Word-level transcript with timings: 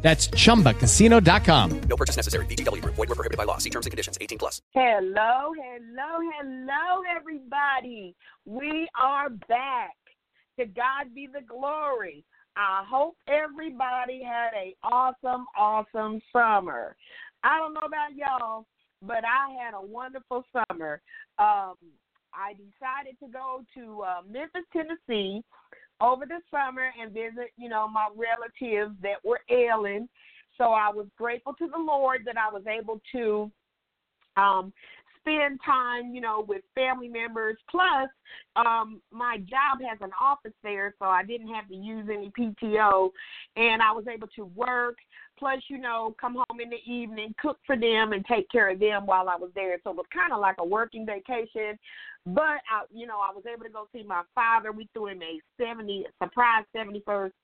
That's 0.00 0.28
chumbacasino.com. 0.28 1.80
No 1.80 1.96
purchase 1.96 2.16
necessary. 2.16 2.46
VGW 2.46 2.82
Group. 2.82 2.94
Void 2.94 3.08
were 3.08 3.14
prohibited 3.14 3.36
by 3.36 3.44
law. 3.44 3.58
See 3.58 3.70
terms 3.70 3.86
and 3.86 3.90
conditions. 3.90 4.16
18 4.20 4.38
plus. 4.38 4.62
Hello, 4.72 5.52
hello, 5.54 6.20
hello, 6.38 7.02
everybody. 7.14 8.14
We 8.44 8.88
are 9.00 9.28
back. 9.48 9.96
To 10.58 10.66
God 10.66 11.14
be 11.14 11.28
the 11.32 11.42
glory. 11.46 12.24
I 12.56 12.84
hope 12.88 13.14
everybody 13.28 14.20
had 14.22 14.50
a 14.56 14.74
awesome, 14.82 15.46
awesome 15.56 16.20
summer. 16.32 16.96
I 17.44 17.56
don't 17.58 17.74
know 17.74 17.86
about 17.86 18.16
y'all, 18.16 18.66
but 19.00 19.22
I 19.24 19.54
had 19.62 19.74
a 19.74 19.80
wonderful 19.80 20.44
summer. 20.52 21.00
Um, 21.38 21.74
I 22.34 22.54
decided 22.54 23.16
to 23.22 23.28
go 23.32 23.62
to 23.74 24.02
uh, 24.02 24.22
Memphis, 24.28 24.64
Tennessee 24.72 25.44
over 26.00 26.26
the 26.26 26.40
summer 26.50 26.90
and 27.00 27.12
visit, 27.12 27.52
you 27.56 27.68
know, 27.68 27.88
my 27.88 28.08
relatives 28.14 28.94
that 29.02 29.24
were 29.24 29.40
ailing. 29.50 30.08
So 30.56 30.64
I 30.64 30.90
was 30.90 31.06
grateful 31.16 31.54
to 31.54 31.68
the 31.68 31.78
Lord 31.78 32.22
that 32.26 32.36
I 32.36 32.52
was 32.52 32.62
able 32.66 33.00
to 33.12 33.50
um 34.36 34.72
spend 35.28 35.60
time, 35.64 36.14
you 36.14 36.20
know, 36.20 36.44
with 36.46 36.62
family 36.74 37.08
members. 37.08 37.56
Plus, 37.70 38.08
um, 38.56 39.00
my 39.10 39.38
job 39.38 39.80
has 39.86 39.98
an 40.00 40.10
office 40.20 40.52
there, 40.62 40.94
so 40.98 41.06
I 41.06 41.24
didn't 41.24 41.48
have 41.48 41.68
to 41.68 41.74
use 41.74 42.08
any 42.12 42.30
PTO, 42.38 43.10
and 43.56 43.82
I 43.82 43.92
was 43.92 44.04
able 44.12 44.28
to 44.36 44.44
work. 44.44 44.96
Plus, 45.38 45.58
you 45.68 45.78
know, 45.78 46.16
come 46.20 46.34
home 46.34 46.60
in 46.60 46.70
the 46.70 46.82
evening, 46.90 47.34
cook 47.40 47.58
for 47.66 47.76
them, 47.76 48.12
and 48.12 48.24
take 48.26 48.50
care 48.50 48.70
of 48.70 48.80
them 48.80 49.06
while 49.06 49.28
I 49.28 49.36
was 49.36 49.50
there. 49.54 49.76
So 49.84 49.90
it 49.90 49.96
was 49.96 50.06
kind 50.12 50.32
of 50.32 50.40
like 50.40 50.56
a 50.58 50.66
working 50.66 51.06
vacation. 51.06 51.78
But 52.34 52.60
I, 52.70 52.84
you 52.92 53.06
know, 53.06 53.18
I 53.18 53.32
was 53.34 53.44
able 53.50 53.64
to 53.64 53.70
go 53.70 53.88
see 53.92 54.02
my 54.02 54.22
father. 54.34 54.72
We 54.72 54.88
threw 54.92 55.06
him 55.06 55.22
a 55.22 55.40
seventy 55.60 56.04
surprise 56.22 56.64
seventy 56.74 57.02
first 57.06 57.34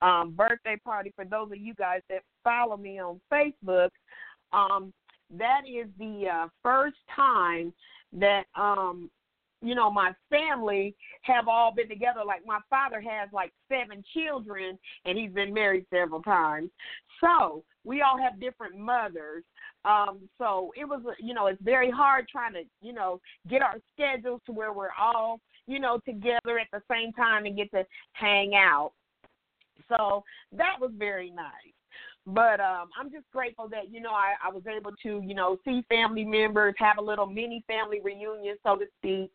um, 0.00 0.32
birthday 0.36 0.76
party. 0.82 1.12
For 1.14 1.24
those 1.24 1.50
of 1.52 1.58
you 1.58 1.74
guys 1.74 2.00
that 2.08 2.22
follow 2.42 2.76
me 2.76 3.00
on 3.00 3.20
Facebook, 3.32 3.90
um, 4.52 4.92
that 5.36 5.62
is 5.68 5.88
the 5.98 6.26
uh, 6.32 6.48
first 6.62 6.96
time 7.14 7.72
that 8.12 8.44
um 8.56 9.10
you 9.62 9.74
know 9.74 9.90
my 9.90 10.12
family 10.30 10.94
have 11.22 11.46
all 11.46 11.72
been 11.74 11.88
together 11.88 12.20
like 12.26 12.44
my 12.46 12.58
father 12.68 13.00
has 13.00 13.28
like 13.32 13.52
seven 13.68 14.02
children 14.14 14.78
and 15.04 15.16
he's 15.16 15.30
been 15.30 15.54
married 15.54 15.86
several 15.92 16.22
times 16.22 16.70
so 17.20 17.62
we 17.84 18.02
all 18.02 18.18
have 18.18 18.40
different 18.40 18.76
mothers 18.78 19.44
um 19.84 20.20
so 20.38 20.72
it 20.76 20.84
was 20.84 21.00
you 21.18 21.34
know 21.34 21.46
it's 21.46 21.62
very 21.62 21.90
hard 21.90 22.26
trying 22.28 22.52
to 22.52 22.62
you 22.82 22.92
know 22.92 23.20
get 23.48 23.62
our 23.62 23.76
schedules 23.94 24.40
to 24.46 24.52
where 24.52 24.72
we're 24.72 24.94
all 25.00 25.40
you 25.66 25.78
know 25.78 25.98
together 26.04 26.58
at 26.58 26.68
the 26.72 26.82
same 26.90 27.12
time 27.12 27.46
and 27.46 27.56
get 27.56 27.70
to 27.70 27.84
hang 28.12 28.54
out 28.54 28.92
so 29.88 30.22
that 30.52 30.74
was 30.80 30.90
very 30.96 31.30
nice 31.30 31.74
but 32.26 32.60
um, 32.60 32.90
I'm 32.98 33.10
just 33.10 33.24
grateful 33.32 33.68
that 33.70 33.90
you 33.90 34.00
know 34.00 34.10
I, 34.10 34.34
I 34.44 34.52
was 34.52 34.62
able 34.66 34.92
to 35.02 35.22
you 35.26 35.34
know 35.34 35.58
see 35.64 35.82
family 35.88 36.24
members, 36.24 36.74
have 36.78 36.98
a 36.98 37.02
little 37.02 37.26
mini 37.26 37.64
family 37.66 38.00
reunion, 38.02 38.56
so 38.62 38.76
to 38.76 38.84
speak. 38.98 39.32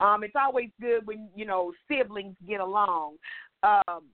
Um, 0.00 0.24
it's 0.24 0.34
always 0.34 0.70
good 0.80 1.06
when 1.06 1.28
you 1.36 1.44
know 1.44 1.72
siblings 1.88 2.34
get 2.48 2.60
along. 2.60 3.16
Um, 3.62 4.04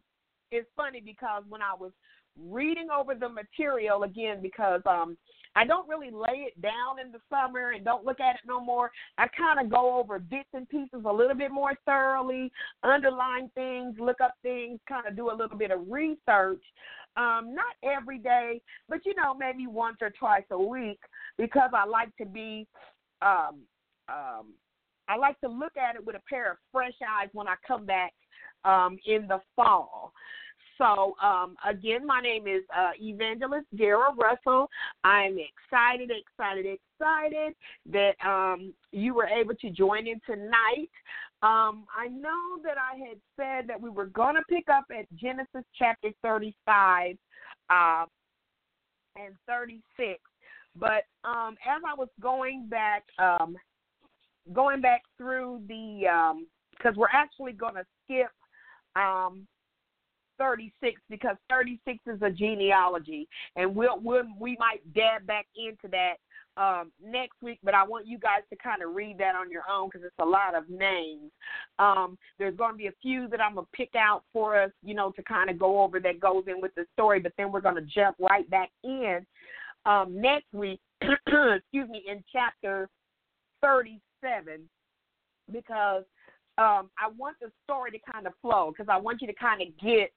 it's 0.51 0.69
funny 0.77 1.01
because 1.05 1.45
when 1.49 1.63
I 1.63 1.75
was 1.79 1.93
reading 2.41 2.89
over 2.97 3.15
the 3.15 3.29
material 3.29 4.03
again, 4.03 4.41
because 4.43 4.81
um, 4.87 5.17
I 5.57 5.65
don't 5.65 5.89
really 5.89 6.11
lay 6.11 6.47
it 6.47 6.61
down 6.61 7.01
in 7.05 7.11
the 7.11 7.19
summer 7.31 7.73
and 7.73 7.85
don't 7.85 8.05
look 8.05 8.21
at 8.21 8.37
it 8.37 8.41
no 8.47 8.61
more. 8.61 8.91
I 9.17 9.27
kind 9.29 9.59
of 9.59 9.71
go 9.71 9.99
over 9.99 10.19
bits 10.19 10.49
and 10.55 10.69
pieces 10.69 11.03
a 11.05 11.13
little 11.13 11.35
bit 11.35 11.51
more 11.51 11.73
thoroughly, 11.85 12.53
underline 12.83 13.51
things, 13.55 13.97
look 13.99 14.21
up 14.21 14.35
things, 14.43 14.79
kind 14.89 15.07
of 15.07 15.17
do 15.17 15.31
a 15.31 15.37
little 15.37 15.59
bit 15.59 15.71
of 15.71 15.81
research. 15.89 16.63
Um, 17.17 17.55
not 17.55 17.75
every 17.83 18.19
day, 18.19 18.61
but 18.89 19.05
you 19.05 19.15
know, 19.17 19.35
maybe 19.35 19.67
once 19.67 19.97
or 20.01 20.11
twice 20.11 20.45
a 20.53 20.63
week 20.63 21.01
because 21.37 21.71
I 21.75 21.85
like 21.85 22.17
to 22.19 22.27
be 22.27 22.69
um 23.21 23.63
um 24.09 24.53
I 25.09 25.17
like 25.17 25.41
to 25.41 25.49
look 25.49 25.77
at 25.77 25.97
it 25.97 26.07
with 26.07 26.15
a 26.15 26.23
pair 26.29 26.53
of 26.53 26.59
fresh 26.71 26.93
eyes 27.03 27.31
when 27.33 27.49
I 27.49 27.55
come 27.67 27.85
back 27.85 28.13
um 28.65 28.99
in 29.07 29.27
the 29.27 29.41
fall. 29.57 30.13
So, 30.79 31.17
um, 31.21 31.57
again, 31.69 32.07
my 32.07 32.21
name 32.21 32.47
is 32.47 32.63
uh, 32.77 32.93
Evangelist 33.01 33.67
Darah 33.75 34.17
Russell. 34.17 34.71
I'm 35.03 35.37
excited, 35.39 36.11
excited, 36.11 36.67
excited 36.67 37.55
that 37.91 38.13
um, 38.25 38.73
you 38.93 39.13
were 39.13 39.27
able 39.27 39.55
to 39.57 39.71
join 39.71 40.07
in 40.07 40.21
tonight. 40.25 40.91
Um, 41.43 41.85
I 41.97 42.09
know 42.09 42.63
that 42.63 42.77
I 42.79 42.97
had 42.97 43.19
said 43.37 43.69
that 43.69 43.81
we 43.81 43.91
were 43.91 44.07
going 44.07 44.37
to 44.37 44.43
pick 44.49 44.69
up 44.69 44.85
at 44.97 45.07
Genesis 45.17 45.65
chapter 45.77 46.11
35 46.23 47.17
uh, 47.71 48.05
and 49.17 49.35
36, 49.49 50.21
but 50.77 51.05
um, 51.25 51.57
as 51.67 51.83
I 51.87 51.95
was 51.97 52.09
going 52.21 52.69
back, 52.69 53.03
um, 53.19 53.57
going 54.53 54.81
back 54.81 55.03
through 55.17 55.61
the, 55.67 56.37
because 56.71 56.95
um, 56.95 56.97
we're 56.97 57.09
actually 57.13 57.53
going 57.53 57.75
to 57.75 57.85
skip 58.05 58.31
36 60.39 61.01
because 61.09 61.37
36 61.51 61.99
is 62.07 62.23
a 62.23 62.31
genealogy, 62.31 63.29
and 63.57 63.75
we'll, 63.75 64.01
we'll 64.01 64.25
we 64.41 64.57
might 64.59 64.83
dab 64.95 65.27
back 65.27 65.47
into 65.57 65.89
that 65.89 66.15
um, 66.59 66.91
next 67.05 67.41
week, 67.41 67.59
but 67.63 67.75
I 67.75 67.85
want 67.85 68.07
you 68.07 68.19
guys 68.19 68.43
to 68.51 68.57
kind 68.57 68.83
of 68.83 68.95
read 68.95 69.19
that 69.19 69.37
on 69.37 69.51
your 69.51 69.63
own 69.71 69.89
because 69.89 70.05
it's 70.05 70.15
a 70.19 70.25
lot 70.25 70.57
of 70.57 70.69
names. 70.69 71.31
Um, 71.79 72.19
there's 72.39 72.57
going 72.57 72.73
to 72.73 72.77
be 72.77 72.89
a 72.89 72.95
few 73.01 73.29
that 73.29 73.41
I'm 73.41 73.55
going 73.55 73.67
to 73.67 73.77
pick 73.77 73.91
out 73.97 74.25
for 74.33 74.61
us, 74.61 74.71
you 74.83 74.95
know, 74.95 75.13
to 75.13 75.23
kind 75.23 75.51
of 75.51 75.59
go 75.59 75.81
over 75.83 76.01
that 76.01 76.19
goes 76.19 76.45
in 76.49 76.61
with 76.61 76.75
the 76.75 76.85
story, 76.95 77.21
but 77.21 77.33
then 77.39 77.53
we're 77.53 77.61
going 77.61 77.77
to 77.77 77.83
jump 77.83 78.17
right 78.19 78.49
back 78.51 78.71
in 78.83 79.25
um, 79.87 80.21
next 80.21 80.53
week, 80.53 80.81
excuse 81.01 81.89
me, 81.89 82.03
in 82.11 82.25
chapter 82.33 82.89
37 83.63 84.69
because 85.53 86.05
um, 86.59 86.91
I 86.99 87.09
want 87.17 87.37
the 87.41 87.51
story 87.65 87.93
to 87.93 87.99
kind 88.13 88.27
of 88.27 88.33
flow 88.43 88.73
because 88.73 88.91
I 88.91 88.99
want 88.99 89.21
you 89.21 89.29
to 89.29 89.35
kind 89.35 89.63
of 89.63 89.69
get 89.81 90.11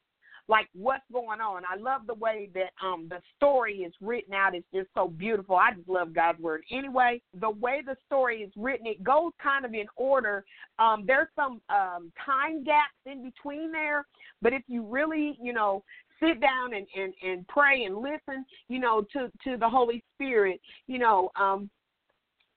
like 0.48 0.68
what's 0.74 1.04
going 1.12 1.40
on. 1.42 1.64
I 1.70 1.78
love 1.78 2.02
the 2.08 2.14
way 2.14 2.50
that 2.54 2.72
um 2.86 3.08
the 3.10 3.22
story 3.36 3.80
is 3.80 3.94
written 4.02 4.34
out. 4.34 4.56
It's 4.56 4.68
just 4.74 4.90
so 4.96 5.08
beautiful. 5.08 5.56
I 5.56 5.74
just 5.74 5.88
love 5.88 6.14
God's 6.14 6.40
word. 6.40 6.64
Anyway, 6.72 7.22
the 7.40 7.50
way 7.50 7.82
the 7.86 7.96
story 8.06 8.42
is 8.42 8.52
written, 8.56 8.88
it 8.88 9.04
goes 9.04 9.32
kind 9.42 9.66
of 9.66 9.74
in 9.74 9.88
order. 9.96 10.44
Um, 10.80 11.04
there's 11.06 11.28
some 11.36 11.62
um, 11.70 12.12
time 12.26 12.64
gaps 12.64 12.96
in 13.06 13.24
between 13.24 13.72
there, 13.72 14.06
but 14.42 14.54
if 14.54 14.64
you 14.68 14.84
really, 14.84 15.38
you 15.42 15.54
know, 15.54 15.84
sit 16.22 16.40
down 16.40 16.74
and, 16.74 16.88
and, 16.96 17.14
and 17.24 17.48
pray 17.48 17.84
and 17.86 17.98
listen, 17.98 18.46
you 18.68 18.80
know, 18.80 19.06
to, 19.14 19.32
to 19.44 19.58
the 19.58 19.68
Holy 19.68 20.04
Spirit, 20.16 20.62
you 20.88 21.00
know, 21.00 21.32
um, 21.40 21.70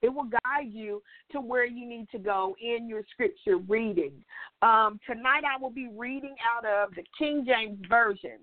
it 0.04 0.12
will 0.12 0.28
guide 0.44 0.70
you 0.70 1.03
to 1.32 1.41
where 1.41 1.65
you 1.65 1.88
need 1.88 2.09
to 2.10 2.19
go 2.19 2.54
in 2.60 2.87
your 2.87 3.03
scripture 3.10 3.56
reading. 3.56 4.12
Um, 4.60 5.00
tonight 5.06 5.44
I 5.44 5.59
will 5.59 5.70
be 5.70 5.88
reading 5.97 6.34
out 6.54 6.66
of 6.66 6.94
the 6.94 7.04
King 7.19 7.47
James 7.47 7.78
Version. 7.88 8.38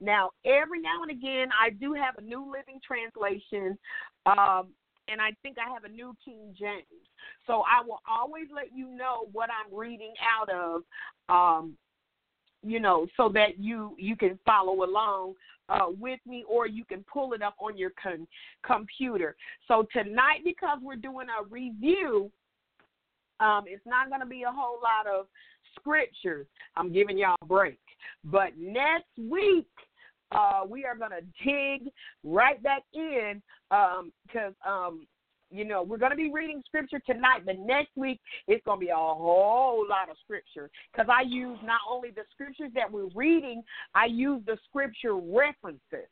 Now, 0.00 0.30
every 0.44 0.80
now 0.80 1.02
and 1.02 1.12
again, 1.12 1.50
I 1.58 1.70
do 1.70 1.92
have 1.92 2.18
a 2.18 2.20
New 2.20 2.50
Living 2.50 2.80
Translation, 2.84 3.78
um, 4.26 4.70
and 5.06 5.20
I 5.20 5.30
think 5.44 5.56
I 5.56 5.72
have 5.72 5.84
a 5.84 5.88
New 5.88 6.16
King 6.24 6.52
James. 6.58 6.82
So 7.46 7.62
I 7.62 7.86
will 7.86 8.00
always 8.10 8.46
let 8.52 8.74
you 8.74 8.88
know 8.88 9.28
what 9.30 9.50
I'm 9.50 9.72
reading 9.72 10.14
out 10.20 10.50
of 10.50 10.82
um, 11.28 11.76
you 12.64 12.80
know, 12.80 13.06
so 13.16 13.28
that 13.28 13.58
you 13.58 13.94
you 13.98 14.16
can 14.16 14.38
follow 14.44 14.84
along 14.84 15.34
uh, 15.68 15.86
with 15.98 16.20
me, 16.26 16.44
or 16.48 16.66
you 16.66 16.84
can 16.84 17.04
pull 17.12 17.32
it 17.32 17.42
up 17.42 17.56
on 17.60 17.76
your 17.76 17.92
con- 18.00 18.26
computer. 18.64 19.36
So 19.68 19.86
tonight, 19.92 20.40
because 20.44 20.78
we're 20.82 20.96
doing 20.96 21.26
a 21.28 21.44
review, 21.48 22.30
um, 23.40 23.64
it's 23.66 23.84
not 23.86 24.08
going 24.08 24.20
to 24.20 24.26
be 24.26 24.42
a 24.42 24.52
whole 24.52 24.78
lot 24.82 25.12
of 25.12 25.26
scriptures. 25.76 26.46
I'm 26.76 26.92
giving 26.92 27.18
y'all 27.18 27.36
a 27.42 27.46
break, 27.46 27.80
but 28.24 28.56
next 28.58 29.10
week. 29.18 29.68
Uh, 30.32 30.62
we 30.68 30.84
are 30.84 30.96
going 30.96 31.12
to 31.12 31.44
dig 31.44 31.92
right 32.24 32.60
back 32.60 32.82
in 32.92 33.40
because 33.70 34.52
um, 34.66 34.72
um, 34.72 35.06
you 35.54 35.64
know, 35.64 35.82
we're 35.82 35.98
going 35.98 36.10
to 36.10 36.16
be 36.16 36.32
reading 36.32 36.62
scripture 36.66 37.00
tonight, 37.06 37.42
but 37.46 37.58
next 37.58 37.96
week 37.96 38.20
it's 38.48 38.64
going 38.64 38.80
to 38.80 38.86
be 38.86 38.90
a 38.90 38.94
whole 38.94 39.86
lot 39.88 40.10
of 40.10 40.16
scripture 40.24 40.68
because 40.92 41.08
I 41.08 41.22
use 41.22 41.58
not 41.64 41.80
only 41.88 42.10
the 42.10 42.22
scriptures 42.32 42.72
that 42.74 42.90
we're 42.90 43.08
reading, 43.14 43.62
I 43.94 44.06
use 44.06 44.42
the 44.46 44.58
scripture 44.68 45.14
references 45.14 46.08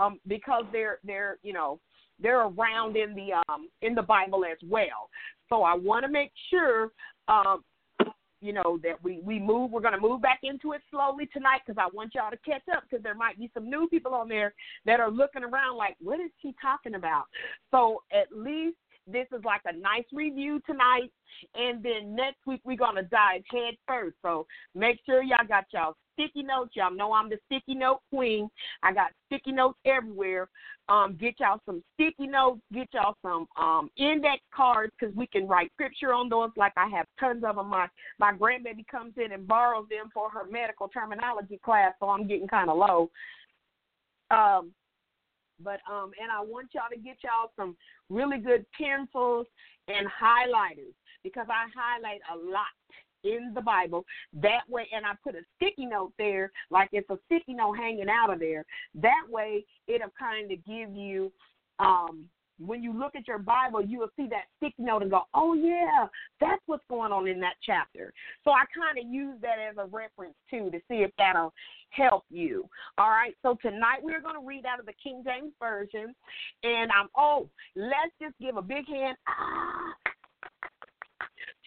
um, 0.00 0.18
because 0.26 0.64
they're 0.72 0.98
they're 1.04 1.38
you 1.42 1.52
know 1.52 1.78
they're 2.20 2.42
around 2.46 2.96
in 2.96 3.14
the 3.14 3.32
um 3.48 3.68
in 3.82 3.94
the 3.94 4.02
Bible 4.02 4.44
as 4.44 4.58
well. 4.68 5.08
So 5.48 5.62
I 5.62 5.74
want 5.74 6.04
to 6.04 6.10
make 6.10 6.32
sure 6.50 6.90
um 7.28 7.62
you 8.40 8.52
know 8.52 8.78
that 8.82 9.02
we 9.02 9.20
we 9.22 9.38
move 9.38 9.70
we're 9.70 9.80
going 9.80 9.94
to 9.94 10.00
move 10.00 10.22
back 10.22 10.40
into 10.42 10.72
it 10.72 10.80
slowly 10.90 11.26
tonight 11.32 11.60
because 11.64 11.78
i 11.78 11.94
want 11.94 12.14
y'all 12.14 12.30
to 12.30 12.36
catch 12.38 12.62
up 12.74 12.82
because 12.88 13.02
there 13.02 13.14
might 13.14 13.38
be 13.38 13.50
some 13.52 13.68
new 13.68 13.86
people 13.88 14.14
on 14.14 14.28
there 14.28 14.54
that 14.86 15.00
are 15.00 15.10
looking 15.10 15.44
around 15.44 15.76
like 15.76 15.96
what 16.00 16.20
is 16.20 16.30
she 16.42 16.54
talking 16.60 16.94
about? 16.94 17.24
So 17.70 18.02
at 18.12 18.26
least 18.36 18.76
this 19.06 19.26
is 19.36 19.44
like 19.44 19.62
a 19.66 19.76
nice 19.76 20.04
review 20.12 20.60
tonight, 20.66 21.10
and 21.54 21.82
then 21.82 22.14
next 22.14 22.38
week 22.46 22.60
we're 22.64 22.76
gonna 22.76 23.02
dive 23.02 23.42
head 23.50 23.74
first. 23.86 24.16
So 24.22 24.46
make 24.74 25.00
sure 25.06 25.22
y'all 25.22 25.46
got 25.46 25.64
y'all 25.72 25.94
sticky 26.20 26.42
notes. 26.42 26.72
Y'all 26.74 26.94
know 26.94 27.12
I'm 27.12 27.30
the 27.30 27.38
sticky 27.46 27.74
note 27.74 28.00
queen. 28.12 28.48
I 28.82 28.92
got 28.92 29.12
sticky 29.26 29.52
notes 29.52 29.78
everywhere. 29.84 30.48
Um, 30.88 31.16
get 31.20 31.34
y'all 31.38 31.60
some 31.66 31.82
sticky 31.94 32.26
notes. 32.26 32.60
Get 32.72 32.88
y'all 32.92 33.16
some 33.22 33.46
um, 33.58 33.90
index 33.96 34.42
cards 34.54 34.92
because 34.98 35.14
we 35.14 35.26
can 35.26 35.46
write 35.46 35.70
scripture 35.74 36.12
on 36.12 36.28
those. 36.28 36.50
Like 36.56 36.72
I 36.76 36.88
have 36.88 37.06
tons 37.18 37.44
of 37.44 37.56
them. 37.56 37.68
My 37.68 37.86
my 38.18 38.32
grandbaby 38.32 38.86
comes 38.90 39.14
in 39.16 39.32
and 39.32 39.46
borrows 39.46 39.86
them 39.88 40.10
for 40.12 40.30
her 40.30 40.44
medical 40.50 40.88
terminology 40.88 41.58
class, 41.64 41.92
so 42.00 42.08
I'm 42.08 42.26
getting 42.26 42.48
kind 42.48 42.70
of 42.70 42.76
low. 42.76 43.10
Um, 44.30 44.72
but 45.62 45.80
um, 45.90 46.12
and 46.20 46.30
I 46.30 46.40
want 46.40 46.68
y'all 46.74 46.90
to 46.92 46.98
get 46.98 47.16
y'all 47.22 47.52
some 47.56 47.76
really 48.08 48.38
good 48.38 48.64
pencils 48.76 49.46
and 49.88 50.06
highlighters 50.06 50.94
because 51.22 51.46
I 51.48 51.66
highlight 51.74 52.20
a 52.32 52.36
lot 52.36 52.66
in 53.24 53.52
the 53.54 53.60
Bible. 53.60 54.04
That 54.32 54.62
way, 54.68 54.86
and 54.94 55.04
I 55.04 55.12
put 55.22 55.34
a 55.34 55.42
sticky 55.56 55.86
note 55.86 56.12
there, 56.18 56.50
like 56.70 56.88
it's 56.92 57.10
a 57.10 57.18
sticky 57.26 57.54
note 57.54 57.76
hanging 57.76 58.08
out 58.08 58.32
of 58.32 58.40
there. 58.40 58.64
That 58.94 59.24
way, 59.28 59.64
it'll 59.86 60.12
kind 60.18 60.50
of 60.50 60.64
give 60.64 60.94
you 60.94 61.32
um 61.78 62.26
when 62.64 62.82
you 62.82 62.92
look 62.92 63.14
at 63.14 63.26
your 63.26 63.38
Bible, 63.38 63.82
you 63.84 63.98
will 63.98 64.10
see 64.16 64.26
that 64.28 64.44
sticky 64.56 64.82
note 64.82 65.02
and 65.02 65.10
go, 65.10 65.22
oh, 65.34 65.54
yeah, 65.54 66.06
that's 66.40 66.62
what's 66.66 66.84
going 66.88 67.12
on 67.12 67.26
in 67.26 67.40
that 67.40 67.54
chapter. 67.64 68.12
So 68.44 68.50
I 68.50 68.64
kind 68.76 68.98
of 68.98 69.12
use 69.12 69.36
that 69.42 69.56
as 69.58 69.76
a 69.78 69.86
reference, 69.86 70.34
too, 70.50 70.70
to 70.70 70.78
see 70.88 71.02
if 71.02 71.10
that'll 71.18 71.52
help 71.90 72.24
you. 72.30 72.68
All 72.98 73.10
right, 73.10 73.34
so 73.42 73.56
tonight 73.62 73.98
we're 74.02 74.20
going 74.20 74.40
to 74.40 74.46
read 74.46 74.66
out 74.66 74.80
of 74.80 74.86
the 74.86 74.92
King 75.02 75.22
James 75.24 75.52
Version. 75.58 76.14
And 76.62 76.90
I'm, 76.92 77.08
oh, 77.16 77.48
let's 77.74 78.12
just 78.20 78.34
give 78.40 78.56
a 78.56 78.62
big 78.62 78.86
hand. 78.86 79.16
Ah, 79.26 80.09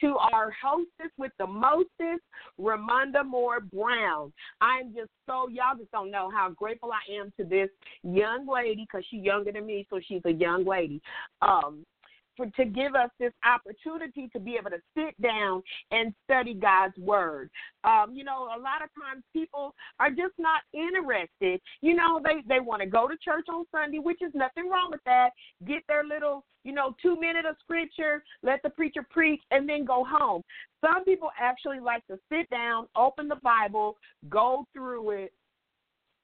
to 0.03 0.17
our 0.33 0.53
hostess 0.61 1.11
with 1.17 1.31
the 1.39 1.47
mostest, 1.47 2.23
Ramonda 2.59 3.25
Moore 3.25 3.61
Brown. 3.61 4.33
I'm 4.59 4.93
just 4.93 5.09
so, 5.25 5.47
y'all 5.47 5.77
just 5.77 5.91
don't 5.91 6.11
know 6.11 6.29
how 6.29 6.49
grateful 6.49 6.91
I 6.91 7.21
am 7.21 7.31
to 7.39 7.45
this 7.45 7.69
young 8.03 8.45
lady 8.45 8.85
because 8.85 9.05
she's 9.09 9.23
younger 9.23 9.53
than 9.53 9.65
me, 9.65 9.87
so 9.89 10.01
she's 10.05 10.21
a 10.25 10.31
young 10.31 10.65
lady. 10.65 11.01
Um, 11.41 11.85
for, 12.35 12.45
to 12.45 12.65
give 12.65 12.95
us 12.95 13.09
this 13.19 13.33
opportunity 13.45 14.29
to 14.33 14.39
be 14.39 14.55
able 14.59 14.71
to 14.71 14.81
sit 14.95 15.19
down 15.21 15.61
and 15.91 16.13
study 16.23 16.53
God's 16.53 16.97
word. 16.97 17.49
Um, 17.83 18.13
you 18.13 18.23
know, 18.23 18.45
a 18.45 18.59
lot 18.59 18.83
of 18.83 18.89
times 19.01 19.23
people 19.33 19.75
are 19.99 20.09
just 20.09 20.33
not 20.37 20.61
interested. 20.73 21.61
You 21.81 21.95
know, 21.95 22.21
they 22.23 22.41
they 22.47 22.59
want 22.59 22.81
to 22.81 22.87
go 22.87 23.07
to 23.07 23.15
church 23.23 23.45
on 23.49 23.65
Sunday, 23.71 23.99
which 23.99 24.21
is 24.21 24.31
nothing 24.33 24.69
wrong 24.69 24.89
with 24.91 25.03
that. 25.05 25.31
Get 25.65 25.83
their 25.87 26.03
little, 26.03 26.45
you 26.63 26.73
know, 26.73 26.95
two 27.01 27.19
minute 27.19 27.45
of 27.45 27.55
scripture, 27.61 28.23
let 28.41 28.61
the 28.63 28.69
preacher 28.69 29.05
preach, 29.09 29.41
and 29.51 29.67
then 29.67 29.85
go 29.85 30.03
home. 30.03 30.41
Some 30.81 31.05
people 31.05 31.29
actually 31.39 31.79
like 31.79 32.05
to 32.07 32.19
sit 32.29 32.49
down, 32.49 32.87
open 32.95 33.27
the 33.27 33.37
Bible, 33.43 33.97
go 34.29 34.65
through 34.73 35.11
it 35.11 35.33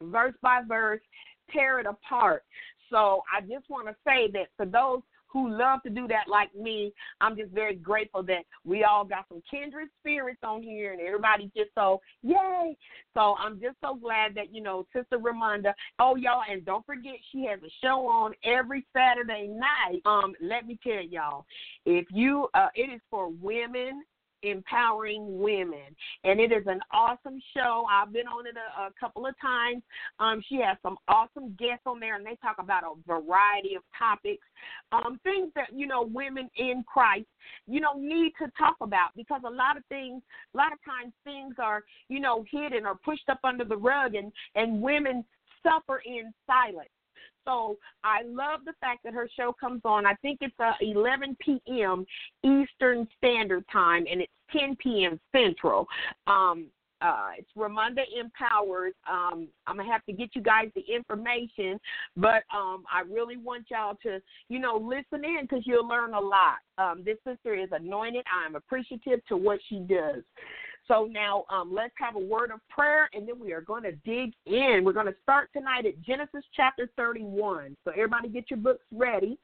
verse 0.02 0.36
by 0.42 0.62
verse, 0.68 1.02
tear 1.52 1.80
it 1.80 1.86
apart. 1.86 2.44
So 2.90 3.24
I 3.32 3.42
just 3.42 3.70
want 3.70 3.88
to 3.88 3.96
say 4.06 4.30
that 4.34 4.48
for 4.58 4.66
those 4.66 5.02
who 5.32 5.50
love 5.50 5.82
to 5.84 5.90
do 5.90 6.08
that 6.08 6.28
like 6.28 6.54
me. 6.56 6.94
I'm 7.22 7.36
just 7.36 7.52
very 7.52 7.76
grateful 7.76 8.24
that 8.24 8.44
we 8.66 8.84
all 8.84 9.06
got 9.06 9.26
some 9.30 9.42
kindred 9.50 9.90
spirits 10.00 10.40
on 10.44 10.64
here 10.64 10.92
and 10.92 11.02
everybody 11.02 11.52
just 11.56 11.70
so 11.76 12.02
yay. 12.24 12.76
So 13.14 13.36
I'm 13.40 13.60
just 13.60 13.76
so 13.82 13.96
glad 13.96 14.36
that, 14.36 14.54
you 14.54 14.62
know, 14.62 14.86
Sister 14.94 15.18
Ramonda. 15.18 15.74
Oh 16.00 16.16
y'all 16.16 16.42
and 16.50 16.66
don't 16.66 16.86
forget 16.86 17.14
she 17.32 17.46
has 17.46 17.60
a 17.64 17.72
show 17.84 18.08
on 18.08 18.34
every 18.44 18.86
Saturday 18.94 19.48
night. 19.48 20.02
Um, 20.06 20.34
let 20.42 20.66
me 20.66 20.80
tell 20.84 21.02
y'all, 21.02 21.46
if 21.86 22.08
you 22.12 22.48
uh 22.54 22.68
it 22.76 22.92
is 22.94 23.02
for 23.10 23.30
women 23.30 24.04
empowering 24.44 25.40
women. 25.40 25.96
And 26.24 26.40
it 26.40 26.52
is 26.52 26.64
an 26.68 26.80
awesome 26.92 27.40
show. 27.56 27.86
I've 27.92 28.14
been 28.14 28.28
on 28.28 28.48
it 28.48 28.56
a, 28.56 28.82
a 28.84 28.90
couple 29.00 29.26
of 29.26 29.36
times. 29.42 29.84
Um, 30.20 30.42
she 30.48 30.56
has 30.56 30.78
some 30.82 30.98
awesome 31.08 31.56
guests 31.60 31.84
on 31.86 32.00
there, 32.00 32.16
and 32.16 32.26
they 32.26 32.38
talk 32.42 32.58
about 32.60 32.84
a 32.84 32.96
variety 33.08 33.76
of 33.76 33.84
topics, 33.98 34.46
um, 34.92 35.20
things 35.24 35.52
that 35.56 35.68
you 35.74 35.88
know 35.88 36.10
women 36.12 36.50
in 36.58 36.84
Christ, 36.92 37.28
you 37.68 37.80
know, 37.80 37.94
need 37.98 38.34
to 38.40 38.52
talk 38.58 38.76
about 38.82 39.10
because 39.16 39.42
a 39.46 39.50
lot 39.50 39.78
of 39.78 39.84
things, 39.90 40.22
a 40.54 40.58
lot 40.58 40.72
of 40.72 40.80
times 40.84 41.14
things 41.24 41.56
are 41.60 41.84
you 42.08 42.20
know 42.20 42.46
hidden 42.52 42.86
or 42.86 42.96
pushed 42.96 43.30
up 43.30 43.40
under 43.44 43.66
the 43.66 43.78
rug, 43.78 44.16
and 44.16 44.32
and 44.56 44.82
women 44.82 45.24
suffer 45.64 46.02
in 46.06 46.34
silence. 46.48 46.90
So 47.46 47.78
I 48.04 48.22
love 48.26 48.62
the 48.66 48.74
fact 48.80 49.04
that 49.04 49.14
her 49.14 49.30
show 49.36 49.54
comes 49.60 49.82
on. 49.86 50.06
I 50.06 50.14
think 50.16 50.40
it's 50.42 50.60
uh, 50.60 50.74
11 50.82 51.38
p.m. 51.40 52.06
Eastern 52.44 53.08
Standard 53.18 53.66
Time, 53.72 54.06
and 54.10 54.22
it's 54.22 54.32
10 54.52 54.76
p.m. 54.82 55.20
Central. 55.34 55.88
Um, 56.28 56.68
uh, 57.02 57.30
it's 57.38 57.50
Ramonda 57.58 58.04
Empowers. 58.20 58.94
Um, 59.10 59.48
I'm 59.68 59.78
gonna 59.78 59.90
have 59.90 60.06
to 60.06 60.12
get 60.12 60.32
you 60.34 60.42
guys 60.42 60.68
the 60.76 60.84
information, 60.94 61.80
but 62.18 62.44
um, 62.54 62.84
I 62.92 63.02
really 63.10 63.38
want 63.38 63.68
y'all 63.72 63.98
to, 64.04 64.20
you 64.50 64.60
know, 64.60 64.76
listen 64.76 65.24
in 65.24 65.40
because 65.44 65.64
you'll 65.66 65.88
learn 65.88 66.14
a 66.14 66.20
lot. 66.20 66.58
Um, 66.78 67.04
this 67.06 67.18
sister 67.26 67.56
is 67.56 67.70
anointed. 67.72 68.26
I'm 68.46 68.56
appreciative 68.56 69.26
to 69.28 69.38
what 69.38 69.60
she 69.70 69.80
does. 69.80 70.24
So 70.90 71.08
now 71.10 71.46
um, 71.52 71.72
let's 71.74 71.94
have 72.00 72.16
a 72.16 72.20
word 72.20 72.50
of 72.50 72.60
prayer, 72.68 73.10
and 73.14 73.28
then 73.28 73.40
we 73.40 73.54
are 73.54 73.62
going 73.62 73.84
to 73.84 73.92
dig 73.92 74.34
in. 74.48 74.82
We're 74.84 74.92
going 74.92 75.06
to 75.06 75.16
start 75.22 75.50
tonight 75.54 75.86
at 75.86 76.02
Genesis 76.02 76.44
chapter 76.56 76.90
31. 76.98 77.78
So 77.86 77.92
everybody, 77.92 78.28
get 78.28 78.50
your 78.50 78.58
books 78.58 78.84
ready. 78.92 79.38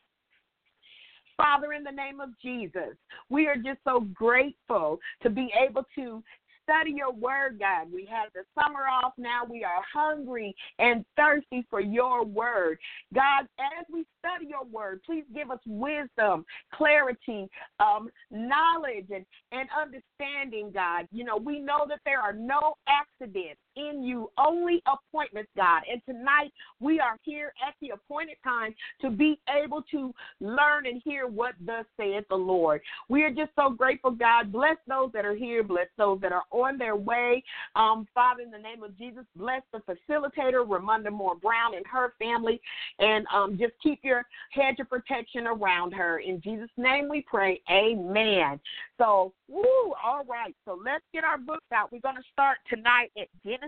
Father, 1.38 1.74
in 1.74 1.83
the 1.83 1.92
name 1.92 2.19
of 2.19 2.30
Jesus, 2.42 2.95
we 3.30 3.45
are 3.45 3.57
just 3.57 3.80
so 3.83 4.07
grateful 4.13 5.00
to 5.21 5.30
be 5.30 5.51
able 5.69 5.83
to 5.95 6.24
study 6.65 6.91
your 6.91 7.13
word, 7.13 7.59
God. 7.59 7.91
We 7.91 8.06
had 8.06 8.29
the 8.33 8.41
summer 8.59 8.88
off. 8.88 9.13
Now 9.17 9.44
we 9.50 9.63
are 9.63 9.81
hungry 9.94 10.56
and 10.79 11.06
thirsty 11.15 11.65
for 11.69 11.79
your 11.79 12.25
word. 12.25 12.77
God, 13.13 13.47
as 13.59 13.85
we 13.91 14.06
study 14.19 14.47
your 14.50 14.65
word, 14.65 15.01
please 15.06 15.23
give 15.33 15.51
us 15.51 15.59
wisdom, 15.65 16.45
clarity, 16.73 17.47
um, 17.79 18.09
knowledge, 18.31 19.07
and, 19.13 19.25
and 19.51 19.69
understanding, 19.79 20.72
God. 20.74 21.07
You 21.12 21.24
know, 21.24 21.38
we 21.38 21.60
know 21.60 21.86
that 21.88 22.00
there 22.05 22.22
are 22.22 22.34
no 22.34 22.75
accidents 22.88 23.60
in 23.75 24.03
you, 24.03 24.29
only 24.38 24.82
appointments, 24.86 25.51
God. 25.55 25.84
And 25.91 26.01
tonight 26.05 26.51
we 26.79 27.00
are 27.00 27.17
here 27.24 27.53
at 27.67 27.75
the 27.82 27.89
appointed 27.89 28.38
time 28.44 28.74
to 29.01 29.10
be 29.10 29.39
able 29.63 29.84
to 29.91 30.13
learn 30.39 30.86
and 30.86 31.01
hear 31.03 31.27
what 31.27 31.55
thus 31.65 31.86
saith 31.98 32.25
the 32.29 32.36
Lord. 32.36 32.82
We 33.10 33.24
are 33.24 33.32
just 33.32 33.51
so 33.55 33.70
grateful, 33.70 34.12
God. 34.12 34.51
Bless 34.51 34.77
those 34.88 35.12
that 35.13 35.25
are 35.25 35.36
here, 35.36 35.63
bless 35.63 35.88
those 35.98 36.20
that 36.22 36.32
are 36.32 36.44
on 36.51 36.77
their 36.77 36.96
way. 36.96 37.44
Um, 37.75 38.08
Father, 38.13 38.41
in 38.41 38.51
the 38.51 38.58
name 38.58 38.84
of 38.84 38.98
Jesus, 38.98 39.25
bless 39.36 39.62
the 39.72 39.79
facilitator, 39.79 40.65
Ramonda 40.65 41.12
Moore 41.12 41.36
Brown, 41.36 41.75
and 41.75 41.86
her 41.88 42.13
family, 42.20 42.62
and 43.00 43.25
um, 43.34 43.58
just 43.60 43.74
keep 43.82 44.00
your 44.03 44.25
hedge 44.51 44.79
of 44.79 44.89
protection 44.89 45.48
around 45.48 45.91
her. 45.94 46.20
In 46.20 46.41
Jesus' 46.41 46.70
name 46.77 47.10
we 47.10 47.22
pray. 47.22 47.62
Amen. 47.70 48.60
So, 48.98 49.34
woo, 49.50 49.94
all 50.03 50.24
right. 50.27 50.55
So 50.65 50.79
let's 50.84 51.03
get 51.13 51.24
our 51.24 51.38
books 51.38 51.65
out. 51.74 51.91
We're 51.91 52.00
going 52.00 52.15
to 52.15 52.24
start 52.32 52.58
tonight 52.70 53.12
at 53.20 53.27
Genesis 53.44 53.64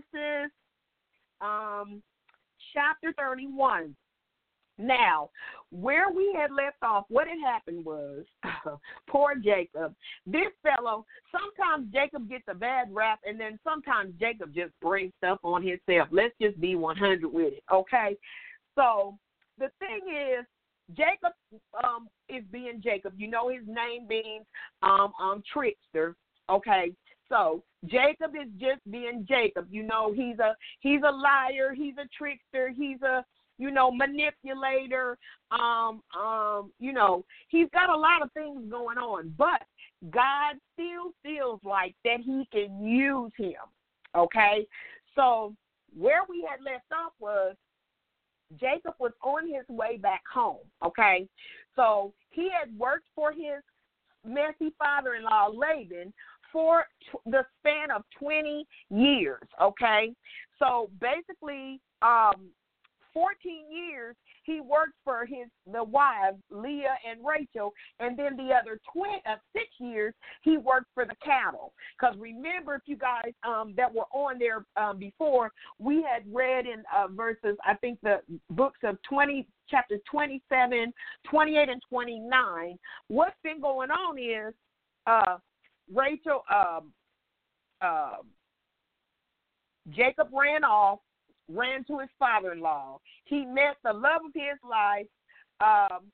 um, 1.41 2.01
chapter 2.73 3.13
31. 3.17 3.95
Now, 4.79 5.31
where 5.71 6.11
we 6.11 6.35
had 6.39 6.51
left 6.51 6.77
off, 6.83 7.05
what 7.09 7.27
had 7.27 7.39
happened 7.43 7.83
was, 7.83 8.25
poor 9.09 9.33
Jacob. 9.35 9.95
This 10.27 10.51
fellow, 10.61 11.03
sometimes 11.31 11.91
Jacob 11.91 12.29
gets 12.29 12.43
a 12.47 12.53
bad 12.53 12.87
rap, 12.91 13.19
and 13.25 13.39
then 13.39 13.57
sometimes 13.63 14.13
Jacob 14.19 14.53
just 14.53 14.71
brings 14.79 15.13
stuff 15.17 15.39
on 15.43 15.63
himself. 15.63 16.09
Let's 16.11 16.35
just 16.39 16.59
be 16.61 16.75
100 16.75 17.25
with 17.25 17.53
it, 17.53 17.63
okay? 17.71 18.15
So, 18.75 19.17
the 19.57 19.69
thing 19.79 20.01
is, 20.13 20.45
Jacob 20.95 21.33
um, 21.83 22.07
is 22.29 22.43
being 22.51 22.79
Jacob. 22.83 23.13
You 23.17 23.29
know 23.29 23.49
his 23.49 23.63
name 23.67 24.07
means 24.07 24.45
um, 24.83 25.11
um, 25.21 25.43
trickster. 25.51 26.15
Okay, 26.49 26.91
so 27.29 27.63
Jacob 27.85 28.31
is 28.35 28.49
just 28.59 28.81
being 28.89 29.25
Jacob. 29.27 29.67
You 29.69 29.83
know 29.83 30.13
he's 30.13 30.39
a 30.39 30.55
he's 30.79 31.01
a 31.07 31.11
liar. 31.11 31.73
He's 31.75 31.95
a 31.97 32.07
trickster. 32.17 32.69
He's 32.75 33.01
a 33.01 33.23
you 33.57 33.71
know 33.71 33.91
manipulator. 33.91 35.17
Um, 35.51 36.01
um, 36.19 36.71
you 36.79 36.93
know 36.93 37.25
he's 37.49 37.67
got 37.73 37.89
a 37.89 37.97
lot 37.97 38.21
of 38.21 38.31
things 38.33 38.69
going 38.69 38.97
on, 38.97 39.33
but 39.37 39.61
God 40.11 40.55
still 40.73 41.13
feels 41.23 41.59
like 41.63 41.95
that 42.03 42.19
He 42.23 42.47
can 42.51 42.85
use 42.85 43.31
him. 43.37 43.55
Okay, 44.15 44.65
so 45.15 45.53
where 45.95 46.21
we 46.29 46.47
had 46.49 46.63
left 46.63 46.85
off 46.93 47.13
was 47.19 47.55
Jacob 48.59 48.93
was 48.99 49.11
on 49.23 49.47
his 49.47 49.67
way 49.69 49.97
back 49.97 50.21
home. 50.31 50.65
Okay, 50.85 51.27
so 51.75 52.13
he 52.29 52.49
had 52.49 52.77
worked 52.77 53.07
for 53.15 53.31
his 53.31 53.61
messy 54.25 54.73
father-in-law 54.77 55.51
Laban 55.53 56.13
for 56.57 56.85
t- 57.03 57.19
the 57.27 57.45
span 57.59 57.91
of 57.91 58.01
20 58.17 58.65
years. 58.89 59.43
Okay, 59.61 60.11
so 60.57 60.89
basically, 60.99 61.79
um, 62.01 62.49
14 63.13 63.29
years 63.71 64.15
he 64.43 64.59
worked 64.59 64.93
for 65.03 65.23
his 65.25 65.47
the 65.71 65.83
wives 65.83 66.37
Leah 66.49 66.95
and 67.07 67.19
Rachel, 67.23 67.73
and 67.99 68.17
then 68.17 68.37
the 68.37 68.53
other 68.53 68.79
twenty 68.91 69.21
uh, 69.25 69.35
six 69.53 69.65
years 69.79 70.13
he 70.41 70.57
worked 70.57 70.87
for 70.93 71.03
the 71.03 71.15
cattle. 71.23 71.73
Because 71.99 72.15
remember, 72.17 72.75
if 72.75 72.83
you 72.85 72.95
guys 72.95 73.33
um, 73.43 73.73
that 73.75 73.93
were 73.93 74.05
on 74.13 74.39
there 74.39 74.65
um, 74.77 74.97
before, 74.97 75.51
we 75.79 75.95
had 76.03 76.23
read 76.31 76.65
in 76.65 76.83
uh, 76.95 77.07
verses 77.07 77.57
I 77.65 77.73
think 77.75 77.99
the 78.01 78.21
books 78.51 78.79
of 78.83 78.97
twenty 79.07 79.47
chapter 79.69 79.97
27, 80.09 80.93
28, 81.29 81.69
and 81.69 81.81
29. 81.89 82.77
What's 83.09 83.35
been 83.43 83.59
going 83.59 83.89
on 83.91 84.17
is 84.17 84.53
uh, 85.07 85.37
Rachel, 85.93 86.43
um, 86.53 86.91
uh, 87.81 88.17
Jacob 89.95 90.29
ran 90.33 90.63
off 90.63 90.99
ran 91.49 91.83
to 91.85 91.99
his 91.99 92.09
father 92.19 92.51
in 92.51 92.59
law. 92.59 92.99
He 93.25 93.45
met 93.45 93.77
the 93.83 93.93
love 93.93 94.21
of 94.25 94.33
his 94.33 94.59
life, 94.69 95.07
um, 95.61 96.11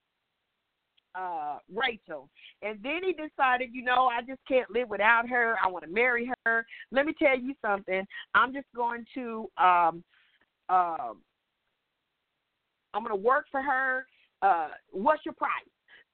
uh, 1.16 1.58
Rachel. 1.74 2.30
And 2.62 2.80
then 2.84 3.02
he 3.04 3.14
decided, 3.14 3.70
you 3.74 3.84
know, 3.84 4.08
I 4.08 4.22
just 4.22 4.42
can't 4.48 4.70
live 4.72 4.90
without 4.90 5.28
her. 5.30 5.56
I 5.64 5.68
want 5.68 5.86
to 5.86 5.92
marry 5.92 6.32
her. 6.46 6.66
Let 6.92 7.06
me 7.06 7.14
tell 7.18 7.38
you 7.38 7.54
something. 7.66 8.06
I'm 8.34 8.54
just 8.54 8.68
going 8.76 9.06
to 9.16 9.50
um 9.58 10.04
uh, 10.70 11.14
I'm 12.94 13.04
going 13.04 13.10
to 13.10 13.16
work 13.16 13.46
for 13.52 13.62
her. 13.62 14.06
Uh, 14.42 14.70
what's 14.92 15.26
your 15.26 15.34
price? 15.34 15.52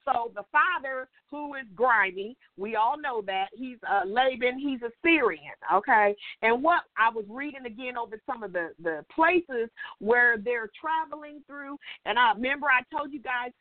So 0.04 0.32
the 0.34 0.44
father, 0.50 1.08
who 1.30 1.54
is 1.54 1.66
grimy, 1.74 2.36
we 2.56 2.76
all 2.76 3.00
know 3.00 3.22
that 3.26 3.46
he's 3.52 3.78
uh, 3.88 4.06
Laban. 4.06 4.58
He's 4.58 4.82
a 4.82 4.90
Syrian, 5.02 5.54
okay. 5.72 6.14
And 6.42 6.62
what 6.62 6.82
I 6.98 7.10
was 7.10 7.24
reading 7.28 7.66
again 7.66 7.96
over 7.96 8.20
some 8.26 8.42
of 8.42 8.52
the 8.52 8.70
the 8.82 9.04
places 9.14 9.68
where 9.98 10.38
they're 10.38 10.70
traveling 10.80 11.42
through, 11.46 11.76
and 12.04 12.18
I 12.18 12.32
remember 12.32 12.66
I 12.66 12.82
told 12.96 13.12
you 13.12 13.20
guys 13.20 13.52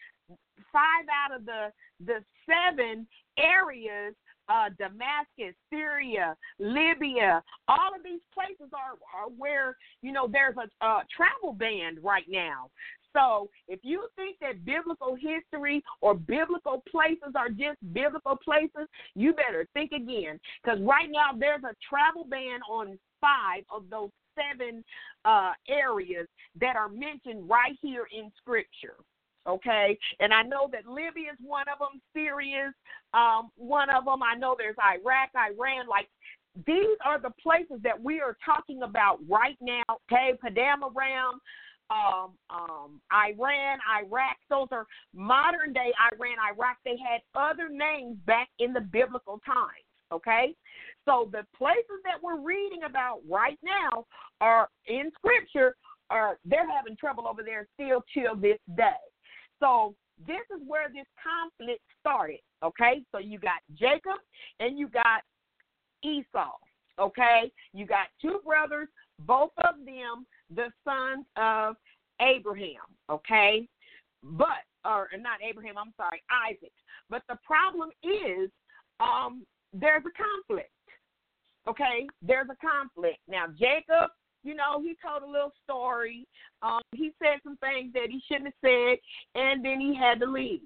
five 0.72 1.06
out 1.10 1.36
of 1.36 1.46
the 1.46 1.72
the 2.06 2.24
seven 2.46 3.08
areas 3.38 4.16
uh, 4.50 4.70
Damascus, 4.78 5.56
Syria, 5.70 6.36
Libya, 6.60 7.44
all 7.68 7.94
of 7.96 8.04
these 8.04 8.22
places 8.34 8.72
are, 8.74 8.98
are 9.14 9.30
where 9.38 9.78
you 10.02 10.12
know 10.12 10.28
there's 10.32 10.56
a, 10.58 10.86
a 10.86 11.04
travel 11.16 11.54
ban 11.54 11.98
right 12.02 12.26
now. 12.28 12.70
So 13.14 13.50
if 13.68 13.80
you 13.84 14.08
think 14.16 14.38
that 14.42 14.66
biblical 14.66 15.16
history 15.16 15.84
or 16.02 16.14
biblical 16.14 16.84
places 16.90 17.34
are 17.36 17.50
just 17.50 17.78
biblical 17.92 18.38
places, 18.44 18.88
you 19.16 19.34
better 19.34 19.68
think 19.74 19.92
again. 19.92 20.40
Because 20.64 20.80
right 20.82 21.10
now 21.10 21.38
there's 21.38 21.64
a 21.64 21.74
travel 21.88 22.26
ban 22.30 22.60
on 22.70 23.00
five 23.20 23.64
of 23.74 23.90
those 23.90 24.10
seven 24.36 24.84
uh, 25.26 25.52
areas 25.68 26.28
that 26.60 26.76
are 26.76 26.90
mentioned 26.90 27.50
right 27.50 27.78
here 27.82 28.08
in 28.16 28.32
Scripture. 28.38 28.96
Okay, 29.48 29.98
and 30.20 30.34
I 30.34 30.44
know 30.44 30.70
that 30.72 30.86
Libya 30.86 31.32
is 31.32 31.40
one 31.42 31.66
of 31.72 31.80
them, 31.80 32.02
Syria 32.14 32.68
is 32.68 32.74
um, 33.14 33.50
one 33.56 33.90
of 33.90 34.06
them. 34.06 34.22
I 34.22 34.36
know 34.36 34.56
there's 34.58 34.76
Iraq, 34.78 35.30
Iran. 35.36 35.88
Like 35.88 36.08
these 36.68 36.98
are 37.06 37.20
the 37.20 37.32
places 37.42 37.82
that 37.84 38.02
we 38.02 38.20
are 38.20 38.38
talking 38.46 38.84
about 38.84 39.20
right 39.28 39.58
now. 39.62 39.84
Okay, 40.12 40.38
Padan 40.42 40.80
Aram, 40.84 41.40
um, 41.90 42.34
um, 42.50 43.02
Iran, 43.12 43.80
Iraq. 44.04 44.38
Those 44.50 44.68
are 44.72 44.86
modern 45.16 45.74
day 45.74 45.94
Iran, 46.14 46.38
Iraq. 46.54 46.78
They 46.84 46.98
had 46.98 47.22
other 47.34 47.70
names 47.70 48.18
back 48.26 48.50
in 48.60 48.74
the 48.74 48.82
biblical 48.82 49.40
times. 49.46 49.88
Okay, 50.12 50.54
so 51.06 51.30
the 51.32 51.46
places 51.58 52.02
that 52.04 52.22
we're 52.22 52.42
reading 52.42 52.84
about 52.84 53.20
right 53.28 53.60
now 53.64 54.06
are 54.42 54.70
in 54.88 55.12
Scripture. 55.18 55.76
Are 56.12 56.40
they're 56.44 56.70
having 56.70 56.98
trouble 56.98 57.28
over 57.28 57.44
there 57.44 57.68
still 57.76 58.04
till 58.12 58.36
this 58.36 58.58
day. 58.76 58.98
So 59.60 59.96
this 60.28 60.42
is 60.56 60.62
where 60.68 60.90
this 60.90 61.06
conflict 61.22 61.82
started. 62.00 62.40
Okay, 62.64 63.04
so 63.12 63.20
you 63.20 63.40
got 63.40 63.62
Jacob 63.78 64.20
and 64.60 64.78
you 64.78 64.88
got 64.88 65.22
Esau. 66.04 66.52
Okay, 67.00 67.52
you 67.74 67.86
got 67.86 68.08
two 68.22 68.40
brothers, 68.46 68.90
both 69.20 69.52
of 69.60 69.76
them 69.86 70.26
the 70.54 70.68
sons 70.84 71.26
of 71.38 71.76
Abraham, 72.22 72.84
okay? 73.10 73.68
But 74.24 74.66
or 74.86 75.08
not 75.20 75.40
Abraham, 75.48 75.78
I'm 75.78 75.94
sorry, 75.98 76.22
Isaac. 76.50 76.72
But 77.10 77.24
the 77.30 77.38
problem 77.46 77.90
is 78.04 78.50
um 79.00 79.46
there's 79.74 80.04
a 80.06 80.48
conflict. 80.48 80.72
Okay? 81.68 82.08
There's 82.22 82.48
a 82.50 82.58
conflict. 82.66 83.20
Now 83.28 83.46
Jacob, 83.58 84.10
you 84.44 84.56
know, 84.56 84.82
he 84.82 84.96
told 85.06 85.24
a 85.24 85.32
little 85.32 85.54
story. 85.64 86.28
Um 86.62 86.82
he 86.94 87.12
said 87.22 87.40
some 87.44 87.58
things 87.58 87.94
that 87.94 88.10
he 88.10 88.22
shouldn't 88.28 88.54
have 88.54 88.62
said 88.62 88.98
and 89.36 89.64
then 89.64 89.80
he 89.80 89.96
had 89.96 90.20
to 90.20 90.26
leave. 90.26 90.62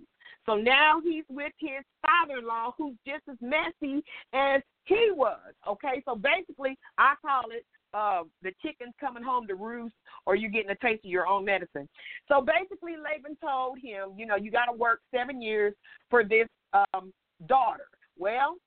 So 0.46 0.56
now 0.56 1.00
he's 1.04 1.24
with 1.30 1.54
his 1.60 1.84
father 2.02 2.40
in 2.40 2.46
law 2.46 2.74
who's 2.78 2.96
just 3.08 3.24
as 3.30 3.38
messy 3.42 4.04
as 4.34 4.62
he 4.86 5.10
was. 5.14 5.40
Okay, 5.68 6.04
so 6.06 6.16
basically, 6.16 6.78
I 6.98 7.14
call 7.22 7.44
it 7.52 7.66
uh, 7.94 8.24
the 8.42 8.52
chickens 8.62 8.94
coming 9.00 9.24
home 9.24 9.48
to 9.48 9.56
roost 9.56 9.96
or 10.26 10.36
you're 10.36 10.50
getting 10.50 10.72
a 10.72 10.76
taste 10.76 11.06
of 11.06 11.12
your 11.12 11.28
own 11.28 11.46
medicine. 11.46 11.88
So 12.28 12.42
basically, 12.42 12.94
Laban 12.98 13.38
told 13.42 13.78
him, 13.78 14.18
you 14.18 14.26
know, 14.26 14.36
you 14.36 14.52
got 14.52 14.66
to 14.66 14.74
work 14.74 15.00
seven 15.14 15.42
years 15.42 15.74
for 16.10 16.24
this 16.24 16.48
um, 16.74 17.14
daughter. 17.48 17.86
Well, 18.18 18.58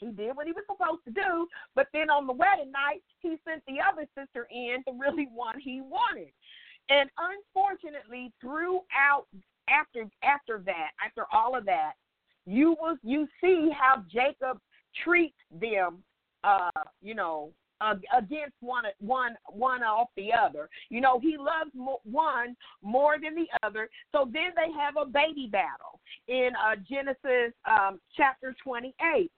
he 0.00 0.10
did 0.10 0.36
what 0.36 0.46
he 0.46 0.52
was 0.52 0.64
supposed 0.66 1.04
to 1.04 1.12
do, 1.12 1.46
but 1.74 1.86
then 1.92 2.10
on 2.10 2.26
the 2.26 2.32
wedding 2.32 2.72
night, 2.72 3.02
he 3.20 3.36
sent 3.46 3.62
the 3.66 3.76
other 3.80 4.06
sister 4.18 4.48
in 4.50 4.82
the 4.86 4.92
really 4.92 5.28
one 5.34 5.60
he 5.60 5.80
wanted. 5.80 6.32
And 6.88 7.08
unfortunately, 7.18 8.32
throughout 8.40 9.26
after 9.68 10.08
after 10.24 10.60
that, 10.66 10.90
after 11.04 11.24
all 11.32 11.56
of 11.56 11.64
that, 11.66 11.92
you 12.46 12.74
will 12.80 12.96
you 13.02 13.28
see 13.40 13.70
how 13.78 14.02
Jacob 14.10 14.58
treats 15.04 15.36
them 15.60 16.02
uh, 16.44 16.70
you 17.02 17.14
know, 17.14 17.50
uh, 17.80 17.94
against 18.16 18.54
one 18.60 18.84
one 19.00 19.34
one 19.46 19.82
off 19.82 20.08
the 20.16 20.28
other. 20.32 20.68
You 20.90 21.00
know, 21.00 21.18
he 21.18 21.36
loves 21.38 21.70
one 22.04 22.56
more 22.82 23.16
than 23.22 23.34
the 23.34 23.46
other. 23.62 23.88
So 24.12 24.28
then 24.32 24.50
they 24.56 24.72
have 24.78 24.96
a 25.00 25.06
baby 25.06 25.48
battle 25.50 26.00
in 26.28 26.50
uh, 26.56 26.76
Genesis 26.88 27.54
um, 27.68 28.00
chapter 28.16 28.54
28. 28.62 29.30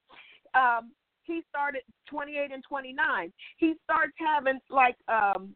Um, 0.55 0.93
he 1.25 1.43
started 1.49 1.83
28 2.09 2.51
and 2.53 2.65
29. 2.69 3.33
He 3.59 3.75
starts 3.85 4.13
having 4.19 4.59
like 4.71 4.97
um, 5.09 5.55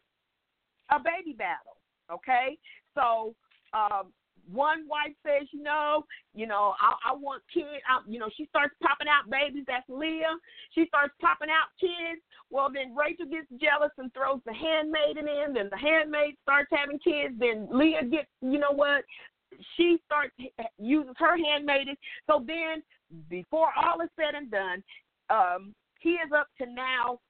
a 0.90 0.98
baby 0.98 1.34
battle. 1.36 1.76
Okay, 2.10 2.56
so 2.94 3.34
um, 3.72 4.12
one 4.52 4.86
wife 4.88 5.14
says, 5.24 5.48
you 5.52 5.62
know, 5.62 6.04
you 6.34 6.46
know, 6.46 6.74
I, 6.80 7.10
I 7.10 7.14
want 7.14 7.42
kids. 7.52 7.82
I, 7.88 8.00
you 8.08 8.18
know, 8.18 8.30
she 8.36 8.46
starts 8.46 8.74
popping 8.82 9.08
out 9.08 9.30
babies. 9.30 9.64
That's 9.66 9.88
Leah. 9.88 10.38
She 10.74 10.86
starts 10.86 11.14
popping 11.20 11.50
out 11.50 11.74
kids. 11.80 12.22
Well, 12.50 12.68
then 12.72 12.94
Rachel 12.94 13.26
gets 13.26 13.48
jealous 13.60 13.90
and 13.98 14.12
throws 14.14 14.40
the 14.46 14.54
handmaiden 14.54 15.26
in. 15.26 15.54
Then 15.54 15.68
the 15.70 15.78
handmaid 15.78 16.34
starts 16.42 16.70
having 16.70 16.98
kids. 16.98 17.34
Then 17.38 17.68
Leah 17.70 18.04
gets, 18.04 18.28
you 18.40 18.58
know 18.58 18.72
what? 18.72 19.02
She 19.76 19.98
starts 20.04 20.32
uses 20.78 21.14
her 21.18 21.36
handmaiden. 21.36 21.96
So 22.28 22.44
then, 22.46 22.82
before 23.28 23.68
all 23.76 24.00
is 24.00 24.10
said 24.16 24.34
and 24.34 24.50
done, 24.50 24.82
um, 25.30 25.74
he 26.00 26.10
is 26.10 26.30
up 26.36 26.48
to 26.58 26.66
now. 26.66 27.20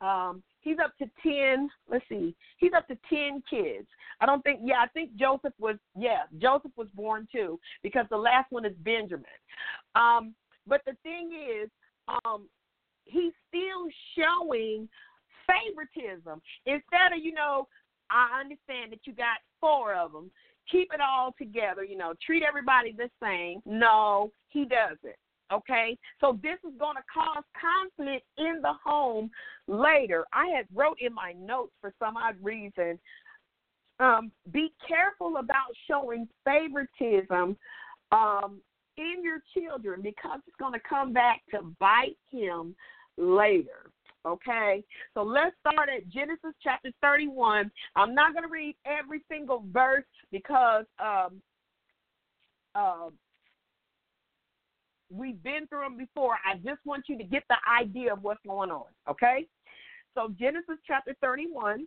Um, 0.00 0.42
he's 0.64 0.78
up 0.82 0.96
to 0.98 1.06
10 1.22 1.68
let's 1.88 2.04
see 2.08 2.34
he's 2.56 2.72
up 2.76 2.88
to 2.88 2.96
10 3.08 3.42
kids 3.48 3.86
i 4.20 4.26
don't 4.26 4.42
think 4.42 4.60
yeah 4.64 4.80
i 4.80 4.86
think 4.88 5.14
joseph 5.14 5.52
was 5.60 5.76
yeah 5.96 6.22
joseph 6.38 6.72
was 6.76 6.88
born 6.94 7.28
too 7.30 7.60
because 7.82 8.06
the 8.10 8.16
last 8.16 8.50
one 8.50 8.64
is 8.64 8.72
benjamin 8.82 9.24
um 9.94 10.34
but 10.66 10.80
the 10.86 10.96
thing 11.02 11.30
is 11.32 11.70
um 12.24 12.48
he's 13.04 13.32
still 13.48 13.86
showing 14.16 14.88
favoritism 15.46 16.40
instead 16.66 17.12
of 17.16 17.22
you 17.22 17.32
know 17.32 17.68
i 18.10 18.40
understand 18.40 18.90
that 18.90 19.00
you 19.04 19.12
got 19.12 19.38
four 19.60 19.94
of 19.94 20.12
them 20.12 20.30
keep 20.70 20.92
it 20.92 21.00
all 21.00 21.34
together 21.38 21.84
you 21.84 21.96
know 21.96 22.12
treat 22.24 22.42
everybody 22.42 22.92
the 22.92 23.10
same 23.20 23.60
no 23.66 24.30
he 24.48 24.64
doesn't 24.64 25.16
Okay, 25.52 25.96
so 26.20 26.38
this 26.42 26.58
is 26.66 26.76
going 26.78 26.96
to 26.96 27.02
cause 27.12 27.44
conflict 27.60 28.24
in 28.38 28.60
the 28.62 28.72
home 28.82 29.30
later. 29.68 30.24
I 30.32 30.46
had 30.48 30.66
wrote 30.74 30.96
in 31.00 31.14
my 31.14 31.32
notes 31.32 31.72
for 31.80 31.92
some 31.98 32.16
odd 32.16 32.36
reason. 32.42 32.98
Um, 34.00 34.32
be 34.52 34.72
careful 34.86 35.36
about 35.36 35.70
showing 35.88 36.28
favoritism 36.44 37.56
um, 38.10 38.60
in 38.96 39.22
your 39.22 39.42
children 39.56 40.00
because 40.02 40.40
it's 40.46 40.56
going 40.58 40.72
to 40.72 40.80
come 40.88 41.12
back 41.12 41.42
to 41.50 41.74
bite 41.78 42.16
him 42.30 42.74
later. 43.16 43.90
Okay, 44.26 44.82
so 45.12 45.22
let's 45.22 45.54
start 45.60 45.90
at 45.94 46.08
Genesis 46.08 46.54
chapter 46.62 46.90
31. 47.02 47.70
I'm 47.94 48.14
not 48.14 48.32
going 48.32 48.44
to 48.44 48.50
read 48.50 48.74
every 48.86 49.22
single 49.30 49.64
verse 49.70 50.04
because 50.32 50.86
um, 50.98 51.42
uh, 52.74 53.10
we've 55.10 55.42
been 55.42 55.66
through 55.68 55.82
them 55.82 55.98
before. 55.98 56.36
I 56.44 56.56
just 56.56 56.80
want 56.86 57.04
you 57.06 57.18
to 57.18 57.24
get 57.24 57.42
the 57.50 57.56
idea 57.70 58.14
of 58.14 58.22
what's 58.22 58.40
going 58.46 58.70
on. 58.70 58.86
Okay, 59.10 59.46
so 60.14 60.32
Genesis 60.38 60.78
chapter 60.86 61.14
31. 61.20 61.86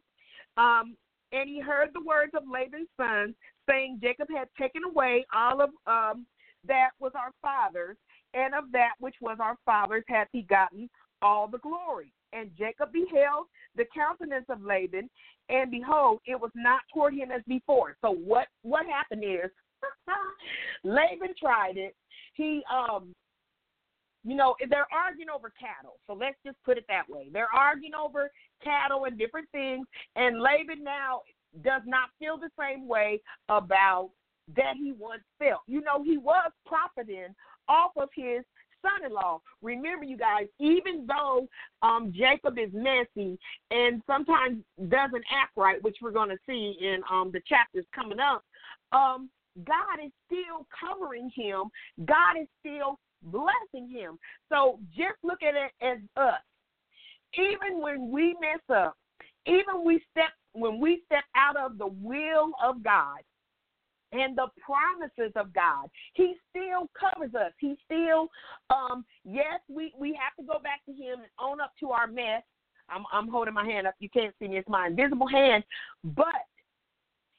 Um, 0.58 0.96
and 1.32 1.50
he 1.50 1.60
heard 1.60 1.89
the 1.94 2.06
words 2.06 2.32
of 2.36 2.44
Laban's 2.51 2.88
sons, 2.98 3.36
saying, 3.70 4.00
Jacob 4.01 4.27
had 4.34 4.48
taken 4.60 4.84
away 4.84 5.25
all 5.36 5.62
of 5.62 5.70
um, 5.86 6.25
that 6.67 6.91
was 7.00 7.12
our 7.15 7.32
father's, 7.41 7.98
and 8.34 8.53
of 8.53 8.72
that 8.72 8.94
which 9.00 9.15
was 9.22 9.38
our 9.41 9.56
father's 9.65 10.03
hath 10.08 10.27
he 10.32 10.44
gotten 10.44 10.89
all 11.22 11.48
the 11.48 11.60
glory. 11.60 12.14
And 12.34 12.52
Jacob 12.58 12.92
beheld 12.92 13.48
the 13.76 13.86
countenance 13.96 14.46
of 14.50 14.62
Laban, 14.62 15.10
and 15.50 15.72
behold, 15.72 16.20
it 16.26 16.40
was 16.40 16.52
not 16.56 16.82
toward 16.94 17.14
him 17.14 17.32
as 17.32 17.42
before. 17.48 17.96
So 18.02 18.12
what 18.12 18.48
what 18.64 18.86
happened 18.86 19.24
is 19.24 19.50
Laban 20.84 21.34
tried 21.40 21.78
it. 21.78 21.96
He 22.34 22.64
um 22.72 23.14
you 24.24 24.36
know, 24.36 24.56
they're 24.70 24.88
arguing 24.92 25.30
over 25.34 25.54
cattle. 25.58 26.00
So 26.06 26.14
let's 26.14 26.36
just 26.46 26.58
put 26.66 26.78
it 26.78 26.84
that 26.90 27.08
way. 27.08 27.30
They're 27.32 27.54
arguing 27.56 27.94
over 27.94 28.30
cattle 28.62 29.06
and 29.06 29.18
different 29.18 29.50
things, 29.52 29.88
and 30.18 30.42
Laban 30.42 30.84
now 30.84 31.22
does 31.64 31.84
not 31.86 32.10
feel 32.20 32.38
the 32.38 32.50
same 32.60 32.88
way 32.88 33.22
about 33.48 34.10
that 34.56 34.74
he 34.78 34.94
once 34.98 35.24
felt. 35.40 35.62
You 35.68 35.82
know, 35.82 36.04
he 36.04 36.18
was 36.18 36.52
profiting 36.66 37.34
off 37.68 37.92
of 37.98 38.10
his 38.16 38.44
son-in-law. 38.88 39.41
Remember, 39.62 40.06
you 40.06 40.17
guys, 40.17 40.48
even 40.60 41.08
though 41.08 41.48
um, 41.82 42.13
Jacob 42.15 42.58
is 42.58 42.70
messy 42.74 43.38
and 43.72 44.01
sometimes 44.08 44.60
doesn't 44.89 45.24
act 45.32 45.51
right, 45.56 45.82
which 45.84 45.98
we're 46.01 46.12
going 46.12 46.29
to 46.29 46.38
see 46.48 46.77
in 46.82 47.01
um, 47.12 47.32
the 47.32 47.41
chapters 47.48 47.86
coming 47.94 48.20
up, 48.20 48.44
um, 48.91 49.29
God 49.65 50.00
is 50.03 50.12
still 50.25 50.67
covering 50.79 51.32
him. 51.36 51.63
God 52.06 52.38
is 52.39 52.48
still 52.60 53.00
blessing 53.24 53.89
him. 53.89 54.20
So 54.50 54.79
just 54.96 55.17
look 55.24 55.39
at 55.41 55.56
it 55.56 55.72
as 55.82 55.98
us. 56.15 56.41
Even 57.34 57.82
when 57.82 58.10
we 58.12 58.36
mess 58.39 58.62
up, 58.75 58.96
even 59.46 59.84
we 59.86 60.01
step 60.12 60.29
when 60.53 60.79
we 60.79 61.03
step 61.06 61.24
out 61.36 61.56
of 61.56 61.77
the 61.77 61.88
will 61.88 62.51
of 62.63 62.84
God, 62.84 63.20
and 64.12 64.38
the 64.38 64.48
promises 64.60 65.34
of 65.36 65.54
God. 65.54 65.90
He 66.14 66.36
still 66.50 66.90
covers 66.98 67.34
us. 67.36 67.52
He 67.60 67.78
still, 67.86 68.30
um, 68.70 69.06
yes, 69.24 69.60
we, 69.68 69.94
we 69.98 70.18
have 70.22 70.36
to 70.40 70.44
go 70.44 70.60
back 70.62 70.86
to 70.86 70.92
Him 70.92 71.20
and 71.20 71.32
own 71.40 71.60
up 71.60 71.74
to 71.80 71.92
our 71.92 72.08
mess. 72.08 72.44
I'm, 72.90 73.04
I'm 73.12 73.28
holding 73.28 73.54
my 73.54 73.66
hand 73.66 73.88
up. 73.88 73.96
You 74.00 74.10
can't 74.10 74.34
see 74.40 74.48
me. 74.48 74.58
It's 74.58 74.70
my 74.70 74.88
invisible 74.88 75.28
hand. 75.28 75.64
But 76.04 76.48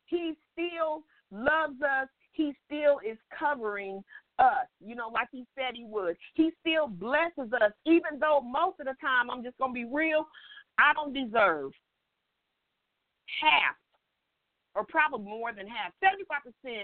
He 0.07 0.35
still 0.53 1.05
loves 1.31 1.81
us. 1.83 2.09
He 2.33 2.55
still 2.67 3.01
is 3.09 3.19
covering 3.37 4.05
us, 4.39 4.69
you 4.85 4.95
know, 4.95 5.09
like 5.09 5.29
He 5.33 5.47
said 5.55 5.75
He 5.75 5.85
would. 5.85 6.17
He 6.35 6.51
still 6.61 6.87
blesses 6.87 7.53
us, 7.63 7.73
even 7.87 8.21
though 8.21 8.41
most 8.41 8.79
of 8.81 8.87
the 8.87 8.95
time, 9.01 9.31
I'm 9.31 9.43
just 9.43 9.59
going 9.59 9.71
to 9.71 9.75
be 9.75 9.87
real, 9.91 10.27
I 10.79 10.93
don't 10.93 11.13
deserve 11.13 11.73
half 13.41 13.75
or 14.79 14.87
probably 14.89 15.25
more 15.25 15.53
than 15.53 15.67
half, 15.67 15.93
75% 16.03 16.83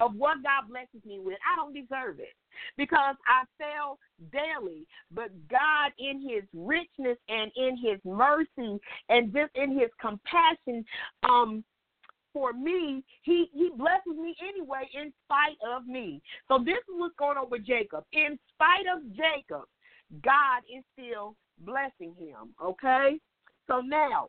of 0.00 0.14
what 0.16 0.42
God 0.42 0.68
blesses 0.68 1.04
me 1.06 1.20
with, 1.20 1.38
I 1.44 1.56
don't 1.56 1.74
deserve 1.74 2.18
it 2.18 2.34
because 2.76 3.14
I 3.28 3.44
fail 3.58 3.98
daily. 4.32 4.86
But 5.12 5.30
God, 5.48 5.92
in 5.98 6.20
His 6.20 6.42
richness 6.54 7.18
and 7.28 7.52
in 7.56 7.76
His 7.76 8.00
mercy 8.04 8.80
and 9.08 9.32
just 9.32 9.54
in 9.54 9.78
His 9.78 9.90
compassion, 10.00 10.84
um, 11.28 11.62
for 12.32 12.52
me, 12.52 13.04
he 13.22 13.48
he 13.52 13.70
blesses 13.78 14.18
me 14.20 14.34
anyway 14.42 14.88
in 14.92 15.12
spite 15.24 15.56
of 15.64 15.86
me. 15.86 16.20
So 16.48 16.58
this 16.58 16.78
is 16.78 16.94
what's 16.96 17.14
going 17.16 17.38
on 17.38 17.48
with 17.48 17.64
Jacob. 17.64 18.02
In 18.12 18.36
spite 18.52 18.86
of 18.92 19.04
Jacob, 19.14 19.68
God 20.24 20.62
is 20.68 20.82
still 20.92 21.36
blessing 21.60 22.14
him. 22.18 22.54
Okay? 22.62 23.20
So 23.68 23.80
now 23.80 24.28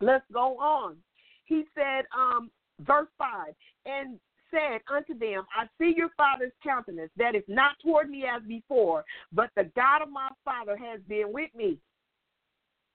let's 0.00 0.24
go 0.32 0.58
on 0.58 0.96
he 1.44 1.64
said, 1.74 2.04
um, 2.16 2.50
verse 2.80 3.08
5, 3.18 3.54
and 3.86 4.18
said 4.50 4.80
unto 4.92 5.18
them, 5.18 5.44
I 5.56 5.66
see 5.78 5.94
your 5.96 6.10
father's 6.16 6.52
countenance, 6.62 7.10
that 7.16 7.34
is 7.34 7.42
not 7.48 7.72
toward 7.84 8.08
me 8.08 8.24
as 8.24 8.42
before, 8.46 9.04
but 9.32 9.50
the 9.56 9.70
God 9.76 10.02
of 10.02 10.10
my 10.10 10.28
father 10.44 10.76
has 10.76 11.00
been 11.08 11.32
with 11.32 11.50
me. 11.54 11.78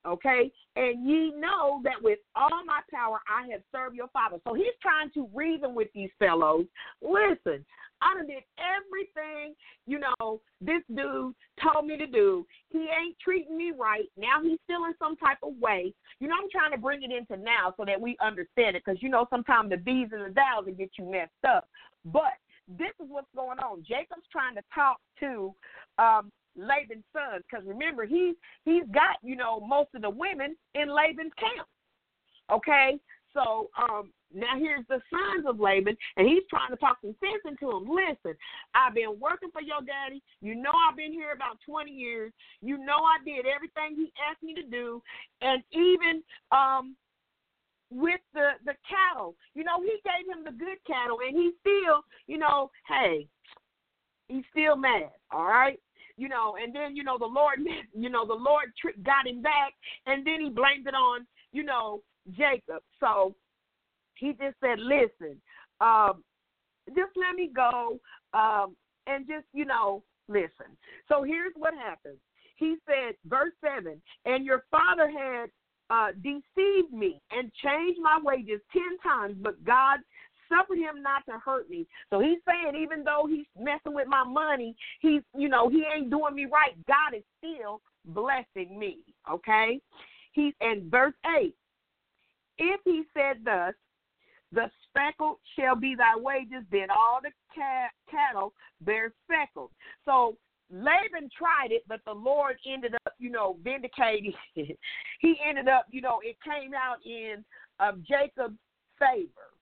Okay? 0.05 0.51
And 0.75 1.07
ye 1.07 1.33
know 1.35 1.81
that 1.83 2.01
with 2.01 2.19
all 2.35 2.63
my 2.65 2.79
power 2.91 3.19
I 3.27 3.47
have 3.51 3.61
served 3.71 3.95
your 3.95 4.07
father. 4.09 4.37
So 4.45 4.53
he's 4.53 4.75
trying 4.81 5.11
to 5.11 5.29
reason 5.33 5.75
with 5.75 5.89
these 5.93 6.09
fellows. 6.19 6.65
Listen, 7.01 7.65
I 8.01 8.15
done 8.15 8.27
did 8.27 8.43
everything, 8.57 9.55
you 9.85 9.99
know, 9.99 10.41
this 10.61 10.81
dude 10.87 11.35
told 11.61 11.85
me 11.85 11.97
to 11.97 12.07
do. 12.07 12.45
He 12.69 12.79
ain't 12.79 13.17
treating 13.21 13.57
me 13.57 13.73
right. 13.77 14.07
Now 14.17 14.41
he's 14.41 14.59
feeling 14.67 14.93
some 14.99 15.17
type 15.17 15.39
of 15.43 15.53
way. 15.59 15.93
You 16.19 16.27
know, 16.27 16.35
I'm 16.41 16.49
trying 16.49 16.71
to 16.71 16.77
bring 16.77 17.03
it 17.03 17.11
into 17.11 17.41
now 17.41 17.73
so 17.75 17.83
that 17.85 17.99
we 17.99 18.15
understand 18.21 18.75
it 18.75 18.83
because, 18.85 19.01
you 19.01 19.09
know, 19.09 19.27
sometimes 19.29 19.69
the 19.69 19.77
thees 19.77 20.09
and 20.11 20.21
the 20.21 20.33
thous 20.33 20.65
will 20.65 20.73
get 20.73 20.91
you 20.97 21.11
messed 21.11 21.31
up. 21.47 21.67
But 22.05 22.39
this 22.77 22.93
is 23.03 23.09
what's 23.09 23.27
going 23.35 23.59
on. 23.59 23.83
Jacob's 23.87 24.27
trying 24.31 24.55
to 24.55 24.61
talk 24.73 24.97
to 25.19 25.53
um, 25.97 26.31
Laban's 26.59 27.05
sons 27.13 27.43
because 27.49 27.65
remember, 27.65 28.05
he's, 28.05 28.35
he's 28.65 28.83
got, 28.93 29.17
you 29.23 29.35
know, 29.35 29.59
most 29.59 29.89
of 29.95 30.01
the 30.01 30.09
women 30.09 30.55
in 30.75 30.89
Laban's 30.89 31.33
camp. 31.39 31.67
Okay? 32.51 32.99
So 33.33 33.69
um, 33.77 34.11
now 34.33 34.57
here's 34.57 34.85
the 34.89 35.01
sons 35.09 35.45
of 35.47 35.59
Laban, 35.59 35.95
and 36.17 36.27
he's 36.27 36.43
trying 36.49 36.69
to 36.71 36.77
talk 36.77 36.97
some 37.01 37.15
sense 37.19 37.43
into 37.45 37.69
him. 37.69 37.89
Listen, 37.89 38.37
I've 38.73 38.95
been 38.95 39.19
working 39.19 39.49
for 39.51 39.61
your 39.61 39.81
daddy. 39.81 40.21
You 40.41 40.55
know 40.55 40.71
I've 40.71 40.97
been 40.97 41.11
here 41.13 41.31
about 41.33 41.57
20 41.65 41.91
years. 41.91 42.31
You 42.61 42.77
know 42.77 42.97
I 43.05 43.23
did 43.23 43.45
everything 43.45 43.95
he 43.95 44.11
asked 44.29 44.43
me 44.43 44.53
to 44.55 44.63
do, 44.63 45.01
and 45.41 45.63
even 45.71 46.23
um 46.51 46.95
with 47.91 48.21
the 48.33 48.51
the 48.65 48.73
cattle, 48.87 49.35
you 49.55 49.63
know 49.63 49.81
he 49.81 49.97
gave 50.05 50.29
him 50.29 50.43
the 50.43 50.51
good 50.51 50.77
cattle, 50.85 51.19
and 51.25 51.35
he 51.35 51.51
still, 51.61 52.01
you 52.27 52.37
know, 52.37 52.69
hey, 52.87 53.27
he's 54.27 54.43
still 54.51 54.75
mad. 54.75 55.09
All 55.31 55.47
right. 55.47 55.79
You 56.19 56.27
know, 56.27 56.55
and 56.61 56.75
then 56.75 56.95
you 56.95 57.03
know 57.03 57.17
the 57.17 57.25
Lord, 57.25 57.59
you 57.93 58.09
know 58.09 58.27
the 58.27 58.33
Lord 58.33 58.69
got 59.03 59.25
him 59.25 59.41
back, 59.41 59.73
and 60.05 60.25
then 60.27 60.41
he 60.41 60.49
blamed 60.49 60.85
it 60.87 60.93
on, 60.93 61.25
you 61.53 61.63
know, 61.63 62.01
Jacob. 62.37 62.83
So 62.99 63.35
he 64.15 64.33
just 64.33 64.55
said, 64.61 64.79
listen, 64.79 65.41
um, 65.81 66.23
just 66.89 67.11
let 67.15 67.35
me 67.35 67.49
go 67.55 67.99
um, 68.33 68.75
and 69.07 69.25
just, 69.27 69.45
you 69.53 69.65
know, 69.65 70.03
listen. 70.27 70.77
So 71.07 71.23
here's 71.23 71.53
what 71.55 71.73
happens. 71.73 72.17
He 72.57 72.75
said, 72.85 73.15
verse 73.25 73.53
7 73.63 74.01
And 74.25 74.45
your 74.45 74.63
father 74.69 75.09
had 75.09 75.49
uh, 75.89 76.11
deceived 76.21 76.93
me 76.93 77.21
and 77.31 77.51
changed 77.63 77.99
my 78.01 78.19
wages 78.21 78.61
10 78.73 78.83
times, 79.01 79.35
but 79.41 79.63
God 79.63 79.99
suffered 80.49 80.77
him 80.77 81.01
not 81.01 81.25
to 81.27 81.39
hurt 81.43 81.69
me. 81.69 81.87
So 82.09 82.19
he's 82.19 82.39
saying, 82.47 82.75
even 82.81 83.03
though 83.03 83.27
he's 83.29 83.45
messing 83.57 83.93
with 83.93 84.07
my 84.07 84.23
money, 84.23 84.75
he's, 84.99 85.21
you 85.37 85.49
know, 85.49 85.69
he 85.69 85.83
ain't 85.95 86.09
doing 86.09 86.35
me 86.35 86.45
right. 86.45 86.75
God 86.87 87.15
is 87.15 87.23
still 87.37 87.81
blessing 88.05 88.77
me. 88.77 88.99
Okay? 89.31 89.79
He 90.31 90.53
and 90.61 90.89
verse 90.91 91.13
8 91.39 91.53
if 92.59 92.81
he 92.83 93.03
said 93.13 93.43
thus, 93.43 93.73
the 94.51 94.69
speckled 94.87 95.37
shall 95.57 95.75
be 95.75 95.95
thy 95.95 96.15
wages, 96.15 96.65
then 96.71 96.89
all 96.89 97.19
the 97.23 97.31
cattle 98.09 98.53
bear 98.81 99.13
speckled. 99.23 99.71
So 100.05 100.37
Laban 100.71 101.29
tried 101.35 101.71
it, 101.71 101.83
but 101.87 102.01
the 102.05 102.13
Lord 102.13 102.57
ended 102.71 102.95
up, 103.05 103.13
you 103.17 103.29
know, 103.29 103.57
vindicating. 103.63 104.33
he 104.53 105.39
ended 105.47 105.67
up, 105.67 105.85
you 105.89 106.01
know, 106.01 106.19
it 106.23 106.37
came 106.43 106.73
out 106.73 106.97
in 107.05 107.45
um, 107.79 108.03
Jacob's 108.07 108.57
favor. 108.99 109.53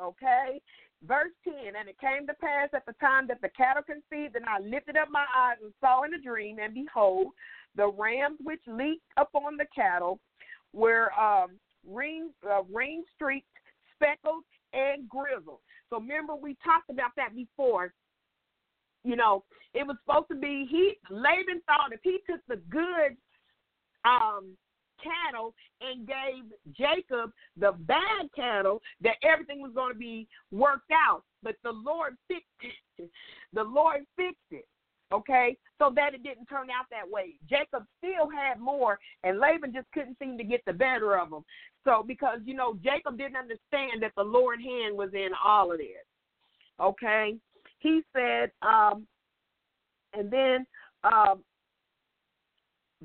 Okay? 0.00 0.60
Verse 1.06 1.32
10 1.44 1.54
And 1.78 1.88
it 1.88 1.98
came 2.00 2.26
to 2.26 2.34
pass 2.34 2.68
at 2.74 2.86
the 2.86 2.94
time 2.94 3.26
that 3.28 3.40
the 3.42 3.50
cattle 3.56 3.82
conceived, 3.82 4.36
and 4.36 4.44
I 4.46 4.60
lifted 4.60 4.96
up 4.96 5.08
my 5.10 5.24
eyes 5.36 5.56
and 5.62 5.72
saw 5.80 6.02
in 6.02 6.14
a 6.14 6.20
dream, 6.20 6.58
and 6.62 6.74
behold, 6.74 7.28
the 7.76 7.90
rams 7.90 8.38
which 8.42 8.60
leaped 8.66 9.02
upon 9.16 9.56
the 9.56 9.66
cattle 9.74 10.20
were 10.72 11.10
um, 11.18 11.58
ring, 11.86 12.30
uh, 12.48 12.62
rain 12.72 13.04
streaked, 13.14 13.46
speckled, 13.94 14.44
and 14.72 15.08
grizzled. 15.08 15.60
So 15.90 15.98
remember, 15.98 16.34
we 16.34 16.56
talked 16.64 16.90
about 16.90 17.12
that 17.16 17.34
before. 17.34 17.92
You 19.04 19.16
know, 19.16 19.44
it 19.74 19.86
was 19.86 19.96
supposed 20.04 20.28
to 20.30 20.36
be 20.36 20.66
he. 20.70 20.94
Laban 21.10 21.60
thought 21.66 21.92
if 21.92 22.00
he 22.02 22.18
took 22.28 22.40
the 22.48 22.56
good 22.70 23.16
um, 24.04 24.56
cattle 25.02 25.54
and 25.80 26.06
gave 26.06 26.44
Jacob 26.76 27.32
the 27.56 27.72
bad 27.80 28.28
cattle, 28.34 28.80
that 29.00 29.16
everything 29.22 29.60
was 29.60 29.72
going 29.74 29.92
to 29.92 29.98
be 29.98 30.26
worked 30.50 30.90
out. 30.92 31.22
But 31.42 31.56
the 31.62 31.72
Lord 31.72 32.16
fixed 32.28 32.44
it. 32.98 33.10
The 33.52 33.62
Lord 33.62 34.06
fixed 34.16 34.38
it. 34.50 34.66
Okay, 35.12 35.56
so 35.78 35.92
that 35.94 36.14
it 36.14 36.22
didn't 36.24 36.46
turn 36.46 36.68
out 36.70 36.86
that 36.90 37.08
way. 37.08 37.34
Jacob 37.48 37.84
still 37.98 38.28
had 38.28 38.58
more, 38.58 38.98
and 39.22 39.38
Laban 39.38 39.72
just 39.72 39.86
couldn't 39.92 40.18
seem 40.18 40.36
to 40.38 40.44
get 40.44 40.62
the 40.66 40.72
better 40.72 41.18
of 41.18 41.30
him. 41.30 41.44
So, 41.84 42.02
because 42.04 42.38
you 42.44 42.54
know, 42.54 42.78
Jacob 42.82 43.18
didn't 43.18 43.36
understand 43.36 44.02
that 44.02 44.12
the 44.16 44.24
Lord 44.24 44.60
hand 44.60 44.96
was 44.96 45.10
in 45.12 45.28
all 45.44 45.70
of 45.70 45.78
this. 45.78 45.88
Okay, 46.80 47.36
he 47.78 48.02
said, 48.16 48.50
um, 48.62 49.06
and 50.14 50.30
then 50.30 50.66
um, 51.04 51.44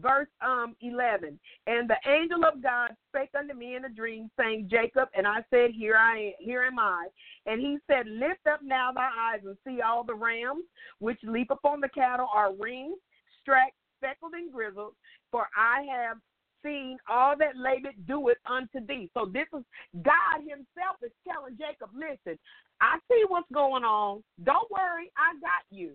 verse 0.02 0.28
um, 0.42 0.76
11 0.82 1.40
and 1.68 1.90
the 1.90 2.10
angel 2.10 2.44
of 2.46 2.62
god 2.62 2.92
spake 3.08 3.30
unto 3.38 3.54
me 3.54 3.76
in 3.76 3.86
a 3.86 3.90
dream 3.90 4.30
saying 4.40 4.68
jacob 4.70 5.10
and 5.16 5.28
i 5.28 5.44
said 5.50 5.72
here 5.72 5.96
i 5.96 6.18
am, 6.18 6.34
here 6.40 6.64
am 6.64 6.80
i. 6.80 7.08
And 7.46 7.60
he 7.60 7.78
said 7.88 8.08
lift 8.08 8.46
up 8.52 8.62
now 8.64 8.92
thy 8.92 9.10
eyes 9.18 9.42
and 9.46 9.58
see 9.66 9.82
all 9.82 10.04
the 10.04 10.14
rams 10.14 10.64
which 11.00 11.20
leap 11.24 11.52
upon 11.52 11.82
the 11.82 11.90
cattle 11.90 12.30
are 12.34 12.54
ringed 12.54 12.98
strack 13.42 13.74
speckled 13.98 14.34
and 14.34 14.52
grizzled 14.52 14.94
for 15.32 15.48
i 15.56 15.86
have 15.92 16.18
seen 16.64 16.98
all 17.10 17.38
that 17.38 17.56
laban 17.56 17.94
doeth 18.06 18.36
unto 18.46 18.86
thee. 18.86 19.10
So 19.14 19.26
this 19.26 19.48
is 19.58 19.64
god 20.04 20.42
himself 20.42 20.98
is 21.04 21.12
telling 21.28 21.58
jacob 21.58 21.90
listen 21.94 22.38
i 22.82 22.98
see 23.10 23.24
what's 23.28 23.50
going 23.54 23.84
on. 23.84 24.24
Don't 24.44 24.70
worry 24.72 25.12
i 25.18 25.34
got 25.40 25.64
you. 25.70 25.94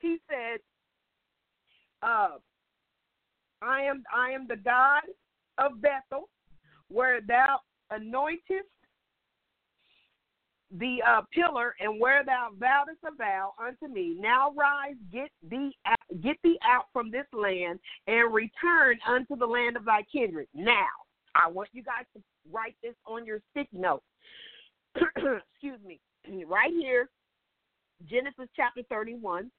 He 0.00 0.18
said 0.28 0.60
uh, 2.02 2.38
I 3.62 3.82
am 3.82 4.02
I 4.14 4.30
am 4.30 4.46
the 4.46 4.56
God 4.56 5.02
of 5.58 5.80
Bethel, 5.80 6.28
where 6.88 7.20
thou 7.20 7.60
anointest 7.92 8.68
the 10.70 10.98
uh, 11.06 11.22
pillar, 11.32 11.74
and 11.80 11.98
where 11.98 12.24
thou 12.24 12.50
vowedest 12.58 12.98
a 13.06 13.14
vow 13.16 13.54
unto 13.58 13.92
me. 13.92 14.16
Now 14.18 14.52
rise, 14.52 14.96
get 15.10 15.30
thee 15.48 15.74
out, 15.86 16.22
get 16.22 16.36
thee 16.44 16.58
out 16.62 16.84
from 16.92 17.10
this 17.10 17.26
land, 17.32 17.78
and 18.06 18.32
return 18.32 18.98
unto 19.06 19.34
the 19.34 19.46
land 19.46 19.76
of 19.76 19.86
thy 19.86 20.02
kindred. 20.12 20.46
Now, 20.54 20.86
I 21.34 21.48
want 21.48 21.70
you 21.72 21.82
guys 21.82 22.04
to 22.14 22.22
write 22.50 22.76
this 22.82 22.94
on 23.06 23.24
your 23.24 23.40
sticky 23.50 23.78
note. 23.78 24.02
Excuse 24.96 25.80
me, 25.86 26.00
right 26.46 26.72
here, 26.72 27.08
Genesis 28.08 28.48
chapter 28.54 28.82
thirty-one, 28.90 29.50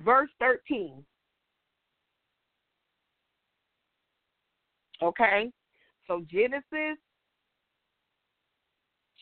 verse 0.00 0.30
thirteen. 0.40 1.04
Okay? 5.02 5.50
So 6.06 6.24
Genesis 6.30 6.98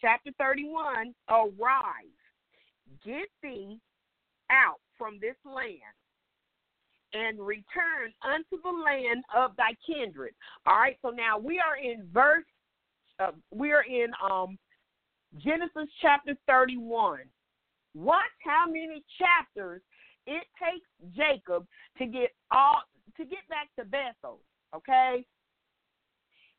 chapter 0.01 0.31
31 0.39 1.15
Arise, 1.29 2.21
get 3.05 3.29
thee 3.43 3.79
out 4.51 4.81
from 4.97 5.19
this 5.21 5.37
land 5.45 5.97
and 7.13 7.41
return 7.41 8.13
unto 8.23 8.63
the 8.63 8.83
land 8.85 9.25
of 9.35 9.53
thy 9.57 9.75
kindred. 9.87 10.33
All 10.67 10.77
right, 10.77 10.97
so 11.03 11.11
now 11.11 11.39
we 11.39 11.59
are 11.59 11.77
in 11.77 12.07
verse, 12.13 12.45
uh, 13.19 13.33
we 13.51 13.73
are 13.73 13.85
in 13.85 14.09
um, 14.31 14.59
Genesis 15.39 15.89
chapter 16.01 16.35
31. 16.47 17.21
Watch 17.95 18.23
how 18.45 18.67
many 18.67 19.03
chapters 19.19 19.83
it 20.27 20.45
takes 20.63 21.17
Jacob 21.17 21.67
to 21.99 22.07
get 22.07 22.31
all 22.53 22.83
to 23.17 23.25
get 23.25 23.41
back 23.49 23.69
to 23.79 23.85
Bethel. 23.85 24.39
Okay, 24.75 25.25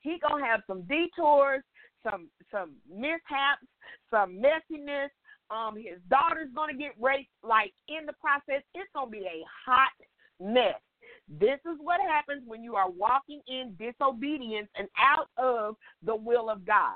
he 0.02 0.18
gonna 0.20 0.46
have 0.46 0.62
some 0.68 0.84
detours, 0.84 1.64
some 2.04 2.30
some 2.52 2.76
mishaps, 2.90 3.66
some 4.10 4.42
messiness. 4.42 5.10
Um, 5.50 5.76
his 5.76 6.00
daughter's 6.10 6.50
gonna 6.56 6.74
get 6.74 6.92
raped. 7.00 7.30
Like 7.44 7.74
in 7.88 8.06
the 8.06 8.14
process, 8.14 8.64
it's 8.74 8.90
gonna 8.94 9.12
be 9.12 9.26
a 9.26 9.44
hot 9.66 9.92
mess. 10.40 10.80
This 11.28 11.60
is 11.66 11.78
what 11.80 12.02
happens 12.02 12.44
when 12.46 12.64
you 12.64 12.76
are 12.76 12.90
walking 12.90 13.42
in 13.48 13.76
disobedience 13.80 14.70
and 14.76 14.88
out 15.00 15.28
of 15.38 15.76
the 16.04 16.16
will 16.16 16.50
of 16.50 16.66
God. 16.66 16.96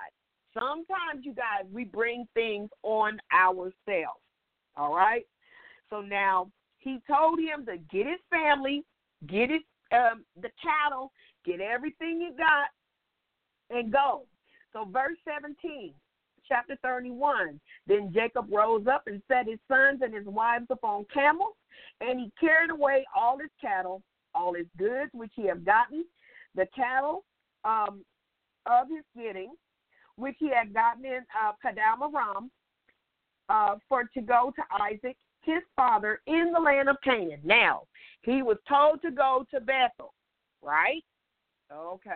Sometimes, 0.54 1.24
you 1.24 1.34
guys, 1.34 1.66
we 1.72 1.84
bring 1.84 2.28
things 2.34 2.70
on 2.84 3.20
ourselves. 3.34 4.22
All 4.78 4.96
right. 4.96 5.26
So 5.90 6.02
now 6.02 6.50
he 6.80 7.00
told 7.08 7.40
him 7.40 7.66
to 7.66 7.78
get 7.78 8.08
his 8.08 8.20
family, 8.30 8.84
get 9.28 9.50
his 9.50 9.62
um, 9.92 10.26
the 10.42 10.50
cattle, 10.62 11.12
get 11.46 11.62
everything 11.62 12.20
he 12.20 12.36
got, 12.38 12.70
and 13.70 13.92
go. 13.92 14.24
So, 14.74 14.86
verse 14.86 15.18
17, 15.28 15.94
chapter 16.48 16.78
31. 16.82 17.60
Then 17.88 18.12
Jacob 18.14 18.48
rose 18.52 18.86
up 18.88 19.04
and 19.08 19.22
set 19.28 19.48
his 19.48 19.60
sons 19.68 20.02
and 20.04 20.14
his 20.14 20.26
wives 20.26 20.68
upon 20.70 21.06
camels, 21.14 21.56
and 22.02 22.20
he 22.20 22.32
carried 22.40 22.72
away 22.72 23.06
all 23.16 23.38
his 23.38 23.50
cattle, 23.62 24.02
all 24.34 24.54
his 24.54 24.68
goods 24.78 25.12
which 25.14 25.32
he 25.36 25.48
had 25.48 25.66
gotten, 25.66 26.06
the 26.56 26.68
cattle 26.76 27.24
um, 27.64 28.04
of 28.66 28.88
his 28.90 29.04
getting, 29.16 29.54
which 30.18 30.36
he 30.40 30.50
had 30.50 30.74
gotten 30.74 31.06
in 31.06 31.22
uh, 31.42 31.52
Padam 31.64 32.50
uh, 33.50 33.76
for 33.88 34.04
to 34.14 34.22
go 34.22 34.52
to 34.56 34.84
Isaac, 34.84 35.18
his 35.42 35.62
father, 35.76 36.22
in 36.28 36.52
the 36.54 36.60
land 36.60 36.90
of 36.90 36.98
Canaan. 37.04 37.42
Now, 37.44 37.84
he 38.24 38.42
was 38.42 38.58
told 38.68 39.02
to 39.04 39.12
go 39.12 39.46
to 39.52 39.60
Bethel, 39.60 40.14
right? 40.62 41.04
Okay. 41.72 42.12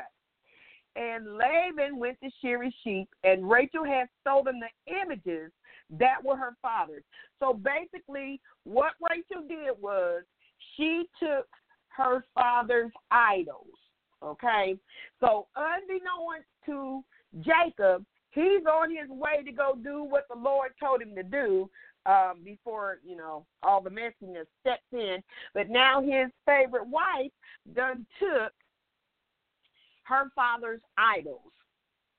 And 0.95 1.37
Laban 1.37 1.97
went 1.97 2.17
to 2.21 2.29
shear 2.41 2.63
his 2.63 2.73
sheep, 2.83 3.07
and 3.23 3.49
Rachel 3.49 3.85
had 3.85 4.07
stolen 4.21 4.59
the 4.59 4.93
images 5.01 5.51
that 5.91 6.23
were 6.23 6.35
her 6.35 6.55
father's. 6.61 7.03
So 7.39 7.53
basically, 7.53 8.41
what 8.63 8.93
Rachel 9.09 9.47
did 9.47 9.79
was 9.81 10.23
she 10.75 11.05
took 11.19 11.47
her 11.89 12.25
father's 12.33 12.91
idols. 13.11 13.67
Okay? 14.23 14.77
So, 15.19 15.47
unbeknownst 15.55 16.47
to 16.65 17.03
Jacob, 17.41 18.05
he's 18.31 18.65
on 18.65 18.89
his 18.89 19.09
way 19.09 19.43
to 19.45 19.51
go 19.51 19.77
do 19.81 20.03
what 20.03 20.25
the 20.29 20.39
Lord 20.39 20.71
told 20.79 21.01
him 21.01 21.15
to 21.15 21.23
do 21.23 21.69
um, 22.05 22.41
before, 22.43 22.99
you 23.05 23.15
know, 23.15 23.45
all 23.63 23.81
the 23.81 23.89
messiness 23.89 24.45
steps 24.61 24.83
in. 24.91 25.17
But 25.53 25.69
now 25.69 26.01
his 26.01 26.29
favorite 26.45 26.87
wife 26.87 27.31
done 27.75 28.05
took 28.19 28.53
her 30.09 30.29
father's 30.35 30.81
idols. 30.97 31.53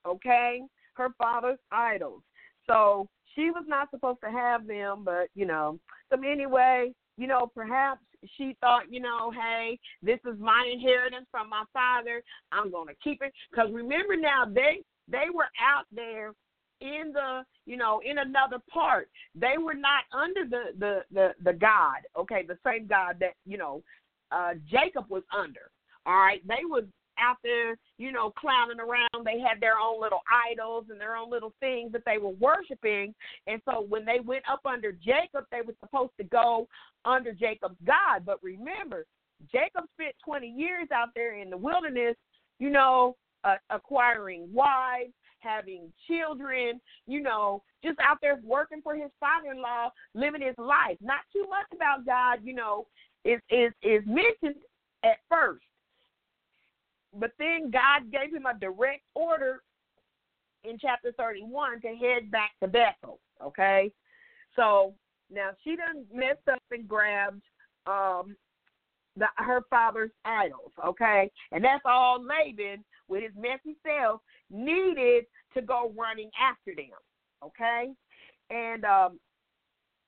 Okay? 0.07 0.63
Her 0.95 1.09
father's 1.19 1.59
idols. 1.71 2.23
So 2.67 3.09
she 3.35 3.51
was 3.51 3.65
not 3.67 3.91
supposed 3.91 4.21
to 4.25 4.31
have 4.31 4.67
them, 4.67 5.03
but, 5.05 5.29
you 5.35 5.47
know, 5.47 5.79
so 6.09 6.19
anyway, 6.23 6.93
you 7.17 7.27
know, 7.27 7.51
perhaps 7.55 8.01
she 8.37 8.57
thought, 8.61 8.85
you 8.91 9.01
know, 9.01 9.31
hey, 9.31 9.79
this 10.03 10.19
is 10.27 10.39
my 10.39 10.69
inheritance 10.73 11.27
from 11.31 11.49
my 11.49 11.65
father. 11.73 12.23
I'm 12.53 12.71
to 12.71 12.95
keep 13.03 13.23
it. 13.23 13.33
Because 13.51 13.71
remember 13.73 14.17
now, 14.17 14.45
they 14.47 14.83
they 15.09 15.27
were 15.35 15.49
out 15.61 15.87
there 15.93 16.33
in 16.81 17.13
the 17.13 17.43
you 17.67 17.77
know 17.77 18.01
in 18.09 18.19
another 18.19 18.57
part 18.73 19.09
they 19.35 19.59
were 19.63 19.75
not 19.75 20.05
under 20.19 20.49
the 20.49 20.73
the 20.79 21.01
the, 21.13 21.35
the 21.45 21.53
god 21.53 21.99
okay 22.17 22.43
the 22.47 22.57
same 22.65 22.87
god 22.87 23.17
that 23.21 23.35
you 23.45 23.59
know 23.59 23.83
uh 24.33 24.53
jacob 24.71 25.05
was 25.11 25.23
under 25.37 25.71
all 26.07 26.17
right 26.17 26.41
they 26.49 26.65
was 26.65 26.85
out 27.21 27.37
there, 27.43 27.77
you 27.99 28.13
know, 28.13 28.31
clowning 28.31 28.81
around. 28.81 29.25
They 29.25 29.41
had 29.41 29.61
their 29.61 29.79
own 29.79 30.01
little 30.01 30.21
idols 30.51 30.87
and 30.91 31.01
their 31.01 31.17
own 31.17 31.31
little 31.31 31.53
things 31.61 31.93
that 31.93 32.03
they 32.07 32.19
were 32.19 32.31
worshiping. 32.31 33.15
And 33.47 33.61
so 33.65 33.87
when 33.89 34.05
they 34.05 34.21
went 34.21 34.45
up 34.51 34.61
under 34.65 34.93
Jacob, 34.93 35.45
they 35.51 35.61
were 35.65 35.75
supposed 35.81 36.13
to 36.19 36.25
go 36.25 36.69
under 37.05 37.33
Jacob's 37.33 37.79
God. 37.87 38.25
But 38.25 38.43
remember, 38.43 39.07
Jacob 39.51 39.85
spent 39.95 40.15
20 40.25 40.49
years 40.49 40.89
out 40.93 41.09
there 41.15 41.41
in 41.41 41.51
the 41.51 41.57
wilderness, 41.57 42.17
you 42.59 42.71
know, 42.71 43.17
uh, 43.45 43.57
acquiring 43.71 44.49
wives, 44.53 45.13
having 45.41 45.93
children, 46.07 46.81
you 47.07 47.21
know, 47.21 47.63
just 47.83 47.99
out 48.01 48.19
there 48.21 48.39
working 48.45 48.83
for 48.83 48.95
his 48.95 49.11
father-in-law, 49.19 49.91
living 50.15 50.43
his 50.43 50.57
life. 50.59 50.97
Not 51.01 51.21
too 51.33 51.47
much 51.49 51.67
about 51.75 52.05
God, 52.05 52.41
you 52.45 52.55
know, 52.55 52.87
is 53.25 53.41
is 53.51 53.73
is 53.83 54.03
mentioned 54.07 54.63
at 55.05 55.19
first. 55.29 55.65
But 57.19 57.33
then 57.39 57.71
God 57.71 58.11
gave 58.13 58.35
him 58.35 58.47
a 58.47 58.59
direct 58.59 59.03
order 59.15 59.63
in 60.65 60.79
chapter 60.79 61.13
31 61.13 61.81
to 61.81 61.89
head 61.89 62.31
back 62.31 62.53
to 62.63 62.69
Bethel. 62.69 63.19
Okay? 63.43 63.91
So 64.57 64.95
now 65.31 65.51
she 65.65 65.77
done 65.77 66.05
messed 66.13 66.49
up 66.51 66.63
and 66.71 66.87
grabbed 66.87 67.43
um, 67.87 68.37
the, 69.17 69.27
her 69.37 69.63
father's 69.71 70.11
idols. 70.25 70.73
Okay? 70.85 71.31
And 71.53 71.65
that's 71.65 71.83
all 71.85 72.23
Laban, 72.23 72.85
with 73.09 73.23
his 73.23 73.33
messy 73.37 73.77
self, 73.85 74.21
needed 74.51 75.25
to 75.55 75.63
go 75.63 75.93
running 75.97 76.31
after 76.41 76.75
them. 76.75 76.99
Okay? 77.45 77.91
And 78.51 78.85
um, 78.85 79.19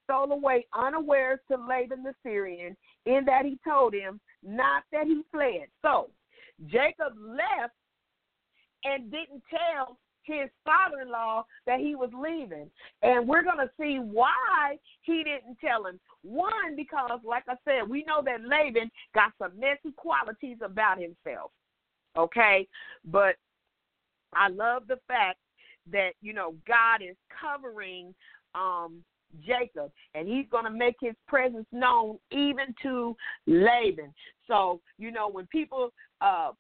stole 0.05 0.33
away 0.33 0.67
unawares 0.77 1.41
to 1.51 1.57
Laban 1.57 2.03
the 2.03 2.15
Syrian, 2.23 2.77
in 3.07 3.25
that 3.27 3.45
he 3.45 3.59
told 3.67 3.95
him 3.95 4.21
not 4.43 4.83
that 4.93 5.07
he 5.07 5.23
fled. 5.31 5.67
So 5.81 6.11
Jacob 6.69 7.15
left 7.19 7.75
and 8.85 9.11
didn't 9.11 9.43
tell 9.51 9.99
his 10.25 10.49
father 10.65 11.03
in 11.03 11.11
law 11.11 11.45
that 11.67 11.81
he 11.81 11.95
was 11.95 12.11
leaving. 12.15 12.71
And 13.03 13.27
we're 13.27 13.43
going 13.43 13.59
to 13.59 13.71
see 13.79 13.99
why 13.99 14.79
he 15.03 15.25
didn't 15.25 15.59
tell 15.61 15.87
him. 15.87 15.99
One, 16.23 16.77
because, 16.77 17.21
like 17.25 17.45
I 17.49 17.55
said, 17.65 17.89
we 17.89 18.05
know 18.05 18.23
that 18.25 18.47
Laban 18.47 18.91
got 19.15 19.33
some 19.39 19.59
messy 19.59 19.93
qualities 19.97 20.59
about 20.65 20.99
himself. 20.99 21.51
Okay? 22.17 22.69
But 23.05 23.37
I 24.33 24.49
love 24.49 24.85
the 24.87 24.99
fact 25.09 25.39
that, 25.91 26.13
you 26.21 26.33
know, 26.33 26.55
God 26.67 27.03
is 27.03 27.17
covering 27.41 28.15
um 28.55 29.03
Jacob, 29.41 29.91
and 30.15 30.29
he's 30.29 30.47
going 30.51 30.65
to 30.65 30.71
make 30.71 30.97
his 31.01 31.15
presence 31.27 31.67
known 31.73 32.19
even 32.31 32.75
to 32.83 33.17
Laban. 33.47 34.13
So, 34.47 34.81
you 34.99 35.11
know, 35.11 35.29
when 35.29 35.47
people 35.47 35.93
uh, 36.21 36.51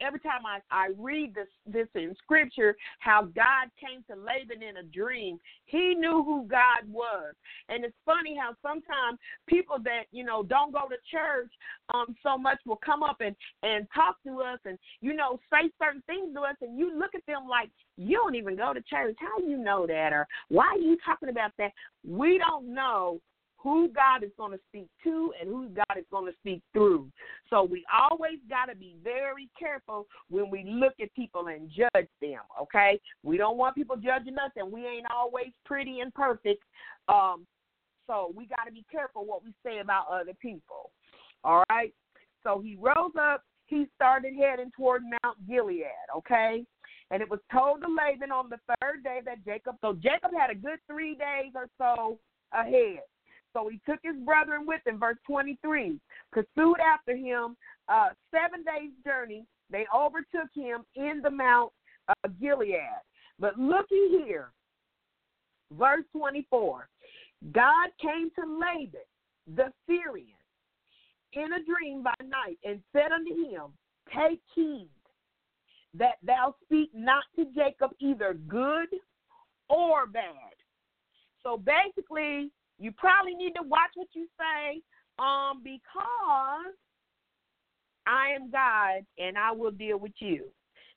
every 0.00 0.20
time 0.20 0.42
I, 0.46 0.60
I 0.70 0.90
read 0.98 1.34
this 1.34 1.48
this 1.66 1.88
in 1.94 2.14
scripture, 2.22 2.76
how 2.98 3.22
God 3.22 3.70
came 3.80 4.04
to 4.10 4.16
Laban 4.20 4.62
in 4.62 4.78
a 4.78 4.82
dream, 4.82 5.38
he 5.66 5.94
knew 5.94 6.22
who 6.22 6.46
God 6.48 6.88
was. 6.90 7.34
And 7.68 7.84
it's 7.84 7.96
funny 8.04 8.36
how 8.40 8.54
sometimes 8.62 9.18
people 9.46 9.76
that, 9.84 10.04
you 10.12 10.24
know, 10.24 10.42
don't 10.42 10.72
go 10.72 10.88
to 10.88 10.96
church 11.10 11.50
um 11.92 12.16
so 12.22 12.36
much 12.38 12.58
will 12.66 12.80
come 12.84 13.02
up 13.02 13.18
and, 13.20 13.34
and 13.62 13.86
talk 13.94 14.16
to 14.26 14.40
us 14.40 14.58
and, 14.64 14.78
you 15.00 15.14
know, 15.14 15.38
say 15.50 15.70
certain 15.82 16.02
things 16.06 16.34
to 16.34 16.40
us 16.40 16.56
and 16.60 16.78
you 16.78 16.96
look 16.98 17.14
at 17.14 17.26
them 17.26 17.48
like 17.48 17.70
you 17.96 18.16
don't 18.16 18.34
even 18.34 18.56
go 18.56 18.72
to 18.72 18.82
church. 18.82 19.16
How 19.18 19.44
you 19.44 19.56
know 19.56 19.86
that? 19.86 20.12
Or 20.12 20.26
why 20.48 20.66
are 20.66 20.78
you 20.78 20.96
talking 21.04 21.28
about 21.28 21.52
that? 21.58 21.72
We 22.06 22.38
don't 22.38 22.72
know 22.74 23.20
who 23.64 23.88
God 23.88 24.22
is 24.22 24.30
going 24.36 24.52
to 24.52 24.60
speak 24.68 24.88
to 25.02 25.32
and 25.40 25.48
who 25.48 25.68
God 25.70 25.98
is 25.98 26.04
going 26.10 26.30
to 26.30 26.36
speak 26.38 26.60
through. 26.74 27.10
So 27.48 27.64
we 27.64 27.82
always 27.90 28.38
got 28.48 28.66
to 28.66 28.76
be 28.76 28.94
very 29.02 29.48
careful 29.58 30.06
when 30.28 30.50
we 30.50 30.64
look 30.66 30.92
at 31.02 31.12
people 31.14 31.48
and 31.48 31.70
judge 31.70 32.08
them, 32.20 32.42
okay? 32.60 33.00
We 33.22 33.38
don't 33.38 33.56
want 33.56 33.74
people 33.74 33.96
judging 33.96 34.34
us, 34.34 34.50
and 34.56 34.70
we 34.70 34.86
ain't 34.86 35.06
always 35.10 35.48
pretty 35.64 36.00
and 36.00 36.12
perfect. 36.12 36.62
Um, 37.08 37.46
so 38.06 38.34
we 38.36 38.46
got 38.46 38.64
to 38.66 38.72
be 38.72 38.84
careful 38.92 39.24
what 39.24 39.42
we 39.42 39.54
say 39.64 39.78
about 39.78 40.08
other 40.12 40.34
people, 40.42 40.90
all 41.42 41.64
right? 41.70 41.94
So 42.42 42.60
he 42.62 42.76
rose 42.76 43.12
up. 43.18 43.42
He 43.64 43.86
started 43.94 44.34
heading 44.38 44.70
toward 44.76 45.04
Mount 45.04 45.38
Gilead, 45.48 45.86
okay? 46.14 46.66
And 47.10 47.22
it 47.22 47.30
was 47.30 47.40
told 47.50 47.80
to 47.80 47.88
Laban 47.88 48.30
on 48.30 48.50
the 48.50 48.58
third 48.82 49.02
day 49.02 49.20
that 49.24 49.42
Jacob, 49.46 49.76
so 49.80 49.94
Jacob 49.94 50.32
had 50.38 50.50
a 50.50 50.54
good 50.54 50.78
three 50.86 51.14
days 51.14 51.52
or 51.54 51.66
so 51.78 52.18
ahead. 52.52 53.00
So 53.54 53.68
he 53.68 53.80
took 53.88 54.00
his 54.02 54.16
brethren 54.24 54.66
with 54.66 54.80
him, 54.86 54.98
verse 54.98 55.16
23, 55.26 55.98
pursued 56.32 56.76
after 56.80 57.16
him 57.16 57.56
uh, 57.88 58.08
seven 58.30 58.64
days' 58.64 58.92
journey. 59.04 59.46
They 59.70 59.86
overtook 59.94 60.50
him 60.54 60.84
in 60.96 61.20
the 61.22 61.30
Mount 61.30 61.72
of 62.24 62.38
Gilead. 62.40 62.80
But 63.38 63.58
looky 63.58 64.08
here, 64.10 64.50
verse 65.72 66.04
24. 66.12 66.88
God 67.52 67.88
came 68.00 68.30
to 68.38 68.58
Laban, 68.58 69.00
the 69.54 69.72
Syrian, 69.86 70.28
in 71.32 71.52
a 71.52 71.64
dream 71.64 72.02
by 72.02 72.14
night, 72.22 72.58
and 72.64 72.80
said 72.92 73.12
unto 73.12 73.34
him, 73.34 73.72
Take 74.16 74.40
heed 74.54 74.88
that 75.94 76.16
thou 76.22 76.54
speak 76.64 76.90
not 76.92 77.24
to 77.36 77.46
Jacob 77.54 77.92
either 78.00 78.34
good 78.48 78.88
or 79.68 80.06
bad. 80.06 80.54
So 81.42 81.58
basically, 81.58 82.50
you 82.78 82.92
probably 82.92 83.34
need 83.34 83.52
to 83.52 83.62
watch 83.62 83.90
what 83.94 84.08
you 84.14 84.26
say, 84.38 84.80
um, 85.18 85.62
because 85.62 86.74
I 88.06 88.30
am 88.34 88.50
God 88.50 89.04
and 89.18 89.38
I 89.38 89.52
will 89.52 89.70
deal 89.70 89.98
with 89.98 90.12
you. 90.18 90.46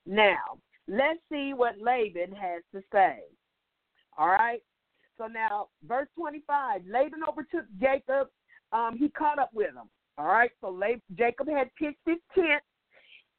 Now, 0.06 0.60
let's 0.88 1.20
see 1.32 1.54
what 1.54 1.80
Laban 1.80 2.32
has 2.32 2.64
to 2.74 2.82
say. 2.92 3.20
All 4.18 4.28
right. 4.28 4.62
So 5.18 5.28
now, 5.28 5.68
verse 5.88 6.08
25 6.18 6.82
Laban 6.90 7.22
overtook 7.28 7.66
Jacob. 7.80 8.28
Um, 8.72 8.98
he 8.98 9.10
caught 9.10 9.40
up 9.40 9.50
with 9.54 9.70
him. 9.70 9.90
All 10.18 10.28
right. 10.28 10.52
So 10.62 10.70
Laban, 10.70 11.02
Jacob 11.18 11.48
had 11.50 11.74
pitched 11.76 12.00
his 12.06 12.18
tent 12.36 12.64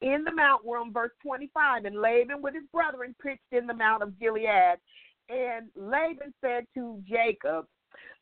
in 0.01 0.23
the 0.23 0.31
mount. 0.31 0.65
We're 0.65 0.79
on 0.79 0.93
verse 0.93 1.11
25. 1.23 1.85
And 1.85 2.01
Laban 2.01 2.41
with 2.41 2.53
his 2.53 2.63
brethren 2.73 3.15
pitched 3.21 3.41
in 3.51 3.67
the 3.67 3.73
mount 3.73 4.03
of 4.03 4.19
Gilead. 4.19 4.77
And 5.29 5.69
Laban 5.75 6.33
said 6.41 6.65
to 6.75 7.01
Jacob, 7.07 7.65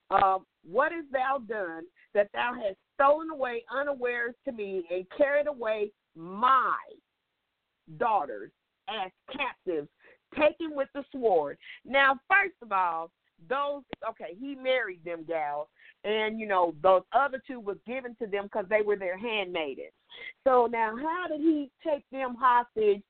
um, 0.10 0.46
what 0.70 0.92
hast 0.92 1.12
thou 1.12 1.40
done 1.48 1.84
that 2.14 2.30
thou 2.34 2.54
hast 2.54 2.78
stolen 2.96 3.30
away 3.30 3.64
unawares 3.72 4.36
to 4.46 4.52
me 4.52 4.84
and 4.90 5.06
carried 5.18 5.48
away 5.48 5.92
my 6.16 6.78
daughters 7.98 8.52
as 8.90 9.12
captives, 9.32 9.90
taken 10.36 10.76
with 10.76 10.90
the 10.94 11.04
sword? 11.12 11.58
Now, 11.86 12.20
first 12.28 12.56
of 12.62 12.72
all, 12.72 13.12
those 13.50 13.84
okay, 14.10 14.36
he 14.40 14.56
married 14.56 15.04
them 15.06 15.24
gals, 15.28 15.68
and 16.04 16.40
you 16.40 16.48
know 16.48 16.74
those 16.82 17.04
other 17.14 17.42
two 17.46 17.60
was 17.60 17.78
given 17.86 18.16
to 18.16 18.28
them 18.28 18.46
because 18.46 18.66
they 18.70 18.82
were 18.82 18.96
their 18.96 19.18
handmaidens. 19.18 19.92
So 20.44 20.68
now, 20.72 20.96
how 20.96 21.28
did 21.28 21.42
he 21.42 21.70
take 21.86 22.04
them 22.12 22.36
hostage? 22.40 23.04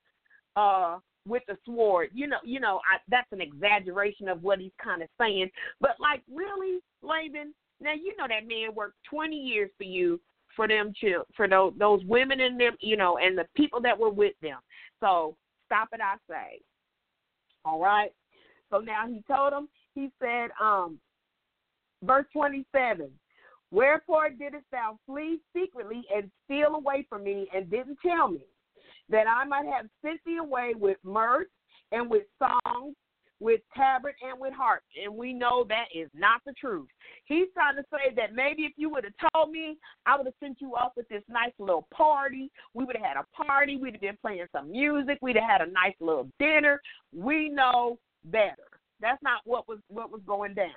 Uh, 0.55 0.97
with 1.27 1.43
the 1.47 1.57
sword. 1.65 2.09
You 2.13 2.27
know, 2.27 2.37
you 2.43 2.59
know, 2.59 2.77
I, 2.77 2.97
that's 3.09 3.31
an 3.31 3.41
exaggeration 3.41 4.27
of 4.27 4.43
what 4.43 4.59
he's 4.59 4.71
kind 4.83 5.01
of 5.01 5.09
saying. 5.19 5.49
But 5.81 5.97
like, 5.99 6.23
really, 6.33 6.79
Laban? 7.01 7.53
Now 7.79 7.93
you 7.93 8.15
know 8.17 8.25
that 8.27 8.47
man 8.47 8.73
worked 8.73 8.97
twenty 9.09 9.37
years 9.37 9.69
for 9.77 9.83
you 9.83 10.19
for 10.55 10.67
them 10.67 10.93
to 11.01 11.23
for 11.35 11.47
those 11.47 11.73
those 11.77 12.03
women 12.05 12.41
and 12.41 12.59
them, 12.59 12.75
you 12.79 12.97
know, 12.97 13.17
and 13.17 13.37
the 13.37 13.45
people 13.55 13.81
that 13.81 13.97
were 13.97 14.09
with 14.09 14.33
them. 14.41 14.59
So 14.99 15.35
stop 15.67 15.89
it, 15.93 15.99
I 16.01 16.15
say. 16.29 16.61
All 17.65 17.79
right. 17.79 18.11
So 18.71 18.79
now 18.79 19.07
he 19.07 19.23
told 19.27 19.53
him. 19.53 19.67
He 19.93 20.09
said, 20.19 20.49
um, 20.61 20.99
verse 22.03 22.25
twenty-seven. 22.33 23.09
Wherefore 23.69 24.29
didst 24.29 24.63
thou 24.71 24.97
flee 25.05 25.39
secretly 25.55 26.03
and 26.15 26.31
steal 26.45 26.75
away 26.75 27.05
from 27.09 27.25
me 27.25 27.47
and 27.53 27.69
didn't 27.69 27.97
tell 28.01 28.29
me? 28.29 28.45
That 29.09 29.25
I 29.27 29.45
might 29.45 29.65
have 29.65 29.87
sent 30.01 30.19
thee 30.25 30.37
away 30.37 30.73
with 30.75 30.97
mirth 31.03 31.47
and 31.91 32.09
with 32.09 32.23
songs, 32.39 32.95
with 33.39 33.61
tabret 33.77 34.15
and 34.27 34.39
with 34.39 34.53
harp. 34.53 34.81
And 35.03 35.15
we 35.15 35.33
know 35.33 35.63
that 35.69 35.85
is 35.93 36.09
not 36.13 36.41
the 36.45 36.53
truth. 36.53 36.87
He's 37.25 37.47
trying 37.53 37.75
to 37.75 37.83
say 37.91 38.13
that 38.15 38.33
maybe 38.33 38.63
if 38.63 38.73
you 38.77 38.89
would 38.89 39.03
have 39.03 39.31
told 39.33 39.51
me, 39.51 39.77
I 40.05 40.17
would 40.17 40.25
have 40.25 40.33
sent 40.39 40.57
you 40.59 40.75
off 40.75 40.93
with 40.97 41.07
this 41.09 41.23
nice 41.29 41.53
little 41.59 41.87
party. 41.93 42.51
We 42.73 42.85
would 42.85 42.95
have 42.95 43.05
had 43.05 43.17
a 43.17 43.43
party. 43.43 43.77
We'd 43.77 43.93
have 43.93 44.01
been 44.01 44.17
playing 44.21 44.45
some 44.51 44.71
music. 44.71 45.19
We'd 45.21 45.35
have 45.35 45.49
had 45.49 45.61
a 45.61 45.71
nice 45.71 45.95
little 45.99 46.29
dinner. 46.39 46.81
We 47.15 47.49
know 47.49 47.99
better. 48.25 48.55
That's 48.99 49.21
not 49.21 49.41
what 49.45 49.67
was 49.67 49.79
what 49.89 50.11
was 50.11 50.21
going 50.25 50.55
down. 50.55 50.71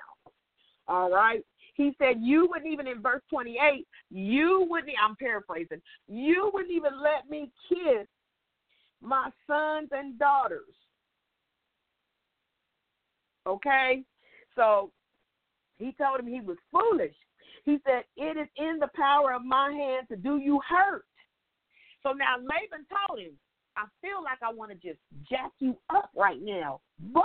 All 0.86 1.10
right. 1.10 1.42
He 1.74 1.94
said, 1.98 2.16
You 2.20 2.46
wouldn't 2.50 2.70
even, 2.70 2.86
in 2.86 3.00
verse 3.00 3.22
28, 3.30 3.86
you 4.10 4.66
wouldn't, 4.68 4.92
I'm 5.02 5.16
paraphrasing, 5.16 5.80
you 6.08 6.50
wouldn't 6.52 6.72
even 6.72 7.00
let 7.00 7.30
me 7.30 7.50
kiss 7.68 8.06
my 9.02 9.30
sons 9.46 9.88
and 9.92 10.18
daughters. 10.18 10.74
Okay? 13.46 14.02
So 14.54 14.90
he 15.78 15.92
told 15.92 16.20
him 16.20 16.26
he 16.26 16.40
was 16.40 16.58
foolish. 16.70 17.14
He 17.64 17.78
said, 17.86 18.04
It 18.16 18.36
is 18.36 18.48
in 18.56 18.78
the 18.78 18.90
power 18.94 19.32
of 19.32 19.44
my 19.44 19.70
hand 19.70 20.08
to 20.08 20.16
do 20.16 20.38
you 20.38 20.60
hurt. 20.68 21.04
So 22.02 22.12
now 22.12 22.36
Laban 22.36 22.86
told 23.08 23.20
him, 23.20 23.32
I 23.76 23.84
feel 24.02 24.22
like 24.22 24.38
I 24.42 24.52
want 24.52 24.70
to 24.72 24.76
just 24.76 25.00
jack 25.28 25.52
you 25.58 25.76
up 25.94 26.10
right 26.16 26.40
now. 26.40 26.80
But 26.98 27.22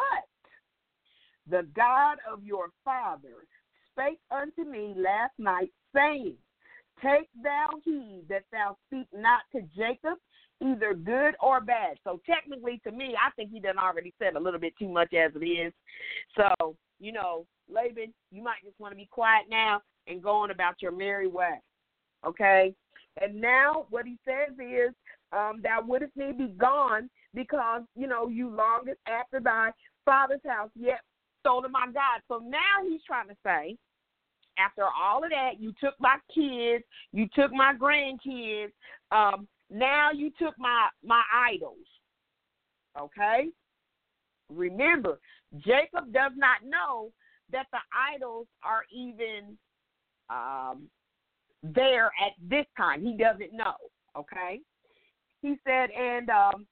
the 1.50 1.68
God 1.76 2.18
of 2.32 2.44
your 2.44 2.70
father 2.84 3.46
spake 3.92 4.20
unto 4.32 4.70
me 4.70 4.94
last 4.96 5.34
night, 5.38 5.72
saying, 5.94 6.36
Take 7.04 7.30
thou 7.42 7.70
heed 7.84 8.24
that 8.30 8.46
thou 8.52 8.78
speak 8.88 9.08
not 9.14 9.42
to 9.52 9.62
Jacob 9.76 10.18
either 10.62 10.94
good 10.94 11.36
or 11.42 11.62
bad. 11.62 11.98
So 12.04 12.20
technically, 12.26 12.82
to 12.86 12.92
me, 12.92 13.16
I 13.16 13.32
think 13.32 13.52
he 13.52 13.60
done 13.60 13.78
already 13.78 14.14
said 14.20 14.36
a 14.36 14.40
little 14.40 14.60
bit 14.60 14.74
too 14.78 14.90
much 14.90 15.14
as 15.14 15.32
it 15.36 15.46
is. 15.46 15.74
So 16.36 16.76
you 17.00 17.12
know, 17.12 17.46
Laban, 17.70 18.14
you 18.32 18.44
might 18.44 18.64
just 18.64 18.80
want 18.80 18.92
to 18.92 18.98
be 18.98 19.08
quiet 19.12 19.46
now 19.50 19.82
and 20.08 20.24
go 20.24 20.32
on 20.32 20.52
about 20.52 20.76
your 20.82 20.92
merry 20.92 21.28
way. 21.28 21.60
Okay. 22.26 22.74
And 23.22 23.40
now 23.40 23.86
what 23.90 24.06
he 24.06 24.18
says 24.26 24.56
is, 24.60 24.94
um, 25.32 25.62
thou 25.64 25.82
wouldst 25.86 26.16
need 26.16 26.38
be 26.38 26.48
gone 26.58 27.10
because 27.34 27.82
you 27.96 28.08
know 28.08 28.28
you 28.28 28.50
longest 28.50 29.00
after 29.08 29.40
thy 29.40 29.72
father's 30.06 30.42
house, 30.48 30.70
yet 30.76 31.02
stolen 31.40 31.72
my 31.72 31.88
God. 31.88 32.22
So 32.28 32.40
now 32.40 32.88
he's 32.88 33.02
trying 33.06 33.28
to 33.28 33.36
say, 33.44 33.76
after 34.58 34.84
all 34.84 35.24
of 35.24 35.30
that, 35.32 35.60
you 35.60 35.74
took 35.82 35.96
my 36.00 36.18
kids, 36.34 36.84
you 37.12 37.28
took 37.36 37.52
my 37.52 37.74
grandkids, 37.74 38.72
um, 39.12 39.48
now 39.70 40.12
you 40.12 40.32
took 40.40 40.58
my 40.58 40.90
my 41.04 41.22
idols. 41.34 41.78
Okay? 43.00 43.50
Remember, 44.50 45.20
Jacob 45.58 46.14
does 46.14 46.32
not 46.36 46.58
know 46.64 47.12
that 47.52 47.68
the 47.72 47.80
idols 48.14 48.48
are 48.64 48.84
even 48.94 49.58
um, 50.30 50.88
there 51.64 52.12
at 52.26 52.34
this 52.50 52.66
time. 52.78 53.04
He 53.04 53.18
doesn't 53.18 53.54
know. 53.54 53.76
Okay? 54.18 54.62
He 55.42 55.56
said, 55.66 55.90
and 55.92 56.30
um, 56.30 56.68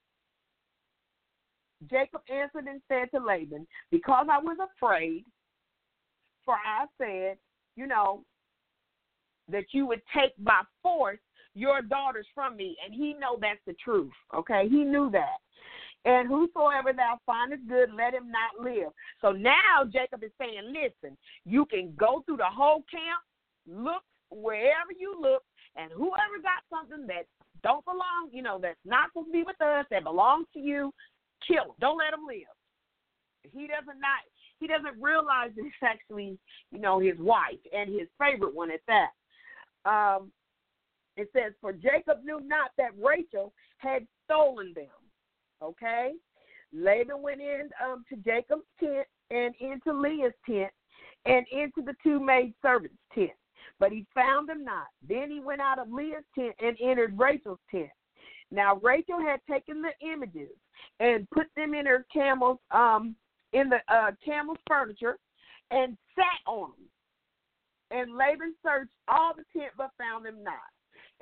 Jacob 1.89 2.21
answered 2.29 2.67
and 2.67 2.82
said 2.88 3.10
to 3.13 3.23
Laban, 3.23 3.67
Because 3.91 4.27
I 4.32 4.39
was 4.39 4.58
afraid, 4.75 5.25
for 6.45 6.56
I 6.56 6.86
said, 6.97 7.38
you 7.75 7.88
know, 7.88 8.23
that 9.49 9.65
you 9.71 9.86
would 9.86 10.01
take 10.15 10.32
by 10.39 10.62
force 10.82 11.19
your 11.56 11.82
daughters 11.82 12.28
from 12.34 12.56
me. 12.56 12.76
And 12.84 12.94
he 12.94 13.13
know 13.13 13.38
that's 13.39 13.60
the 13.66 13.76
truth. 13.84 14.12
Okay. 14.36 14.68
He 14.70 14.84
knew 14.84 15.10
that. 15.12 15.38
And 16.06 16.28
whosoever 16.28 16.92
thou 16.92 17.20
findest 17.26 17.68
good, 17.68 17.89
let 17.96 18.13
him 18.13 18.30
not 18.30 18.63
live. 18.63 18.92
So 19.22 19.32
now 19.32 19.88
Jacob 19.92 20.24
is 20.24 20.32
saying, 20.38 20.74
listen, 20.74 21.18
you 21.46 21.66
can 21.66 21.94
go 21.98 22.24
through 22.26 22.38
the 22.38 22.52
whole 22.52 22.84
camp, 22.92 23.24
look 23.66 24.04
wherever 24.30 24.92
you 25.00 25.16
look, 25.20 25.44
and 25.78 25.92
whoever 25.92 26.44
got 26.44 26.68
something 26.70 27.08
that 27.08 27.26
don't 27.63 27.86
belong, 27.86 28.30
you 28.32 28.42
know, 28.42 28.60
that's 28.62 28.80
not 28.84 29.10
supposed 29.10 29.30
to 29.30 29.32
be 29.32 29.44
with 29.44 29.60
us, 29.62 29.86
that 29.92 30.04
belongs 30.04 30.48
to 30.54 30.60
you, 30.60 30.92
kill 31.48 31.72
him. 31.72 31.80
Don't 31.80 31.98
let 31.98 32.13
him 32.13 32.28
live. 32.28 32.52
He 33.44 33.68
doesn't 33.68 34.00
not 34.00 34.20
he 34.60 34.68
doesn't 34.68 35.02
realize 35.02 35.52
that 35.56 35.63
it's 35.66 35.84
actually, 35.84 36.38
you 36.72 36.80
know, 36.80 37.00
his 37.00 37.18
wife 37.18 37.60
and 37.76 37.89
his 37.89 38.08
favorite 38.20 38.54
one 38.54 38.72
at 38.72 38.82
that. 38.88 39.12
Um, 39.86 40.32
it 41.17 41.30
says, 41.34 41.54
For 41.62 41.73
Jacob 41.73 42.23
knew 42.23 42.39
not 42.41 42.71
that 42.78 42.91
Rachel 42.97 43.54
had 43.78 44.08
stolen 44.26 44.73
them. 44.76 44.88
Okay? 45.62 46.13
Laban 46.73 47.21
went 47.21 47.41
in 47.41 47.69
um, 47.84 48.04
to 48.10 48.15
Jacob's 48.17 48.65
tent 48.80 49.08
and 49.30 49.54
into 49.60 49.93
Leah's 49.93 50.34
tent 50.49 50.71
and 51.26 51.45
into 51.52 51.82
the 51.82 51.95
two 52.04 52.19
maid 52.19 52.54
servants' 52.62 52.95
tent. 53.13 53.32
But 53.80 53.91
he 53.91 54.06
found 54.13 54.49
them 54.49 54.63
not. 54.63 54.88
Then 55.08 55.30
he 55.30 55.39
went 55.39 55.62
out 55.62 55.80
of 55.80 55.91
Leah's 55.91 56.23
tent 56.38 56.56
and 56.60 56.76
entered 56.82 57.17
Rachel's 57.17 57.60
tent. 57.71 57.89
Now 58.52 58.76
Rachel 58.84 59.19
had 59.19 59.39
taken 59.49 59.82
the 59.82 59.91
images 60.06 60.52
and 60.99 61.30
put 61.32 61.47
them 61.56 61.73
in 61.73 61.86
her 61.86 62.06
camel's 62.13 62.60
um 62.71 63.15
in 63.52 63.69
the 63.69 63.78
uh, 63.88 64.12
camel's 64.23 64.58
furniture 64.67 65.17
and 65.71 65.97
sat 66.15 66.52
on 66.52 66.71
them. 66.71 67.99
And 67.99 68.17
Laban 68.17 68.56
searched 68.63 68.91
all 69.08 69.34
the 69.36 69.43
tent 69.58 69.73
but 69.78 69.91
found 69.97 70.26
them 70.26 70.43
not. 70.43 70.56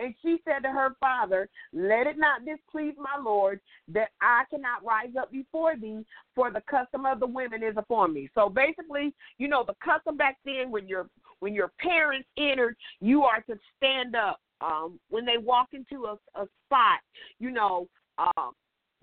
And 0.02 0.16
she 0.22 0.38
said 0.44 0.64
to 0.64 0.70
her 0.70 0.96
father, 1.00 1.48
Let 1.74 2.08
it 2.08 2.18
not 2.18 2.46
displease 2.46 2.96
my 2.98 3.22
Lord 3.24 3.60
that 3.90 4.10
I 4.20 4.44
cannot 4.50 4.84
rise 4.84 5.16
up 5.20 5.32
before 5.32 5.76
thee, 5.78 6.06
for 6.34 6.52
the 6.52 6.62
custom 6.70 7.06
of 7.06 7.20
the 7.20 7.28
women 7.28 7.62
is 7.62 7.76
upon 7.78 8.14
me. 8.14 8.30
So 8.34 8.50
basically, 8.50 9.14
you 9.38 9.48
know, 9.48 9.64
the 9.66 9.76
custom 9.84 10.18
back 10.18 10.38
then 10.44 10.72
when 10.72 10.88
your 10.88 11.08
when 11.40 11.54
your 11.54 11.72
parents 11.80 12.28
entered, 12.38 12.76
you 13.00 13.24
are 13.24 13.42
to 13.42 13.58
stand 13.78 14.16
up. 14.16 14.40
Um, 14.62 15.00
when 15.10 15.26
they 15.26 15.38
walk 15.40 15.70
into 15.74 16.06
a, 16.06 16.14
a 16.40 16.46
spot, 16.66 17.00
you 17.40 17.50
know, 17.50 17.88
um, 18.20 18.52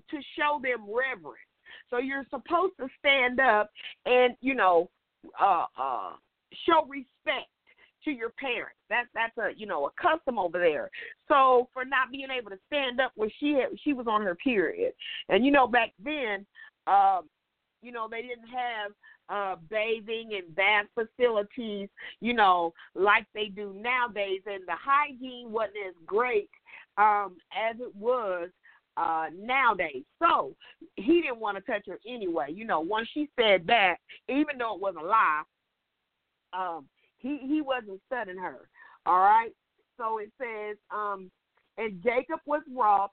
to 0.08 0.16
show 0.36 0.60
them 0.62 0.86
reverence. 0.86 1.40
So 1.90 1.98
you're 1.98 2.26
supposed 2.30 2.74
to 2.78 2.86
stand 3.00 3.40
up 3.40 3.70
and, 4.06 4.36
you 4.40 4.54
know, 4.54 4.88
uh, 5.40 5.64
uh, 5.76 6.12
show 6.64 6.86
respect 6.86 7.48
to 8.08 8.16
your 8.16 8.30
parents. 8.30 8.76
That's 8.88 9.08
that's 9.14 9.36
a 9.38 9.50
you 9.56 9.66
know 9.66 9.86
a 9.86 9.90
custom 10.00 10.38
over 10.38 10.58
there. 10.58 10.90
So 11.28 11.68
for 11.72 11.84
not 11.84 12.10
being 12.10 12.28
able 12.36 12.50
to 12.50 12.58
stand 12.66 13.00
up 13.00 13.12
when 13.16 13.30
she 13.38 13.52
had, 13.52 13.78
she 13.84 13.92
was 13.92 14.06
on 14.08 14.22
her 14.22 14.34
period, 14.34 14.92
and 15.28 15.44
you 15.44 15.52
know 15.52 15.66
back 15.66 15.92
then, 16.02 16.46
um, 16.86 17.28
you 17.82 17.92
know 17.92 18.08
they 18.10 18.22
didn't 18.22 18.48
have 18.48 18.92
uh 19.30 19.56
bathing 19.70 20.30
and 20.32 20.54
bath 20.56 20.86
facilities, 20.94 21.88
you 22.20 22.32
know, 22.32 22.72
like 22.94 23.26
they 23.34 23.46
do 23.46 23.74
nowadays, 23.74 24.40
and 24.46 24.62
the 24.66 24.74
hygiene 24.74 25.52
wasn't 25.52 25.76
as 25.86 25.94
great 26.06 26.50
um 26.96 27.36
as 27.52 27.76
it 27.78 27.94
was 27.94 28.48
uh 28.96 29.26
nowadays. 29.38 30.04
So 30.18 30.54
he 30.96 31.20
didn't 31.20 31.40
want 31.40 31.58
to 31.58 31.72
touch 31.72 31.86
her 31.88 31.98
anyway. 32.06 32.46
You 32.50 32.64
know, 32.64 32.80
once 32.80 33.08
she 33.12 33.28
said 33.38 33.66
that, 33.66 33.96
even 34.28 34.56
though 34.58 34.74
it 34.76 34.80
was 34.80 34.94
a 34.98 35.04
lie, 35.04 35.42
um, 36.54 36.86
he 37.36 37.60
wasn't 37.60 38.00
studying 38.06 38.38
her. 38.38 38.68
All 39.04 39.18
right. 39.18 39.52
So 39.96 40.18
it 40.18 40.30
says, 40.38 40.76
um, 40.90 41.30
and 41.76 42.02
Jacob 42.02 42.40
was 42.46 42.62
wroth 42.74 43.10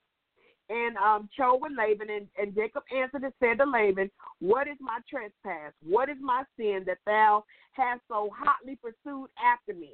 and 0.70 0.98
um 0.98 1.30
chose 1.38 1.60
with 1.62 1.74
Laban 1.78 2.10
and, 2.10 2.28
and 2.38 2.56
Jacob 2.56 2.84
answered 2.96 3.24
and 3.24 3.34
said 3.40 3.58
to 3.60 3.70
Laban, 3.70 4.10
What 4.40 4.68
is 4.68 4.78
my 4.80 5.00
trespass? 5.10 5.74
What 5.84 6.10
is 6.10 6.18
my 6.20 6.44
sin 6.58 6.84
that 6.88 6.98
thou 7.06 7.44
hast 7.72 8.02
so 8.08 8.30
hotly 8.36 8.78
pursued 8.82 9.30
after 9.44 9.78
me? 9.78 9.94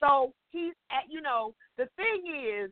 So 0.00 0.32
he's 0.50 0.74
at 0.90 1.10
you 1.10 1.20
know, 1.20 1.54
the 1.78 1.88
thing 1.96 2.24
is 2.26 2.70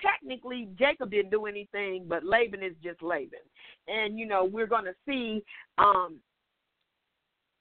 technically 0.00 0.68
Jacob 0.78 1.10
didn't 1.10 1.30
do 1.30 1.46
anything, 1.46 2.04
but 2.08 2.24
Laban 2.24 2.62
is 2.62 2.74
just 2.82 3.02
Laban. 3.02 3.40
And 3.88 4.18
you 4.18 4.26
know, 4.26 4.44
we're 4.44 4.66
gonna 4.66 4.94
see 5.06 5.42
um 5.78 6.20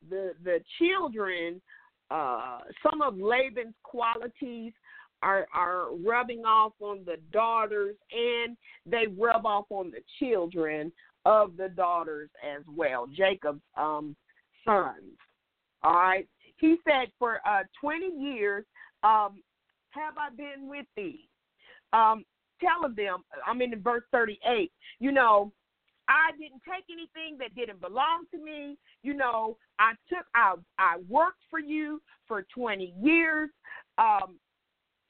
the 0.10 0.34
the 0.43 0.60
children 0.77 1.62
uh, 2.11 2.59
some 2.83 3.01
of 3.01 3.17
Laban's 3.17 3.75
qualities 3.83 4.73
are 5.23 5.47
are 5.53 5.95
rubbing 6.05 6.45
off 6.45 6.73
on 6.79 7.03
the 7.05 7.17
daughters 7.31 7.95
and 8.11 8.55
they 8.85 9.07
rub 9.17 9.45
off 9.45 9.65
on 9.69 9.91
the 9.91 10.01
children 10.19 10.91
of 11.25 11.57
the 11.57 11.69
daughters 11.69 12.29
as 12.43 12.63
well, 12.73 13.07
Jacob's 13.07 13.61
um, 13.75 14.15
sons. 14.63 15.17
All 15.83 15.93
right. 15.93 16.27
He 16.57 16.77
said, 16.87 17.11
For 17.19 17.39
uh, 17.47 17.63
20 17.81 18.07
years 18.17 18.65
um, 19.03 19.41
have 19.89 20.15
I 20.17 20.33
been 20.35 20.69
with 20.69 20.85
thee. 20.95 21.27
Um, 21.93 22.23
telling 22.61 22.95
them, 22.95 23.23
I'm 23.45 23.61
in 23.61 23.79
verse 23.81 24.03
38, 24.11 24.71
you 24.99 25.11
know, 25.11 25.51
I 26.07 26.31
didn't 26.39 26.61
take 26.63 26.85
anything 26.89 27.37
that 27.39 27.55
didn't 27.55 27.81
belong 27.81 28.25
to 28.31 28.37
me. 28.41 28.77
You 29.03 29.13
know, 29.13 29.57
I 29.79 29.91
took 30.09 30.25
I 30.35 30.55
I 30.77 30.97
worked 31.09 31.41
for 31.49 31.59
you 31.59 32.01
for 32.27 32.45
20 32.53 32.93
years. 33.01 33.49
Um, 33.97 34.39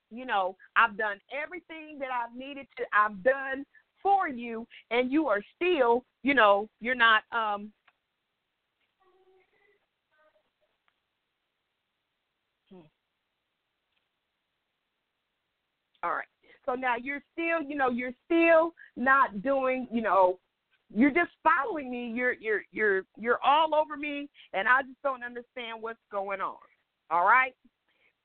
you 0.09 0.25
know, 0.25 0.55
I've 0.75 0.97
done 0.97 1.19
everything 1.31 1.99
that 1.99 2.09
I've 2.11 2.35
needed 2.35 2.67
to. 2.77 2.83
I've 2.93 3.21
done 3.23 3.65
for 4.01 4.27
you, 4.29 4.65
and 4.91 5.11
you 5.11 5.27
are 5.27 5.41
still, 5.55 6.05
you 6.23 6.33
know, 6.33 6.69
you're 6.79 6.95
not. 6.95 7.23
Um, 7.31 7.71
hmm. 12.71 12.79
all 16.03 16.11
right. 16.11 16.25
So 16.65 16.73
now 16.75 16.95
you're 17.01 17.21
still, 17.33 17.61
you 17.67 17.77
know, 17.77 17.89
you're 17.89 18.13
still 18.25 18.73
not 18.95 19.41
doing, 19.41 19.87
you 19.91 20.01
know, 20.01 20.37
you're 20.93 21.11
just 21.11 21.31
following 21.43 21.91
me. 21.91 22.11
You're 22.13 22.33
you're 22.33 22.61
you're 22.71 23.03
you're 23.17 23.39
all 23.43 23.75
over 23.75 23.97
me, 23.97 24.29
and 24.53 24.67
I 24.67 24.81
just 24.83 25.01
don't 25.03 25.23
understand 25.23 25.81
what's 25.81 25.99
going 26.11 26.41
on. 26.41 26.57
All 27.09 27.25
right. 27.25 27.53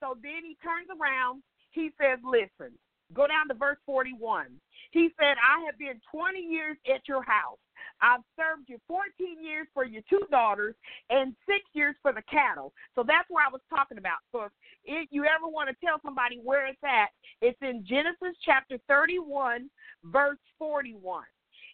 So 0.01 0.17
then 0.23 0.43
he 0.45 0.57
turns 0.63 0.89
around. 0.91 1.43
He 1.71 1.91
says, 2.01 2.19
"Listen, 2.25 2.77
go 3.15 3.27
down 3.27 3.49
to 3.49 3.55
verse 3.55 3.79
41." 3.87 4.47
He 4.93 5.11
said, 5.19 5.37
"I 5.43 5.65
have 5.67 5.79
been 5.79 6.01
20 6.11 6.41
years 6.41 6.77
at 6.93 7.09
your 7.09 7.23
house. 7.23 7.59
I've 8.01 8.23
served 8.37 8.69
you 8.69 8.79
14 8.89 9.43
years 9.43 9.67
for 9.73 9.85
your 9.85 10.03
two 10.11 10.27
daughters 10.31 10.75
and 11.11 11.35
six 11.47 11.61
years 11.73 11.95
for 12.03 12.13
the 12.13 12.23
cattle. 12.23 12.73
So 12.95 13.05
that's 13.07 13.29
where 13.31 13.45
I 13.47 13.51
was 13.51 13.61
talking 13.71 13.99
about. 13.99 14.19
So 14.33 14.49
if, 14.85 15.09
you 15.11 15.25
ever 15.25 15.47
want 15.47 15.69
to 15.69 15.77
tell 15.85 16.01
somebody 16.05 16.41
where 16.43 16.67
it's 16.67 16.83
at, 16.83 17.11
it's 17.41 17.59
in 17.63 17.85
Genesis 17.87 18.37
chapter 18.45 18.79
31, 18.89 19.71
verse 20.05 20.39
41. 20.59 21.23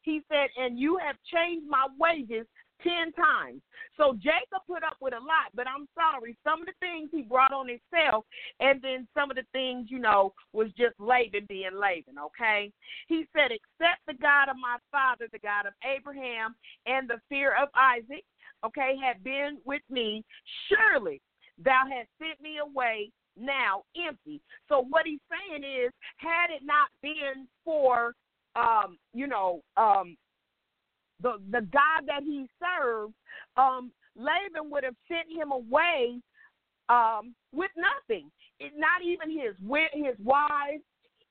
He 0.09 0.23
said, 0.33 0.49
and 0.57 0.79
you 0.79 0.97
have 1.05 1.16
changed 1.31 1.66
my 1.68 1.87
wages 2.01 2.47
ten 2.83 3.12
times. 3.12 3.61
So 3.99 4.14
Jacob 4.14 4.64
put 4.66 4.83
up 4.83 4.97
with 5.03 5.12
a 5.12 5.21
lot, 5.21 5.53
but 5.55 5.66
I'm 5.68 5.87
sorry, 5.94 6.35
some 6.42 6.62
of 6.62 6.66
the 6.66 6.73
things 6.81 7.11
he 7.12 7.21
brought 7.21 7.53
on 7.53 7.68
himself, 7.68 8.25
and 8.59 8.81
then 8.81 9.07
some 9.12 9.31
of 9.31 9.37
the 9.37 9.44
things, 9.53 9.88
you 9.90 9.99
know, 9.99 10.33
was 10.55 10.68
just 10.79 10.94
Laban 10.99 11.44
being 11.47 11.75
Laban, 11.75 12.14
okay? 12.18 12.73
He 13.09 13.27
said, 13.37 13.53
Except 13.53 14.01
the 14.07 14.14
God 14.14 14.49
of 14.49 14.57
my 14.57 14.79
father, 14.90 15.29
the 15.31 15.40
God 15.40 15.66
of 15.66 15.75
Abraham, 15.85 16.55
and 16.87 17.07
the 17.07 17.21
fear 17.29 17.53
of 17.61 17.68
Isaac, 17.77 18.25
okay, 18.64 18.94
had 18.97 19.23
been 19.23 19.59
with 19.66 19.83
me, 19.90 20.25
surely 20.73 21.21
thou 21.62 21.83
hast 21.85 22.09
sent 22.18 22.40
me 22.40 22.57
away 22.64 23.11
now 23.37 23.83
empty. 24.09 24.40
So 24.71 24.87
what 24.88 25.05
he's 25.05 25.21
saying 25.29 25.64
is, 25.64 25.92
had 26.16 26.49
it 26.49 26.62
not 26.64 26.88
been 27.03 27.47
for 27.62 28.14
um, 28.56 28.98
you 29.14 29.26
know, 29.26 29.62
um, 29.76 30.16
the 31.22 31.38
the 31.50 31.61
God 31.72 32.07
that 32.07 32.22
he 32.22 32.46
served, 32.59 33.14
um, 33.57 33.90
Laban 34.16 34.70
would 34.70 34.84
have 34.84 34.96
sent 35.09 35.28
him 35.30 35.53
away 35.53 36.20
um, 36.88 37.34
with 37.53 37.70
nothing, 37.76 38.30
it, 38.61 38.72
not 38.76 39.03
even 39.05 39.30
his 39.30 39.55
his 39.92 40.16
wives, 40.24 40.82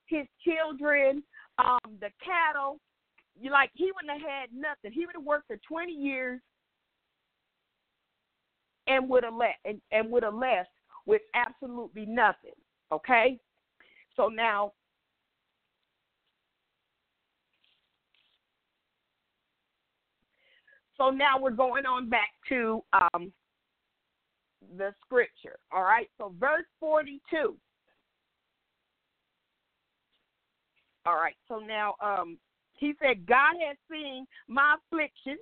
his 0.06 0.26
children, 0.44 1.22
um, 1.58 1.96
the 2.00 2.10
cattle. 2.24 2.78
You 3.40 3.50
like 3.50 3.70
he 3.74 3.90
wouldn't 3.94 4.20
have 4.20 4.28
had 4.28 4.48
nothing. 4.52 4.92
He 4.92 5.06
would 5.06 5.14
have 5.14 5.24
worked 5.24 5.46
for 5.46 5.58
twenty 5.68 5.92
years 5.92 6.40
and 8.86 9.08
would 9.08 9.24
have 9.24 9.34
left 9.34 9.58
and, 9.64 9.80
and 9.92 10.10
would 10.10 10.22
have 10.22 10.34
left 10.34 10.70
with 11.06 11.22
absolutely 11.34 12.06
nothing. 12.06 12.56
Okay, 12.90 13.38
so 14.16 14.28
now 14.28 14.72
So 20.98 21.10
now 21.10 21.38
we're 21.40 21.50
going 21.50 21.86
on 21.86 22.08
back 22.08 22.30
to 22.48 22.82
um, 22.92 23.32
the 24.76 24.92
scripture. 25.04 25.56
All 25.72 25.84
right. 25.84 26.08
So 26.18 26.34
verse 26.38 26.66
42. 26.80 27.56
All 31.06 31.14
right. 31.14 31.36
So 31.46 31.58
now 31.60 31.94
um, 32.02 32.36
he 32.74 32.94
said, 33.00 33.26
God 33.26 33.54
has 33.66 33.76
seen 33.90 34.26
my 34.48 34.76
affliction 34.76 35.38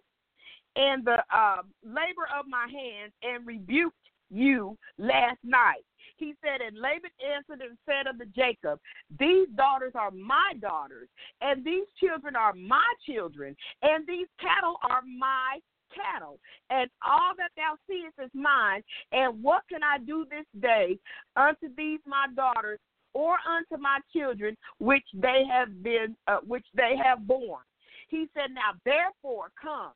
and 0.77 1.05
the 1.05 1.19
uh, 1.35 1.63
labor 1.83 2.29
of 2.39 2.47
my 2.49 2.67
hands 2.71 3.13
and 3.23 3.47
rebuked 3.47 3.97
you 4.31 4.77
last 4.99 5.39
night. 5.43 5.85
He 6.17 6.35
said, 6.43 6.61
And 6.67 6.79
Laban 6.79 7.11
answered 7.21 7.61
and 7.67 7.77
said 7.85 8.07
unto 8.07 8.25
Jacob, 8.27 8.81
These 9.19 9.49
daughters 9.55 9.93
are 9.95 10.11
my 10.11 10.53
daughters, 10.61 11.09
and 11.41 11.65
these 11.65 11.87
children 12.01 12.37
are 12.37 12.55
my 12.55 12.87
children, 13.07 13.57
and 13.83 14.07
these 14.07 14.27
cattle 14.41 14.77
are 14.83 15.03
my 15.19 15.59
cattle, 15.95 16.39
and 16.71 16.91
all 17.07 17.33
that 17.37 17.51
thou 17.57 17.77
seest 17.87 18.15
is 18.23 18.31
mine. 18.35 18.83
And 19.13 19.43
what 19.43 19.63
can 19.71 19.83
I 19.83 19.99
do 19.99 20.27
this 20.29 20.47
day 20.61 20.99
unto 21.37 21.69
these 21.77 22.01
my 22.07 22.27
daughters, 22.35 22.79
or 23.15 23.37
unto 23.49 23.81
my 23.81 23.99
children, 24.13 24.57
which 24.79 25.05
they 25.15 25.45
have 25.51 25.83
been, 25.83 26.17
uh, 26.27 26.39
which 26.47 26.67
they 26.75 26.95
have 27.03 27.27
borne? 27.27 27.65
He 28.09 28.27
said, 28.35 28.55
Now 28.55 28.79
therefore 28.85 29.51
come, 29.61 29.93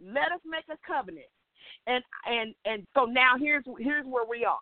let 0.00 0.32
us 0.32 0.40
make 0.44 0.64
a 0.70 0.78
covenant. 0.86 1.26
And 1.86 2.02
and 2.26 2.54
and 2.64 2.86
so 2.94 3.04
now 3.04 3.34
here's 3.38 3.64
here's 3.78 4.06
where 4.06 4.26
we 4.28 4.44
are. 4.44 4.58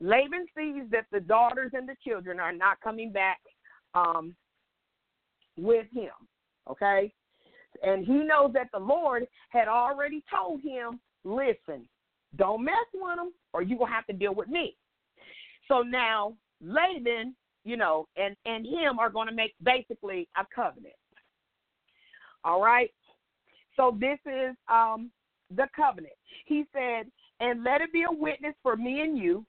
Laban 0.00 0.46
sees 0.56 0.84
that 0.90 1.06
the 1.10 1.20
daughters 1.20 1.72
and 1.74 1.88
the 1.88 1.96
children 2.06 2.38
are 2.38 2.52
not 2.52 2.80
coming 2.82 3.12
back 3.12 3.40
um, 3.94 4.34
with 5.56 5.86
him. 5.92 6.10
Okay? 6.70 7.12
And 7.82 8.04
he 8.06 8.14
knows 8.14 8.52
that 8.54 8.68
the 8.72 8.78
Lord 8.78 9.26
had 9.50 9.68
already 9.68 10.22
told 10.32 10.60
him, 10.60 11.00
listen, 11.24 11.88
don't 12.36 12.64
mess 12.64 12.74
with 12.92 13.16
them 13.16 13.32
or 13.52 13.62
you're 13.62 13.78
going 13.78 13.90
to 13.90 13.94
have 13.94 14.06
to 14.06 14.12
deal 14.12 14.34
with 14.34 14.48
me. 14.48 14.76
So 15.68 15.82
now 15.82 16.34
Laban, 16.60 17.34
you 17.64 17.76
know, 17.76 18.06
and, 18.16 18.36
and 18.44 18.66
him 18.66 18.98
are 18.98 19.10
going 19.10 19.28
to 19.28 19.34
make 19.34 19.54
basically 19.62 20.28
a 20.36 20.44
covenant. 20.54 20.94
All 22.44 22.62
right? 22.62 22.90
So 23.76 23.96
this 23.98 24.18
is 24.26 24.54
um, 24.68 25.10
the 25.54 25.66
covenant. 25.74 26.14
He 26.46 26.64
said, 26.72 27.06
and 27.40 27.64
let 27.64 27.80
it 27.80 27.92
be 27.92 28.04
a 28.08 28.12
witness 28.12 28.54
for 28.62 28.76
me 28.76 29.00
and 29.00 29.18
you 29.18 29.44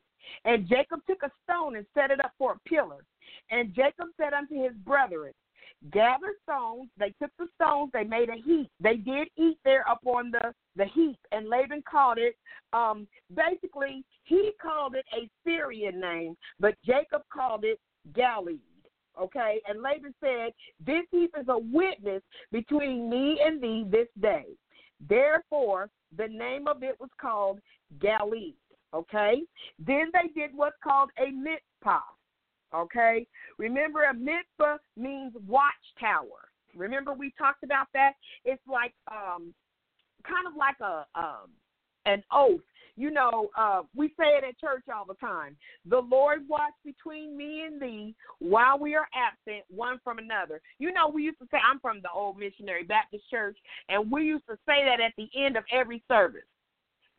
and 0.45 0.67
Jacob 0.67 1.01
took 1.07 1.23
a 1.23 1.31
stone 1.43 1.75
and 1.75 1.85
set 1.93 2.11
it 2.11 2.23
up 2.23 2.31
for 2.37 2.53
a 2.53 2.69
pillar. 2.69 3.03
And 3.51 3.73
Jacob 3.73 4.07
said 4.17 4.33
unto 4.33 4.61
his 4.61 4.73
brethren, 4.85 5.33
Gather 5.91 6.33
stones. 6.43 6.89
They 6.97 7.13
took 7.21 7.31
the 7.37 7.47
stones. 7.55 7.91
They 7.93 8.03
made 8.03 8.29
a 8.29 8.35
heap. 8.35 8.69
They 8.79 8.95
did 8.95 9.29
eat 9.37 9.57
there 9.63 9.85
upon 9.89 10.31
the 10.31 10.53
the 10.75 10.85
heap, 10.85 11.17
and 11.31 11.49
Laban 11.49 11.83
called 11.89 12.17
it. 12.17 12.35
Um, 12.73 13.07
basically, 13.33 14.03
he 14.23 14.51
called 14.61 14.95
it 14.95 15.05
a 15.13 15.29
Syrian 15.43 15.99
name, 15.99 16.35
but 16.59 16.75
Jacob 16.85 17.21
called 17.31 17.63
it 17.63 17.79
Galeed. 18.13 18.59
Okay, 19.19 19.61
and 19.67 19.81
Laban 19.81 20.13
said, 20.19 20.53
"This 20.83 21.05
heap 21.11 21.35
is 21.39 21.47
a 21.47 21.57
witness 21.57 22.23
between 22.51 23.09
me 23.09 23.39
and 23.43 23.61
thee 23.61 23.85
this 23.87 24.09
day." 24.19 24.45
Therefore, 24.99 25.89
the 26.15 26.27
name 26.27 26.67
of 26.67 26.83
it 26.83 26.99
was 26.99 27.09
called 27.19 27.59
Galeed. 27.99 28.55
Okay? 28.93 29.41
Then 29.79 30.11
they 30.13 30.29
did 30.39 30.51
what's 30.55 30.77
called 30.83 31.09
a 31.17 31.31
Mizpah. 31.31 31.99
Okay? 32.75 33.27
Remember, 33.57 34.03
a 34.03 34.13
Mizpah 34.13 34.77
means 34.95 35.33
watchtower. 35.47 36.49
Remember, 36.75 37.13
we 37.13 37.33
talked 37.37 37.63
about 37.63 37.87
that? 37.93 38.13
It's 38.45 38.61
like, 38.67 38.93
um, 39.11 39.53
kind 40.27 40.47
of 40.47 40.55
like 40.55 40.79
a, 40.81 41.05
um, 41.19 41.49
an 42.05 42.23
oath. 42.31 42.61
You 42.99 43.11
know, 43.11 43.49
uh, 43.55 43.83
we 43.95 44.07
say 44.19 44.25
it 44.37 44.43
at 44.43 44.59
church 44.59 44.83
all 44.93 45.05
the 45.05 45.13
time. 45.15 45.55
The 45.87 45.99
Lord 45.99 46.41
watch 46.49 46.73
between 46.83 47.37
me 47.37 47.63
and 47.63 47.79
thee 47.79 48.15
while 48.39 48.79
we 48.79 48.95
are 48.95 49.07
absent 49.13 49.65
one 49.69 49.99
from 50.03 50.17
another. 50.17 50.61
You 50.79 50.91
know, 50.91 51.07
we 51.07 51.21
used 51.21 51.37
to 51.39 51.47
say, 51.51 51.57
I'm 51.63 51.79
from 51.79 52.01
the 52.01 52.09
old 52.11 52.39
missionary 52.39 52.83
Baptist 52.83 53.29
church, 53.29 53.55
and 53.87 54.09
we 54.09 54.23
used 54.23 54.47
to 54.49 54.55
say 54.65 54.83
that 54.83 54.99
at 54.99 55.13
the 55.15 55.29
end 55.39 55.57
of 55.57 55.63
every 55.71 56.01
service. 56.07 56.41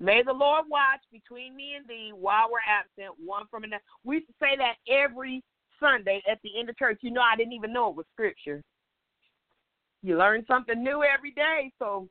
May 0.01 0.23
the 0.25 0.33
Lord 0.33 0.67
watch 0.69 1.01
between 1.11 1.57
me 1.57 1.75
and 1.77 1.87
thee 1.89 2.13
while 2.15 2.49
we're 2.51 2.59
absent, 2.67 3.19
one 3.25 3.47
from 3.51 3.65
another. 3.65 3.83
We 4.05 4.25
say 4.41 4.57
that 4.57 4.75
every 4.89 5.43
Sunday 5.81 6.23
at 6.31 6.39
the 6.43 6.59
end 6.59 6.69
of 6.69 6.77
church. 6.77 6.99
You 7.03 7.11
know, 7.11 7.21
I 7.21 7.37
didn't 7.37 7.53
even 7.53 7.73
know 7.73 7.91
it 7.91 7.97
was 7.97 8.07
scripture. 8.13 8.63
You 10.03 10.17
learn 10.17 10.45
something 10.47 10.83
new 10.83 11.03
every 11.03 11.33
day. 11.33 11.73
So 11.79 12.09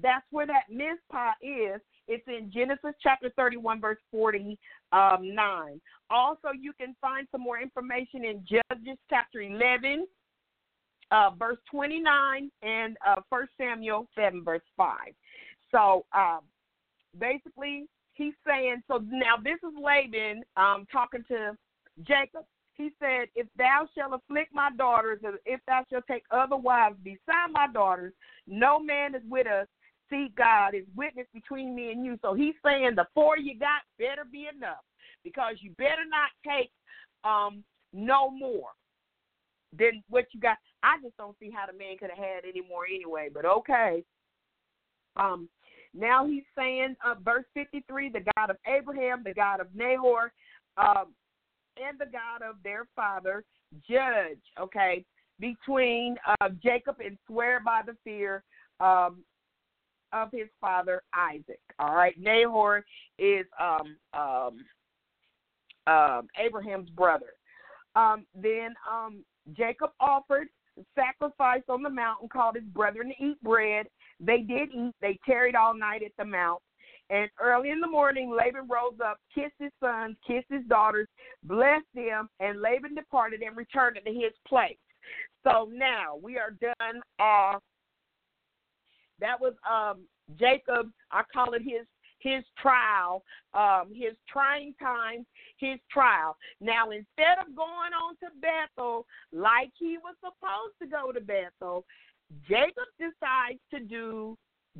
that's 0.00 0.24
where 0.30 0.46
that 0.46 0.70
Mizpah 0.70 1.32
is. 1.42 1.80
It's 2.08 2.26
in 2.26 2.50
Genesis 2.52 2.94
chapter 3.02 3.30
31, 3.36 3.80
verse 3.80 3.98
49. 4.10 4.56
Um, 4.92 5.80
also, 6.10 6.48
you 6.58 6.72
can 6.72 6.96
find 7.00 7.26
some 7.30 7.40
more 7.40 7.60
information 7.60 8.24
in 8.24 8.44
Judges 8.44 8.98
chapter 9.08 9.40
11, 9.40 10.06
uh, 11.12 11.30
verse 11.38 11.58
29, 11.70 12.50
and 12.62 12.96
uh, 13.06 13.20
1 13.28 13.48
Samuel 13.56 14.08
7, 14.16 14.42
verse 14.42 14.62
5. 14.76 14.96
So, 15.70 16.04
um, 16.12 16.40
basically 17.18 17.86
he's 18.14 18.34
saying 18.46 18.82
so 18.86 19.02
now 19.10 19.36
this 19.42 19.58
is 19.62 19.74
Laban 19.82 20.42
um 20.56 20.86
talking 20.92 21.24
to 21.28 21.56
Jacob. 22.06 22.44
He 22.74 22.90
said, 22.98 23.28
If 23.34 23.46
thou 23.56 23.86
shalt 23.96 24.14
afflict 24.14 24.54
my 24.54 24.70
daughters, 24.76 25.20
and 25.22 25.36
if 25.44 25.60
thou 25.66 25.84
shalt 25.90 26.04
take 26.08 26.24
other 26.30 26.56
wives 26.56 26.96
beside 27.02 27.52
my 27.52 27.66
daughters, 27.72 28.14
no 28.46 28.78
man 28.78 29.14
is 29.14 29.22
with 29.28 29.46
us. 29.46 29.66
See, 30.08 30.32
God 30.36 30.74
is 30.74 30.84
witness 30.96 31.26
between 31.32 31.74
me 31.74 31.92
and 31.92 32.04
you. 32.04 32.18
So 32.22 32.34
he's 32.34 32.54
saying 32.64 32.92
the 32.96 33.06
four 33.14 33.38
you 33.38 33.58
got 33.58 33.82
better 33.98 34.24
be 34.30 34.48
enough 34.54 34.82
because 35.22 35.56
you 35.60 35.72
better 35.78 36.04
not 36.08 36.30
take 36.44 36.70
um 37.22 37.62
no 37.92 38.30
more 38.30 38.70
than 39.78 40.02
what 40.08 40.26
you 40.32 40.40
got. 40.40 40.56
I 40.82 40.96
just 41.02 41.16
don't 41.16 41.36
see 41.38 41.50
how 41.50 41.66
the 41.66 41.76
man 41.78 41.98
could 41.98 42.10
have 42.10 42.18
had 42.18 42.44
any 42.48 42.62
more 42.66 42.86
anyway, 42.86 43.28
but 43.32 43.44
okay. 43.44 44.02
Um, 45.16 45.48
now 45.94 46.26
he's 46.26 46.44
saying, 46.56 46.96
uh, 47.04 47.14
verse 47.24 47.44
53, 47.54 48.10
the 48.10 48.24
God 48.36 48.50
of 48.50 48.56
Abraham, 48.66 49.22
the 49.24 49.34
God 49.34 49.60
of 49.60 49.68
Nahor, 49.74 50.32
um, 50.76 51.14
and 51.76 51.98
the 51.98 52.06
God 52.06 52.48
of 52.48 52.56
their 52.62 52.86
father, 52.94 53.44
judge, 53.88 54.40
okay, 54.60 55.04
between 55.38 56.16
uh, 56.26 56.48
Jacob 56.62 56.96
and 57.04 57.16
swear 57.26 57.60
by 57.64 57.82
the 57.84 57.96
fear 58.04 58.42
um, 58.78 59.24
of 60.12 60.30
his 60.32 60.48
father 60.60 61.02
Isaac. 61.14 61.60
All 61.78 61.94
right, 61.94 62.14
Nahor 62.18 62.84
is 63.18 63.46
um, 63.58 63.96
um, 64.14 64.64
um, 65.86 66.28
Abraham's 66.38 66.90
brother. 66.90 67.32
Um, 67.96 68.26
then 68.34 68.74
um, 68.90 69.24
Jacob 69.56 69.90
offered 69.98 70.48
sacrifice 70.94 71.62
on 71.68 71.82
the 71.82 71.90
mountain, 71.90 72.28
called 72.28 72.56
his 72.56 72.64
brethren 72.64 73.08
to 73.08 73.24
eat 73.24 73.42
bread, 73.42 73.86
they 74.20 74.38
did 74.38 74.70
eat. 74.72 74.94
They 75.00 75.18
tarried 75.26 75.54
all 75.54 75.74
night 75.74 76.02
at 76.02 76.12
the 76.18 76.24
mount. 76.24 76.60
And 77.10 77.28
early 77.40 77.70
in 77.70 77.80
the 77.80 77.88
morning, 77.88 78.30
Laban 78.30 78.68
rose 78.68 78.98
up, 79.04 79.18
kissed 79.34 79.56
his 79.58 79.72
sons, 79.80 80.16
kissed 80.24 80.46
his 80.48 80.64
daughters, 80.68 81.08
blessed 81.42 81.86
them, 81.92 82.28
and 82.38 82.60
Laban 82.60 82.94
departed 82.94 83.42
and 83.42 83.56
returned 83.56 83.98
to 84.04 84.12
his 84.12 84.32
place. 84.46 84.78
So 85.42 85.68
now 85.72 86.16
we 86.22 86.38
are 86.38 86.52
done. 86.60 87.00
Uh, 87.18 87.58
that 89.20 89.40
was 89.40 89.54
um, 89.68 90.02
Jacob. 90.38 90.90
I 91.10 91.22
call 91.32 91.54
it 91.54 91.62
his 91.62 91.86
his 92.20 92.44
trial, 92.60 93.24
um, 93.54 93.88
his 93.94 94.12
trying 94.30 94.74
times, 94.78 95.24
his 95.56 95.78
trial. 95.90 96.36
Now, 96.60 96.90
instead 96.90 97.38
of 97.40 97.56
going 97.56 97.92
on 97.94 98.14
to 98.16 98.28
Bethel 98.42 99.06
like 99.32 99.70
he 99.78 99.96
was 99.96 100.14
supposed 100.20 100.74
to 100.82 100.86
go 100.86 101.12
to 101.12 101.20
Bethel, 101.20 101.86
Jacob 102.48 102.88
decides 102.98 103.60
to 103.72 103.80
do 103.80 104.36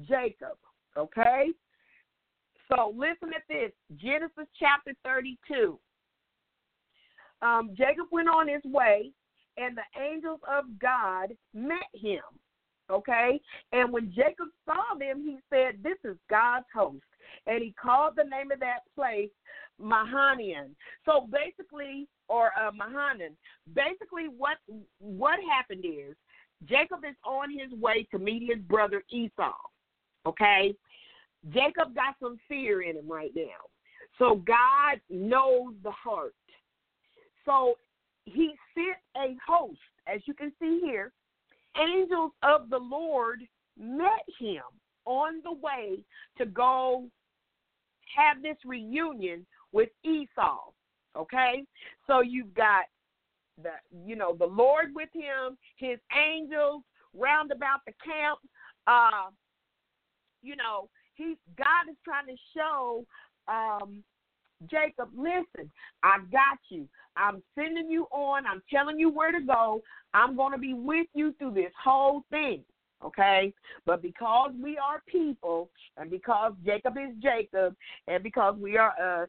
Jacob. 0.09 0.57
Okay? 0.97 1.49
So 2.69 2.95
listen 2.97 3.35
at 3.35 3.43
this 3.49 3.73
Genesis 3.97 4.47
chapter 4.59 4.93
32. 5.05 5.79
Um, 7.43 7.71
Jacob 7.77 8.07
went 8.13 8.29
on 8.29 8.49
his 8.49 8.63
way, 8.65 9.11
and 9.57 9.77
the 9.77 10.01
angels 10.01 10.41
of 10.49 10.65
God 10.79 11.31
met 11.55 11.89
him. 11.95 12.23
Okay? 12.91 13.41
And 13.73 13.93
when 13.93 14.13
Jacob 14.13 14.49
saw 14.65 14.97
them, 14.99 15.23
he 15.23 15.39
said, 15.49 15.83
This 15.83 15.99
is 16.05 16.17
God's 16.29 16.67
host. 16.75 17.03
And 17.47 17.63
he 17.63 17.75
called 17.81 18.15
the 18.17 18.25
name 18.25 18.51
of 18.53 18.61
that 18.61 18.81
place 18.95 19.31
Mahanaim. 19.79 20.77
So 21.05 21.29
basically, 21.31 22.09
or 22.31 22.53
uh, 22.59 22.71
Mahanaim. 22.73 23.37
Basically, 23.75 24.27
what 24.37 24.57
what 24.99 25.41
happened 25.53 25.85
is 25.85 26.15
Jacob 26.69 27.01
is 27.09 27.17
on 27.25 27.51
his 27.51 27.73
way 27.81 28.07
to 28.11 28.19
meet 28.19 28.49
his 28.49 28.63
brother 28.65 29.03
Esau. 29.11 29.53
Okay? 30.27 30.75
Jacob 31.49 31.95
got 31.95 32.15
some 32.23 32.39
fear 32.49 32.83
in 32.83 32.97
him 32.97 33.11
right 33.11 33.33
now. 33.35 33.69
So 34.19 34.37
God 34.47 35.01
knows 35.09 35.75
the 35.83 35.91
heart. 35.91 36.35
So 37.45 37.75
he 38.25 38.55
sent 38.75 38.99
a 39.17 39.37
host, 39.47 39.79
as 40.07 40.21
you 40.27 40.35
can 40.35 40.53
see 40.61 40.81
here, 40.85 41.13
angels 41.81 42.33
of 42.43 42.69
the 42.69 42.79
Lord 42.79 43.41
met 43.79 44.25
him 44.39 44.63
on 45.07 45.41
the 45.43 45.53
way 45.53 46.05
to 46.37 46.45
go 46.45 47.07
have 48.15 48.43
this 48.43 48.57
reunion 48.65 49.47
with 49.73 49.89
Esau. 50.05 50.59
Okay? 51.17 51.65
So 52.07 52.21
you've 52.21 52.55
got 52.55 52.85
the 53.63 53.71
you 54.07 54.17
know, 54.17 54.35
the 54.35 54.47
Lord 54.47 54.95
with 54.95 55.09
him, 55.13 55.57
his 55.77 55.99
angels 56.17 56.83
round 57.15 57.53
about 57.53 57.81
the 57.87 57.93
camp. 58.05 58.39
Uh 58.87 59.31
you 60.43 60.57
know, 60.57 60.89
he's 61.15 61.37
God 61.57 61.91
is 61.91 61.97
trying 62.05 62.27
to 62.27 62.37
show 62.55 63.05
um 63.49 64.03
Jacob, 64.69 65.09
listen, 65.17 65.71
I 66.03 66.19
got 66.31 66.59
you. 66.69 66.87
I'm 67.17 67.43
sending 67.55 67.91
you 67.91 68.07
on. 68.13 68.47
I'm 68.47 68.63
telling 68.73 68.99
you 68.99 69.11
where 69.11 69.33
to 69.33 69.41
go. 69.41 69.83
I'm 70.15 70.37
going 70.37 70.53
to 70.53 70.59
be 70.59 70.75
with 70.75 71.07
you 71.15 71.35
through 71.39 71.55
this 71.55 71.73
whole 71.83 72.25
thing. 72.31 72.63
Okay? 73.05 73.55
But 73.87 74.03
because 74.03 74.51
we 74.63 74.77
are 74.77 75.03
people, 75.07 75.71
and 75.97 76.11
because 76.11 76.53
Jacob 76.65 76.97
is 76.99 77.15
Jacob, 77.23 77.75
and 78.07 78.23
because 78.23 78.57
we 78.59 78.77
are 78.77 79.23
us, 79.23 79.29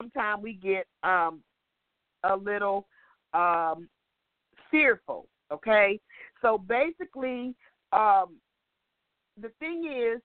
sometimes 0.00 0.42
we 0.42 0.54
get 0.54 0.86
um, 1.02 1.40
a 2.24 2.34
little 2.34 2.86
um, 3.34 3.88
fearful. 4.70 5.26
Okay? 5.52 6.00
So 6.42 6.58
basically, 6.58 7.54
um, 7.92 8.36
the 9.40 9.50
thing 9.58 9.90
is, 9.90 10.20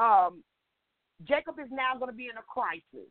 um, 0.00 0.42
Jacob 1.26 1.56
is 1.58 1.68
now 1.70 1.98
going 1.98 2.10
to 2.10 2.16
be 2.16 2.24
in 2.24 2.36
a 2.36 2.42
crisis. 2.42 3.10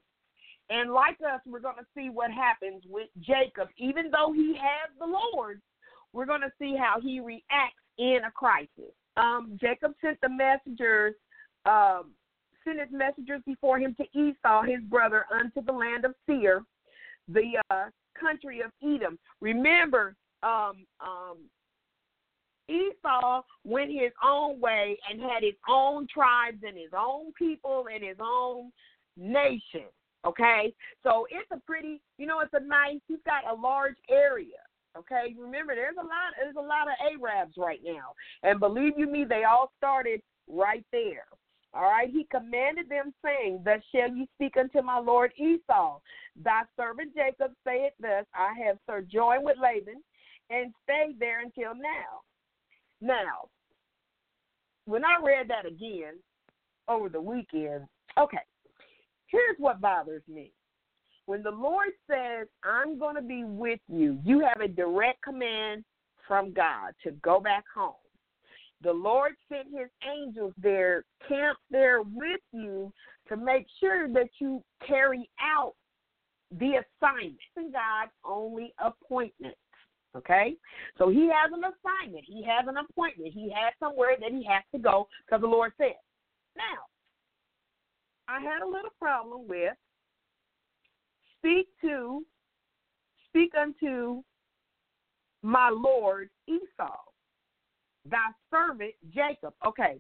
And 0.70 0.92
like 0.92 1.18
us, 1.22 1.42
we're 1.46 1.60
going 1.60 1.78
to 1.78 1.86
see 1.96 2.10
what 2.10 2.32
happens 2.32 2.84
with 2.90 3.10
Jacob. 3.20 3.70
Even 3.78 4.10
though 4.12 4.34
he 4.34 4.56
has 4.56 4.90
the 5.00 5.06
Lord, 5.06 5.62
we're 6.14 6.26
going 6.26 6.42
to 6.42 6.52
see 6.60 6.76
how 6.78 7.00
he 7.02 7.20
reacts 7.20 7.82
in 7.98 8.20
a 8.28 8.32
crisis. 8.32 8.94
Um, 9.18 9.58
Jacob 9.62 9.94
sent 10.02 10.20
the 10.22 10.30
messengers, 10.30 11.14
um, 11.66 12.12
sent 12.64 12.80
his 12.80 12.90
messengers 12.92 13.42
before 13.46 13.80
him 13.80 13.96
to 13.96 14.20
Esau, 14.20 14.64
his 14.64 14.82
brother, 14.90 15.26
unto 15.32 15.62
the 15.64 15.72
land 15.72 16.04
of 16.04 16.16
Seir, 16.26 16.64
the 17.28 17.62
uh, 17.70 17.86
country 18.20 18.62
of 18.62 18.72
Edom. 18.84 19.18
Remember, 19.42 20.16
um, 20.44 20.86
um, 21.00 21.38
Esau 22.68 23.44
went 23.64 23.92
his 23.92 24.12
own 24.24 24.60
way 24.60 24.98
and 25.10 25.22
had 25.22 25.44
his 25.44 25.54
own 25.70 26.08
tribes 26.12 26.64
and 26.66 26.78
his 26.78 26.92
own 26.98 27.32
people 27.38 27.86
and 27.94 28.04
his 28.04 28.18
own 28.20 28.72
nation. 29.18 29.88
Okay, 30.26 30.74
so 31.04 31.28
it's 31.30 31.50
a 31.52 31.60
pretty, 31.68 32.02
you 32.18 32.26
know, 32.26 32.40
it's 32.40 32.54
a 32.54 32.60
nice. 32.60 33.00
He's 33.08 33.20
got 33.26 33.52
a 33.52 33.54
large 33.54 33.98
area. 34.10 34.58
Okay, 34.98 35.36
remember 35.38 35.76
there's 35.76 35.98
a 36.00 36.04
lot, 36.04 36.34
there's 36.42 36.56
a 36.56 36.60
lot 36.60 36.88
of 36.88 36.96
Arabs 37.12 37.56
right 37.58 37.82
now, 37.84 38.14
and 38.44 38.60
believe 38.60 38.94
you 38.98 39.08
me, 39.08 39.26
they 39.26 39.44
all 39.44 39.72
started 39.78 40.22
right 40.48 40.86
there. 40.92 41.26
All 41.76 41.84
right, 41.84 42.10
he 42.10 42.26
commanded 42.32 42.88
them, 42.90 43.14
saying, 43.24 43.62
Thus 43.66 43.82
shall 43.94 44.10
you 44.10 44.26
speak 44.36 44.56
unto 44.58 44.82
my 44.82 44.98
lord 44.98 45.34
Esau. 45.38 46.00
Thy 46.42 46.62
servant 46.78 47.14
Jacob 47.14 47.52
saith 47.66 47.94
thus, 48.00 48.26
I 48.34 48.54
have 48.66 48.78
sojourned 48.88 49.44
with 49.44 49.58
Laban 49.62 50.02
and 50.50 50.74
stayed 50.84 51.20
there 51.20 51.42
until 51.42 51.76
now. 51.76 52.22
Now, 53.02 53.50
when 54.86 55.04
I 55.04 55.18
read 55.22 55.50
that 55.50 55.66
again 55.66 56.14
over 56.88 57.10
the 57.10 57.20
weekend, 57.20 57.86
okay, 58.18 58.40
Here's 59.36 59.58
what 59.58 59.82
bothers 59.82 60.24
me. 60.28 60.52
When 61.26 61.42
the 61.42 61.52
Lord 61.52 61.90
says, 62.10 62.48
I'm 62.64 63.00
going 63.00 63.16
to 63.16 63.22
be 63.22 63.44
with 63.44 63.80
you, 63.90 64.20
you 64.24 64.40
have 64.42 64.62
a 64.62 64.68
direct 64.68 65.22
command 65.24 65.84
from 66.28 66.54
God 66.54 66.94
to 67.04 67.12
go 67.24 67.40
back 67.40 67.66
home. 67.74 67.94
The 68.86 68.94
Lord 68.94 69.32
sent 69.50 69.70
his 69.76 69.90
angels 70.08 70.54
there, 70.62 71.06
camped 71.28 71.64
there 71.72 72.04
with 72.04 72.40
you 72.52 72.94
to 73.28 73.36
make 73.36 73.66
sure 73.80 74.08
that 74.10 74.30
you 74.40 74.64
carry 74.88 75.28
out 75.42 75.74
the 76.52 76.84
assignment. 76.84 77.40
And 77.56 77.74
God's 77.74 78.12
only 78.24 78.76
appointment. 78.78 79.56
Okay? 80.16 80.56
So 81.00 81.10
he 81.10 81.32
has 81.34 81.52
an 81.52 81.64
assignment. 81.64 82.26
He 82.28 82.44
has 82.44 82.68
an 82.68 82.76
appointment. 82.78 83.34
He 83.34 83.52
has 83.56 83.74
somewhere 83.80 84.18
that 84.20 84.30
he 84.30 84.46
has 84.48 84.62
to 84.72 84.78
go 84.78 85.08
because 85.26 85.42
the 85.42 85.48
Lord 85.48 85.74
said. 85.80 85.96
Now, 86.56 86.86
I 88.28 88.40
had 88.40 88.62
a 88.62 88.68
little 88.68 88.94
problem 89.00 89.48
with 89.48 89.74
speak 91.40 91.70
to 91.82 92.24
speak 93.30 93.52
unto 93.60 94.22
my 95.42 95.72
Lord 95.72 96.30
Esau, 96.48 96.98
thy 98.10 98.28
servant 98.52 98.94
Jacob. 99.14 99.54
Okay. 99.66 99.96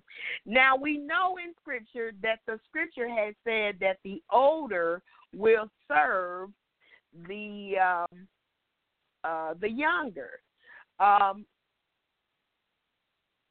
Now 0.46 0.76
we 0.76 0.98
know 0.98 1.38
in 1.38 1.54
scripture 1.62 2.12
that 2.22 2.40
the 2.48 2.60
scripture 2.68 3.10
has 3.10 3.34
said 3.44 3.76
that 3.80 3.98
the 4.04 4.22
older 4.32 5.02
will 5.36 5.70
serve 5.88 6.50
the 7.28 7.74
um, 7.82 8.28
uh, 9.24 9.54
the 9.60 9.70
younger. 9.70 10.40
Um, 11.00 11.46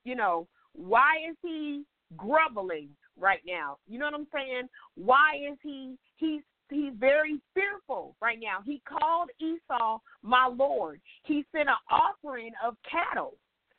you 0.04 0.14
know, 0.14 0.46
why 0.74 1.14
is 1.28 1.36
he 1.42 1.84
grumbling 2.16 2.88
right 3.18 3.40
now. 3.46 3.78
You 3.86 3.98
know 3.98 4.06
what 4.06 4.14
I'm 4.14 4.26
saying? 4.32 4.68
Why 4.96 5.32
is 5.50 5.58
he 5.62 5.96
he's 6.16 6.42
he's 6.70 6.92
very 6.98 7.40
fearful 7.54 8.16
right 8.20 8.38
now. 8.40 8.58
He 8.64 8.82
called 8.88 9.30
Esau 9.40 9.98
my 10.22 10.46
lord. 10.46 11.00
He 11.24 11.44
sent 11.54 11.68
an 11.68 11.74
offering 11.90 12.52
of 12.64 12.76
cattle 12.90 13.34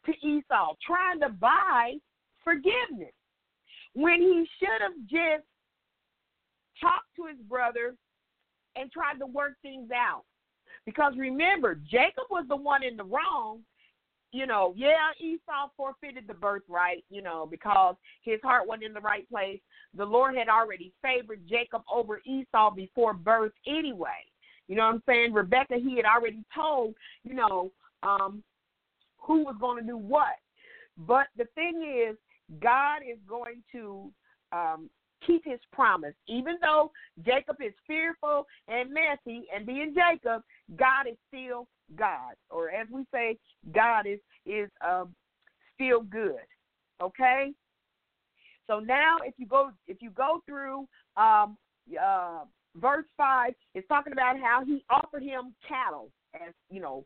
to 0.06 0.28
Esau, 0.28 0.74
trying 0.86 1.20
to 1.22 1.30
buy 1.30 1.93
forgiveness. 2.43 3.14
When 3.93 4.22
he 4.22 4.45
should 4.60 4.82
have 4.82 4.97
just 5.10 5.47
talked 6.82 7.16
to 7.16 7.28
his 7.28 7.38
brother 7.47 7.95
and 8.76 8.91
tried 8.91 9.20
to 9.20 9.26
work 9.26 9.53
things 9.62 9.89
out. 9.91 10.24
Because 10.86 11.14
remember, 11.18 11.76
Jacob 11.76 12.26
was 12.30 12.45
the 12.47 12.56
one 12.56 12.84
in 12.84 12.97
the 12.97 13.03
wrong, 13.03 13.62
you 14.32 14.45
know, 14.45 14.74
yeah, 14.76 15.12
Esau 15.20 15.70
forfeited 15.78 16.28
the 16.28 16.34
birthright, 16.34 17.06
you 17.10 17.22
know, 17.22 17.47
because 17.49 17.95
his 18.22 18.39
heart 18.43 18.68
wasn't 18.68 18.84
in 18.84 18.93
the 18.93 18.99
right 18.99 19.28
place. 19.30 19.60
The 19.95 20.06
Lord 20.06 20.36
had 20.36 20.49
already 20.49 20.91
favored 21.01 21.39
Jacob 21.47 21.84
over 21.91 22.22
Esau 22.26 22.72
before 22.72 23.14
birth 23.14 23.53
anyway. 23.66 24.10
You 24.68 24.76
know 24.76 24.88
what 24.88 24.95
I'm 24.95 25.03
saying? 25.08 25.34
Rebecca, 25.34 25.76
he 25.78 25.95
had 25.95 26.06
already 26.06 26.43
told, 26.53 26.95
you 27.24 27.34
know, 27.34 27.72
um, 28.03 28.43
who 29.26 29.43
was 29.43 29.55
going 29.59 29.82
to 29.82 29.88
do 29.88 29.97
what. 29.97 30.38
But 30.97 31.28
the 31.38 31.45
thing 31.55 32.07
is, 32.09 32.15
God 32.61 32.97
is 33.01 33.17
going 33.28 33.63
to 33.71 34.11
um, 34.51 34.89
keep 35.26 35.43
his 35.43 35.59
promise. 35.71 36.13
Even 36.28 36.55
though 36.61 36.91
Jacob 37.26 37.57
is 37.65 37.73
fearful 37.88 38.45
and 38.67 38.89
messy, 38.93 39.45
and 39.53 39.65
being 39.65 39.93
Jacob, 39.95 40.43
God 40.78 41.07
is 41.09 41.17
still 41.28 41.67
God, 41.97 42.34
or 42.49 42.69
as 42.69 42.88
we 42.91 43.03
say, 43.13 43.38
God 43.73 44.07
is 44.07 44.19
is 44.45 44.69
um, 44.88 45.13
still 45.76 46.01
good. 46.01 46.45
Okay. 47.01 47.51
So 48.67 48.80
now, 48.80 49.17
if 49.23 49.34
you 49.38 49.45
go 49.45 49.71
if 49.88 50.01
you 50.01 50.09
go 50.11 50.41
through 50.45 50.88
um, 51.17 51.57
uh, 52.01 52.45
verse 52.76 53.05
five, 53.17 53.53
it's 53.73 53.88
talking 53.88 54.13
about 54.13 54.39
how 54.39 54.63
he 54.65 54.84
offered 54.89 55.23
him 55.23 55.53
cattle 55.67 56.09
as 56.36 56.53
you 56.69 56.82
know. 56.82 57.05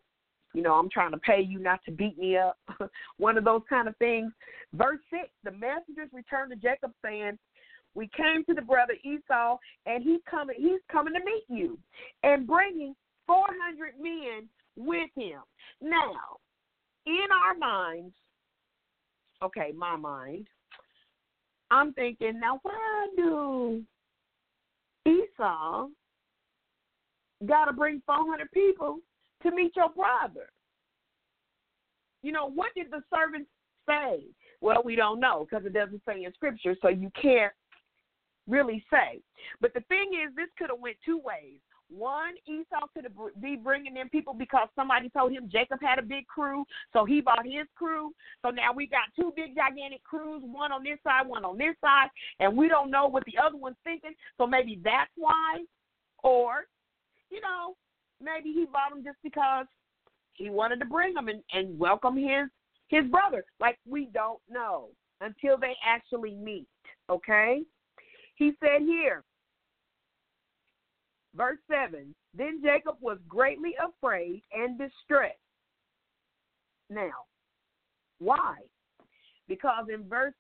You 0.54 0.62
know, 0.64 0.74
I'm 0.74 0.90
trying 0.90 1.12
to 1.12 1.18
pay 1.18 1.42
you 1.42 1.60
not 1.60 1.80
to 1.86 1.92
beat 1.92 2.18
me 2.18 2.38
up. 2.38 2.58
One 3.18 3.38
of 3.38 3.44
those 3.44 3.62
kind 3.70 3.88
of 3.88 3.96
things. 3.98 4.32
Verse 4.74 5.00
6 5.12 5.24
The 5.44 5.52
messengers 5.52 6.10
returned 6.12 6.52
to 6.52 6.56
Jacob, 6.56 6.92
saying, 7.04 7.38
we 7.96 8.10
came 8.16 8.46
to 8.46 8.54
the 8.54 8.62
brother 8.62 8.94
Esau, 9.04 9.58
and 9.86 10.04
he's 10.04 10.22
coming. 10.30 10.56
He's 10.58 10.80
coming 10.92 11.14
to 11.14 11.20
meet 11.20 11.44
you, 11.50 11.78
and 12.24 12.46
bringing 12.46 12.96
four 13.26 13.48
hundred 13.64 13.94
men 14.00 14.48
with 14.78 15.10
him. 15.16 15.42
Now, 15.82 16.38
in 17.06 17.26
our 17.44 17.56
minds, 17.56 18.14
okay, 19.44 19.74
my 19.76 19.96
mind, 19.96 20.48
I'm 21.72 21.94
thinking, 21.94 22.40
now 22.40 22.60
why 22.64 23.08
do 23.16 23.84
Esau 25.06 25.88
got 27.46 27.66
to 27.66 27.74
bring 27.74 28.02
400 28.06 28.52
people 28.52 29.00
to 29.44 29.52
meet 29.52 29.76
your 29.76 29.90
brother? 29.90 30.50
You 32.22 32.32
know, 32.32 32.50
what 32.50 32.72
did 32.76 32.92
the 32.92 33.02
servants 33.14 33.50
say? 33.88 34.24
Well, 34.62 34.82
we 34.84 34.96
don't 34.96 35.20
know 35.20 35.48
because 35.50 35.66
it 35.66 35.74
doesn't 35.74 36.02
say 36.08 36.24
in 36.24 36.34
Scripture, 36.34 36.76
so 36.82 36.90
you 36.90 37.12
can't 37.20 37.54
really 38.48 38.84
say. 38.92 39.22
But 39.62 39.74
the 39.74 39.82
thing 39.82 40.12
is, 40.14 40.36
this 40.36 40.50
could 40.58 40.70
have 40.70 40.80
went 40.80 40.98
two 41.06 41.22
ways. 41.24 41.60
One, 41.90 42.34
Esau 42.46 42.86
could 42.94 43.08
be 43.42 43.56
bringing 43.56 43.98
in 43.98 44.10
people 44.10 44.34
because 44.34 44.68
somebody 44.76 45.10
told 45.10 45.32
him 45.32 45.50
Jacob 45.52 45.80
had 45.82 45.98
a 45.98 46.04
big 46.04 46.28
crew, 46.28 46.64
so 46.94 47.04
he 47.04 47.20
bought 47.20 47.46
his 47.46 47.66
crew. 47.76 48.12
So 48.44 48.52
now 48.52 48.74
we 48.76 48.86
got 48.86 49.10
two 49.16 49.34
big 49.36 49.56
gigantic 49.56 50.04
crews, 50.04 50.44
one 50.46 50.72
on 50.72 50.84
this 50.84 51.00
side, 51.04 51.28
one 51.28 51.46
on 51.46 51.58
this 51.58 51.76
side, 51.82 52.10
and 52.40 52.56
we 52.56 52.68
don't 52.68 52.92
know 52.92 53.08
what 53.08 53.24
the 53.26 53.40
other 53.44 53.58
one's 53.58 53.78
thinking. 53.84 54.14
So 54.38 54.46
maybe 54.46 54.80
that's 54.84 55.12
why. 55.16 55.64
Or, 56.22 56.66
you 57.32 57.42
know, 57.42 57.76
maybe 58.22 58.52
he 58.54 58.66
bought 58.66 58.90
them 58.94 59.04
just 59.04 59.18
because 59.24 59.66
he 60.34 60.50
wanted 60.50 60.80
to 60.80 60.86
bring 60.86 61.14
them 61.14 61.28
and, 61.28 61.44
and 61.52 61.78
welcome 61.78 62.16
his 62.16 62.50
his 62.88 63.06
brother. 63.10 63.44
Like 63.60 63.78
we 63.88 64.10
don't 64.14 64.40
know. 64.50 64.90
until 65.22 65.58
they 65.58 65.76
actually 65.86 66.36
meet. 66.36 66.68
Okay? 67.10 67.62
He 68.36 68.54
said 68.62 68.82
here, 68.82 69.24
verse 71.36 71.60
7 71.70 72.16
Then 72.34 72.62
Jacob 72.64 72.96
was 73.02 73.18
greatly 73.28 73.76
afraid 73.84 74.42
and 74.54 74.78
distressed. 74.78 75.36
Now, 76.90 77.26
why? 78.20 78.56
Because 79.48 79.86
in 79.94 80.08
verse 80.08 80.34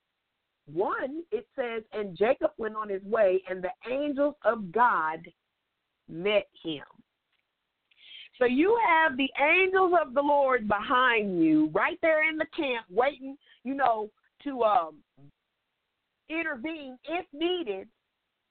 1, 0.71 1.23
it 1.31 1.47
says, 1.55 1.83
And 1.93 2.17
Jacob 2.17 2.51
went 2.57 2.75
on 2.75 2.89
his 2.89 3.03
way, 3.03 3.41
and 3.49 3.63
the 3.63 3.91
angels 3.91 4.35
of 4.45 4.71
God 4.71 5.19
met 6.07 6.47
him. 6.63 6.83
So 8.39 8.45
you 8.45 8.79
have 8.87 9.17
the 9.17 9.29
angels 9.37 9.93
of 10.01 10.13
the 10.13 10.21
Lord 10.21 10.67
behind 10.67 11.43
you, 11.43 11.69
right 11.73 11.99
there 12.01 12.27
in 12.27 12.37
the 12.37 12.45
camp, 12.55 12.85
waiting, 12.89 13.37
you 13.65 13.75
know, 13.75 14.09
to 14.45 14.63
um, 14.63 14.95
intervene 16.29 16.97
if 17.03 17.25
needed. 17.33 17.87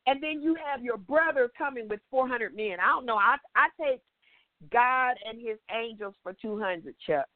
And 0.07 0.23
then 0.23 0.43
you 0.43 0.57
have 0.63 0.85
your 0.85 0.99
brother 0.99 1.51
coming 1.57 1.89
with 1.89 2.01
400 2.11 2.55
men. 2.55 2.77
I 2.83 2.89
don't 2.89 3.07
know. 3.07 3.17
I 3.17 3.37
I 3.57 3.69
take 3.81 4.01
God 4.71 5.15
and 5.27 5.41
His 5.41 5.59
angels 5.75 6.15
for 6.23 6.35
200, 6.41 6.95
Chuck. 7.07 7.27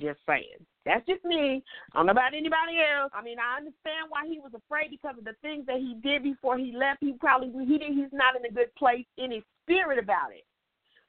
Just 0.00 0.20
saying. 0.26 0.62
That's 0.84 1.04
just 1.06 1.24
me. 1.24 1.62
I 1.92 1.98
don't 1.98 2.06
know 2.06 2.12
about 2.12 2.34
anybody 2.34 2.78
else. 2.78 3.10
I 3.14 3.22
mean, 3.22 3.38
I 3.38 3.58
understand 3.58 4.08
why 4.08 4.26
he 4.26 4.38
was 4.38 4.52
afraid 4.54 4.90
because 4.90 5.18
of 5.18 5.24
the 5.24 5.34
things 5.42 5.66
that 5.66 5.78
he 5.78 5.96
did 6.02 6.22
before 6.22 6.56
he 6.56 6.72
left. 6.72 6.98
He 7.00 7.12
probably 7.12 7.50
he 7.66 7.78
did, 7.78 7.92
he's 7.92 8.12
not 8.12 8.34
in 8.36 8.44
a 8.44 8.54
good 8.54 8.74
place 8.74 9.06
in 9.16 9.32
his 9.32 9.42
spirit 9.64 9.98
about 9.98 10.30
it. 10.32 10.44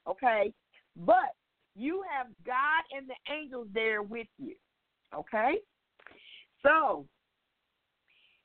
Okay, 0.10 0.54
but 0.96 1.36
you 1.76 2.04
have 2.12 2.28
God 2.46 2.84
and 2.96 3.08
the 3.08 3.34
angels 3.34 3.68
there 3.74 4.02
with 4.02 4.28
you. 4.38 4.56
Okay, 5.16 5.56
so 6.64 7.06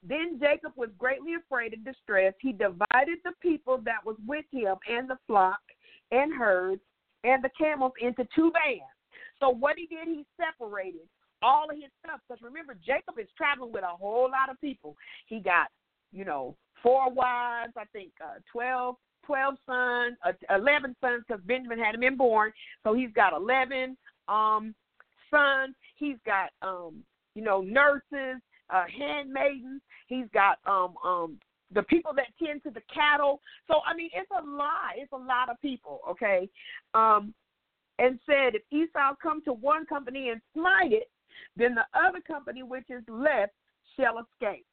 then 0.06 0.38
Jacob 0.40 0.72
was 0.76 0.90
greatly 0.98 1.34
afraid 1.34 1.72
and 1.72 1.84
distressed. 1.84 2.36
He 2.40 2.52
divided 2.52 3.18
the 3.24 3.32
people 3.40 3.80
that 3.84 4.04
was 4.04 4.16
with 4.26 4.44
him 4.52 4.76
and 4.88 5.08
the 5.08 5.16
flock 5.26 5.60
and 6.10 6.32
herds 6.34 6.82
and 7.24 7.42
the 7.42 7.50
camels 7.58 7.92
into 8.00 8.26
two 8.34 8.50
bands. 8.52 8.84
So 9.40 9.48
what 9.48 9.76
he 9.76 9.86
did, 9.86 10.06
he 10.06 10.24
separated 10.36 11.08
all 11.42 11.70
of 11.70 11.76
his 11.76 11.90
stuff. 12.04 12.20
Because 12.28 12.42
remember, 12.42 12.76
Jacob 12.84 13.18
is 13.18 13.28
traveling 13.36 13.72
with 13.72 13.82
a 13.82 13.96
whole 13.96 14.30
lot 14.30 14.50
of 14.50 14.60
people. 14.60 14.96
He 15.26 15.40
got, 15.40 15.68
you 16.12 16.24
know, 16.24 16.54
four 16.82 17.10
wives, 17.10 17.72
I 17.76 17.84
think 17.92 18.12
uh, 18.22 18.40
12, 18.52 18.96
12 19.26 19.54
sons, 19.66 20.16
uh, 20.26 20.32
11 20.54 20.96
sons, 21.00 21.24
because 21.26 21.42
Benjamin 21.44 21.78
hadn't 21.78 22.00
been 22.00 22.16
born. 22.16 22.52
So 22.82 22.94
he's 22.94 23.12
got 23.14 23.32
11 23.32 23.96
um, 24.28 24.74
sons. 25.30 25.74
He's 25.96 26.16
got, 26.24 26.50
um, 26.62 27.02
you 27.34 27.42
know, 27.42 27.60
nurses, 27.60 28.40
uh, 28.70 28.84
handmaidens. 28.96 29.82
He's 30.06 30.26
got 30.32 30.58
um, 30.66 30.94
um, 31.04 31.38
the 31.72 31.82
people 31.82 32.12
that 32.14 32.26
tend 32.42 32.62
to 32.64 32.70
the 32.70 32.82
cattle. 32.92 33.40
So 33.68 33.80
I 33.86 33.94
mean, 33.94 34.10
it's 34.14 34.30
a 34.30 34.44
lot. 34.46 34.92
It's 34.96 35.12
a 35.12 35.16
lot 35.16 35.50
of 35.50 35.60
people. 35.60 36.00
Okay, 36.08 36.48
um, 36.94 37.34
and 37.98 38.18
said, 38.26 38.54
if 38.54 38.62
Esau 38.70 39.14
come 39.22 39.42
to 39.44 39.52
one 39.52 39.86
company 39.86 40.30
and 40.30 40.40
smite 40.52 40.92
it, 40.92 41.10
then 41.56 41.74
the 41.74 41.84
other 41.98 42.20
company 42.20 42.62
which 42.62 42.86
is 42.90 43.02
left 43.08 43.52
shall 43.96 44.18
escape. 44.18 44.66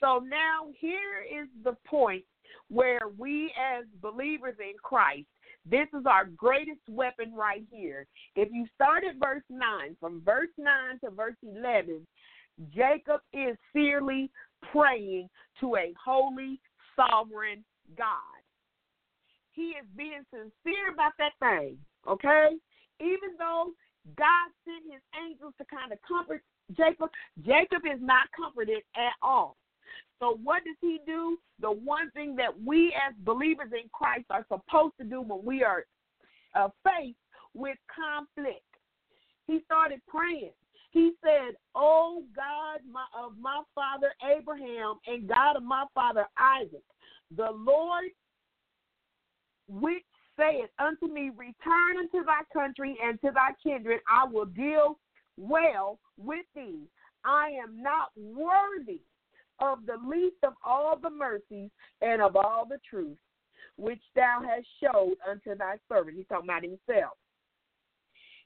So 0.00 0.18
now 0.18 0.68
here 0.78 1.22
is 1.22 1.48
the 1.64 1.76
point 1.86 2.24
where 2.68 3.00
we 3.18 3.52
as 3.56 3.84
believers 4.00 4.56
in 4.60 4.74
Christ, 4.82 5.26
this 5.68 5.88
is 5.98 6.06
our 6.06 6.26
greatest 6.26 6.80
weapon 6.88 7.34
right 7.34 7.64
here. 7.70 8.06
If 8.36 8.48
you 8.52 8.66
start 8.74 9.02
at 9.08 9.16
verse 9.22 9.42
9, 9.48 9.96
from 10.00 10.22
verse 10.24 10.50
9 10.58 11.00
to 11.04 11.10
verse 11.10 11.36
11, 11.42 12.06
Jacob 12.74 13.20
is 13.32 13.56
sincerely 13.72 14.30
praying 14.72 15.28
to 15.60 15.76
a 15.76 15.92
holy, 16.02 16.60
sovereign 16.94 17.64
God. 17.98 18.40
He 19.52 19.74
is 19.80 19.86
being 19.96 20.22
sincere 20.30 20.92
about 20.92 21.12
that 21.18 21.32
thing, 21.40 21.78
okay? 22.08 22.50
Even 23.00 23.36
though 23.38 23.70
God 24.16 24.48
sent 24.64 24.92
his 24.92 25.02
angels 25.26 25.54
to 25.58 25.64
kind 25.64 25.92
of 25.92 25.98
comfort 26.06 26.42
Jacob. 26.74 27.10
Jacob 27.44 27.82
is 27.86 28.00
not 28.00 28.26
comforted 28.36 28.82
at 28.96 29.14
all. 29.22 29.56
So, 30.18 30.38
what 30.42 30.64
does 30.64 30.76
he 30.80 31.00
do? 31.06 31.38
The 31.60 31.70
one 31.70 32.10
thing 32.12 32.36
that 32.36 32.52
we 32.64 32.94
as 33.06 33.14
believers 33.24 33.72
in 33.72 33.88
Christ 33.92 34.26
are 34.30 34.46
supposed 34.48 34.94
to 34.98 35.04
do 35.04 35.20
when 35.20 35.44
we 35.44 35.62
are 35.62 35.84
uh, 36.54 36.68
faced 36.84 37.16
with 37.54 37.76
conflict, 37.94 38.62
he 39.46 39.60
started 39.64 40.00
praying. 40.08 40.52
He 40.90 41.12
said, 41.22 41.56
Oh 41.74 42.22
God 42.34 42.80
my, 42.90 43.04
of 43.18 43.32
my 43.38 43.62
father 43.74 44.12
Abraham 44.24 44.94
and 45.06 45.28
God 45.28 45.56
of 45.56 45.62
my 45.62 45.84
father 45.94 46.26
Isaac, 46.38 46.84
the 47.36 47.50
Lord 47.50 48.06
which 49.68 50.04
saith 50.38 50.70
unto 50.78 51.12
me, 51.12 51.30
Return 51.36 51.98
unto 51.98 52.24
thy 52.24 52.40
country 52.52 52.96
and 53.02 53.20
to 53.20 53.30
thy 53.34 53.50
kindred, 53.62 54.00
I 54.10 54.24
will 54.30 54.46
deal 54.46 54.98
well 55.36 55.98
with 56.16 56.46
thee. 56.54 56.88
I 57.24 57.50
am 57.62 57.82
not 57.82 58.10
worthy 58.16 59.00
of 59.60 59.86
the 59.86 59.96
least 60.08 60.36
of 60.42 60.54
all 60.64 60.98
the 61.00 61.10
mercies 61.10 61.70
and 62.00 62.20
of 62.20 62.36
all 62.36 62.66
the 62.68 62.78
truth 62.88 63.16
which 63.76 64.00
thou 64.14 64.42
hast 64.46 64.66
showed 64.82 65.16
unto 65.28 65.56
thy 65.56 65.76
servant. 65.88 66.16
He's 66.16 66.26
talking 66.28 66.48
about 66.48 66.62
himself. 66.62 67.12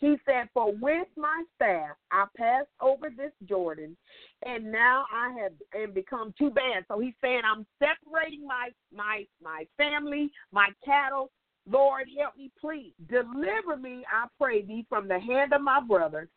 He 0.01 0.17
said, 0.25 0.49
For 0.55 0.73
with 0.73 1.09
my 1.17 1.45
staff 1.55 1.91
I 2.11 2.25
passed 2.37 2.71
over 2.81 3.11
this 3.15 3.33
Jordan, 3.47 3.97
and 4.45 4.73
now 4.73 5.05
I 5.13 5.37
have 5.43 5.53
and 5.75 5.93
become 5.93 6.35
too 6.39 6.51
bad. 6.51 6.85
So 6.89 6.99
he's 6.99 7.15
saying, 7.23 7.43
I'm 7.45 7.67
separating 7.79 8.47
my 8.47 8.71
my 8.95 9.27
my 9.43 9.67
family, 9.77 10.31
my 10.53 10.69
cattle, 10.85 11.31
Lord, 11.69 12.07
help 12.19 12.37
me, 12.37 12.51
please. 12.59 12.95
Deliver 13.11 13.77
me, 13.77 14.05
I 14.11 14.27
pray 14.39 14.63
thee, 14.63 14.87
from 14.89 15.07
the 15.07 15.21
hand 15.21 15.53
of 15.53 15.61
my 15.61 15.81
brother 15.81 16.29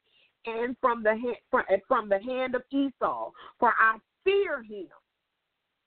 and 0.46 0.76
from 0.82 1.02
the 1.02 1.12
hand, 1.12 1.82
from 1.88 2.10
the 2.10 2.20
hand 2.20 2.56
of 2.56 2.64
Esau, 2.70 3.32
for 3.60 3.74
I 3.80 3.98
fear 4.24 4.64
him. 4.64 4.88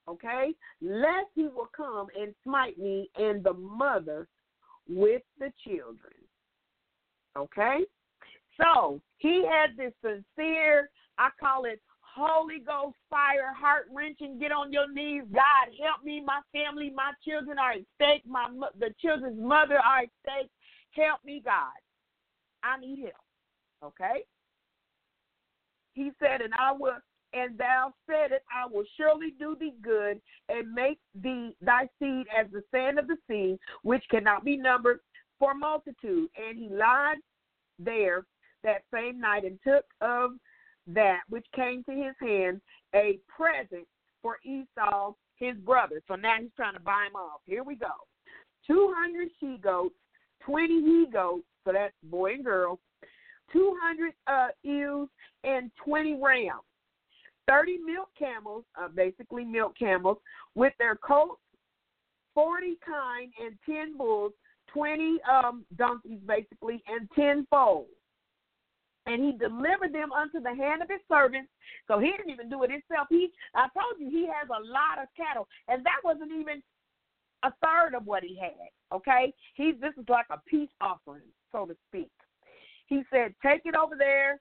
Okay? 0.08 0.54
Lest 0.80 1.28
he 1.34 1.44
will 1.44 1.68
come 1.76 2.06
and 2.18 2.34
smite 2.44 2.78
me 2.78 3.10
and 3.16 3.42
the 3.42 3.54
mother 3.54 4.28
with 4.88 5.22
the 5.38 5.52
children. 5.66 6.14
Okay? 7.36 7.80
So 8.60 9.00
he 9.18 9.44
had 9.44 9.76
this 9.76 9.92
sincere, 10.02 10.90
I 11.18 11.30
call 11.40 11.64
it 11.64 11.80
Holy 12.00 12.60
Ghost 12.60 12.96
fire, 13.10 13.52
heart 13.54 13.88
wrenching. 13.92 14.38
Get 14.38 14.50
on 14.50 14.72
your 14.72 14.90
knees. 14.90 15.24
God, 15.34 15.68
help 15.82 16.02
me. 16.02 16.22
My 16.24 16.40
family, 16.50 16.90
my 16.94 17.12
children 17.22 17.58
are 17.58 17.72
at 17.72 17.84
stake. 17.96 18.22
My 18.26 18.48
the 18.78 18.94
children's 19.02 19.38
mother 19.38 19.74
are 19.74 20.04
at 20.04 20.08
stake. 20.22 20.50
Help 20.92 21.20
me, 21.26 21.42
God. 21.44 21.76
I 22.62 22.80
need 22.80 23.00
help. 23.00 23.92
Okay. 23.92 24.24
He 25.92 26.10
said, 26.18 26.40
and 26.40 26.54
I 26.58 26.72
will, 26.72 26.96
and 27.36 27.58
thou 27.58 27.92
said 28.06 28.32
it, 28.32 28.42
I 28.52 28.66
will 28.66 28.84
surely 28.96 29.34
do 29.38 29.56
thee 29.58 29.74
good 29.82 30.20
and 30.48 30.72
make 30.72 30.98
thee 31.14 31.54
thy 31.60 31.88
seed 31.98 32.26
as 32.36 32.46
the 32.50 32.62
sand 32.70 32.98
of 32.98 33.06
the 33.06 33.16
sea, 33.28 33.58
which 33.82 34.04
cannot 34.10 34.44
be 34.44 34.56
numbered 34.56 35.00
for 35.38 35.54
multitude. 35.54 36.28
And 36.36 36.58
he 36.58 36.68
lied 36.68 37.18
there 37.78 38.24
that 38.64 38.82
same 38.92 39.20
night 39.20 39.44
and 39.44 39.58
took 39.62 39.84
of 40.00 40.32
that 40.86 41.20
which 41.28 41.46
came 41.54 41.82
to 41.84 41.92
his 41.92 42.14
hand 42.20 42.60
a 42.94 43.18
present 43.28 43.86
for 44.22 44.38
Esau, 44.44 45.12
his 45.36 45.56
brother. 45.58 46.00
So 46.08 46.14
now 46.14 46.36
he's 46.40 46.50
trying 46.56 46.74
to 46.74 46.80
buy 46.80 47.06
him 47.08 47.16
off. 47.16 47.40
Here 47.44 47.62
we 47.62 47.76
go 47.76 47.92
200 48.66 49.28
she 49.38 49.58
goats, 49.62 49.94
20 50.44 50.68
he 50.68 51.06
goats, 51.12 51.44
so 51.64 51.72
that's 51.72 51.94
boy 52.04 52.34
and 52.34 52.44
girl, 52.44 52.78
200 53.52 54.12
uh, 54.26 54.48
ewes, 54.62 55.08
and 55.44 55.70
20 55.84 56.18
rams. 56.22 56.62
30 57.48 57.78
milk 57.78 58.08
camels, 58.18 58.64
uh, 58.80 58.88
basically 58.88 59.44
milk 59.44 59.74
camels, 59.78 60.18
with 60.54 60.72
their 60.78 60.96
coats, 60.96 61.40
40 62.34 62.78
kine, 62.84 63.30
and 63.44 63.56
10 63.64 63.96
bulls, 63.96 64.32
20 64.72 65.18
um, 65.30 65.64
donkeys, 65.76 66.20
basically, 66.26 66.82
and 66.88 67.08
10 67.16 67.46
foals 67.48 67.86
and 69.06 69.22
he 69.22 69.32
delivered 69.32 69.94
them 69.94 70.12
unto 70.12 70.40
the 70.40 70.54
hand 70.54 70.82
of 70.82 70.88
his 70.88 71.00
servants. 71.08 71.50
So 71.88 71.98
he 71.98 72.10
didn't 72.10 72.30
even 72.30 72.50
do 72.50 72.62
it 72.64 72.70
himself. 72.70 73.06
He, 73.08 73.30
I 73.54 73.68
told 73.72 73.98
you, 73.98 74.10
he 74.10 74.26
has 74.26 74.48
a 74.50 74.62
lot 74.66 75.00
of 75.00 75.08
cattle, 75.16 75.48
and 75.68 75.84
that 75.86 76.02
wasn't 76.04 76.32
even 76.32 76.62
a 77.42 77.52
third 77.62 77.94
of 77.94 78.06
what 78.06 78.22
he 78.22 78.38
had. 78.38 78.70
Okay, 78.92 79.32
he 79.54 79.72
this 79.72 79.92
is 79.98 80.08
like 80.08 80.26
a 80.30 80.40
peace 80.46 80.70
offering, 80.80 81.26
so 81.52 81.66
to 81.66 81.76
speak. 81.88 82.10
He 82.86 83.02
said, 83.10 83.34
"Take 83.44 83.62
it 83.64 83.74
over 83.74 83.96
there 83.96 84.40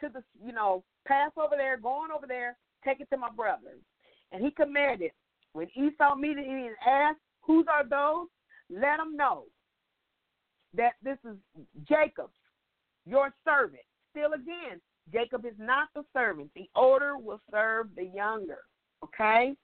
to 0.00 0.08
the, 0.08 0.22
you 0.44 0.52
know, 0.52 0.84
pass 1.06 1.30
over 1.36 1.54
there, 1.56 1.76
go 1.76 1.88
on 1.88 2.12
over 2.12 2.26
there, 2.26 2.56
take 2.84 3.00
it 3.00 3.08
to 3.10 3.16
my 3.16 3.30
brothers." 3.30 3.80
And 4.32 4.44
he 4.44 4.50
commanded, 4.50 5.12
when 5.52 5.68
Esau 5.74 6.14
met 6.16 6.36
him 6.36 6.66
and 6.66 6.76
asked, 6.86 7.20
"Whose 7.42 7.66
are 7.68 7.84
those?" 7.84 8.28
Let 8.68 8.98
him 8.98 9.16
know 9.16 9.44
that 10.74 10.94
this 11.02 11.18
is 11.24 11.36
Jacob, 11.88 12.30
your 13.04 13.32
servant. 13.44 13.82
Still 14.10 14.32
again, 14.32 14.80
Jacob 15.12 15.44
is 15.44 15.54
not 15.58 15.88
the 15.94 16.04
servant. 16.12 16.50
The 16.54 16.68
older 16.74 17.16
will 17.16 17.40
serve 17.50 17.88
the 17.94 18.04
younger. 18.04 18.58
Okay? 19.04 19.54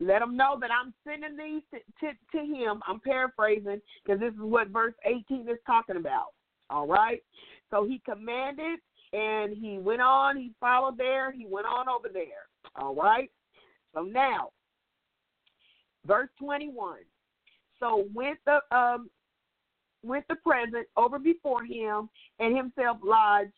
Let 0.00 0.22
him 0.22 0.36
know 0.36 0.58
that 0.60 0.70
I'm 0.70 0.94
sending 1.04 1.36
these 1.36 1.62
to, 1.72 1.78
to, 2.00 2.12
to 2.32 2.54
him. 2.54 2.80
I'm 2.86 3.00
paraphrasing 3.00 3.80
because 4.04 4.20
this 4.20 4.32
is 4.32 4.40
what 4.40 4.68
verse 4.68 4.94
18 5.04 5.48
is 5.48 5.58
talking 5.66 5.96
about. 5.96 6.28
All 6.68 6.86
right? 6.86 7.22
So 7.70 7.84
he 7.84 8.00
commanded 8.04 8.80
and 9.12 9.56
he 9.56 9.78
went 9.78 10.00
on. 10.00 10.36
He 10.36 10.52
followed 10.60 10.98
there. 10.98 11.32
He 11.32 11.46
went 11.46 11.66
on 11.66 11.88
over 11.88 12.08
there. 12.12 12.48
All 12.76 12.94
right? 12.94 13.30
So 13.94 14.02
now, 14.02 14.50
verse 16.06 16.28
21. 16.38 16.98
So 17.78 18.06
with 18.14 18.38
the 18.46 18.60
um 18.76 19.10
with 20.02 20.24
the 20.28 20.36
present 20.36 20.86
over 20.96 21.18
before 21.18 21.64
him 21.64 22.08
and 22.38 22.56
himself 22.56 22.98
lodged 23.04 23.52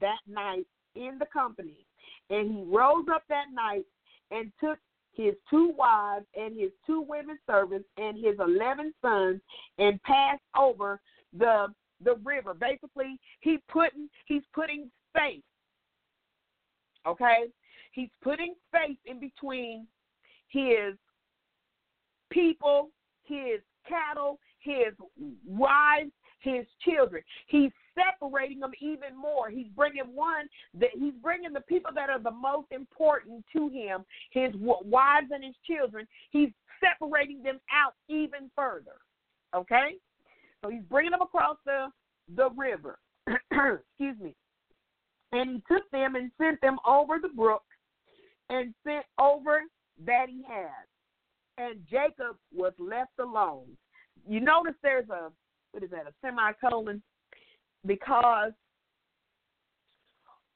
that 0.00 0.18
night 0.26 0.66
in 0.96 1.18
the 1.18 1.26
company. 1.32 1.86
And 2.30 2.50
he 2.50 2.64
rose 2.64 3.06
up 3.12 3.22
that 3.28 3.46
night 3.52 3.84
and 4.30 4.50
took 4.60 4.78
his 5.12 5.34
two 5.48 5.72
wives 5.76 6.26
and 6.34 6.58
his 6.58 6.70
two 6.86 7.00
women 7.02 7.38
servants 7.48 7.86
and 7.96 8.16
his 8.16 8.34
eleven 8.40 8.92
sons 9.02 9.40
and 9.78 10.02
passed 10.02 10.42
over 10.58 11.00
the 11.38 11.66
the 12.02 12.16
river. 12.24 12.54
Basically, 12.54 13.18
he 13.40 13.58
putting 13.68 14.08
he's 14.26 14.42
putting 14.54 14.90
faith. 15.14 15.42
Okay? 17.06 17.44
He's 17.92 18.10
putting 18.22 18.54
faith 18.72 18.98
in 19.04 19.20
between 19.20 19.86
his 20.48 20.94
people, 22.30 22.90
his 23.24 23.60
cattle, 23.88 24.38
his 24.58 24.94
wives, 25.46 26.10
his 26.40 26.66
children. 26.84 27.22
He's 27.46 27.70
separating 27.94 28.60
them 28.60 28.72
even 28.80 29.16
more. 29.16 29.50
He's 29.50 29.68
bringing 29.76 30.14
one 30.14 30.48
that 30.78 30.90
he's 30.94 31.14
bringing 31.22 31.52
the 31.52 31.60
people 31.62 31.92
that 31.94 32.10
are 32.10 32.18
the 32.18 32.30
most 32.30 32.66
important 32.70 33.44
to 33.54 33.68
him, 33.68 34.04
his 34.30 34.50
wives 34.56 35.28
and 35.30 35.44
his 35.44 35.54
children. 35.66 36.06
He's 36.30 36.50
separating 36.80 37.42
them 37.42 37.60
out 37.72 37.94
even 38.08 38.50
further. 38.56 38.96
Okay, 39.54 39.98
so 40.64 40.70
he's 40.70 40.82
bringing 40.90 41.10
them 41.10 41.20
across 41.20 41.56
the 41.66 41.88
the 42.36 42.48
river. 42.56 42.98
Excuse 43.28 44.18
me. 44.20 44.34
And 45.32 45.50
he 45.50 45.62
took 45.74 45.90
them 45.90 46.14
and 46.14 46.30
sent 46.40 46.60
them 46.60 46.78
over 46.86 47.18
the 47.20 47.28
brook 47.28 47.64
and 48.48 48.72
sent 48.86 49.04
over 49.18 49.60
that 50.06 50.26
he 50.28 50.42
had. 50.46 50.84
And 51.58 51.80
Jacob 51.90 52.36
was 52.52 52.72
left 52.78 53.12
alone. 53.20 53.66
You 54.26 54.40
notice 54.40 54.74
there's 54.82 55.08
a 55.10 55.30
what 55.72 55.82
is 55.82 55.90
that, 55.90 56.06
a 56.06 56.14
semicolon? 56.22 57.02
Because 57.84 58.52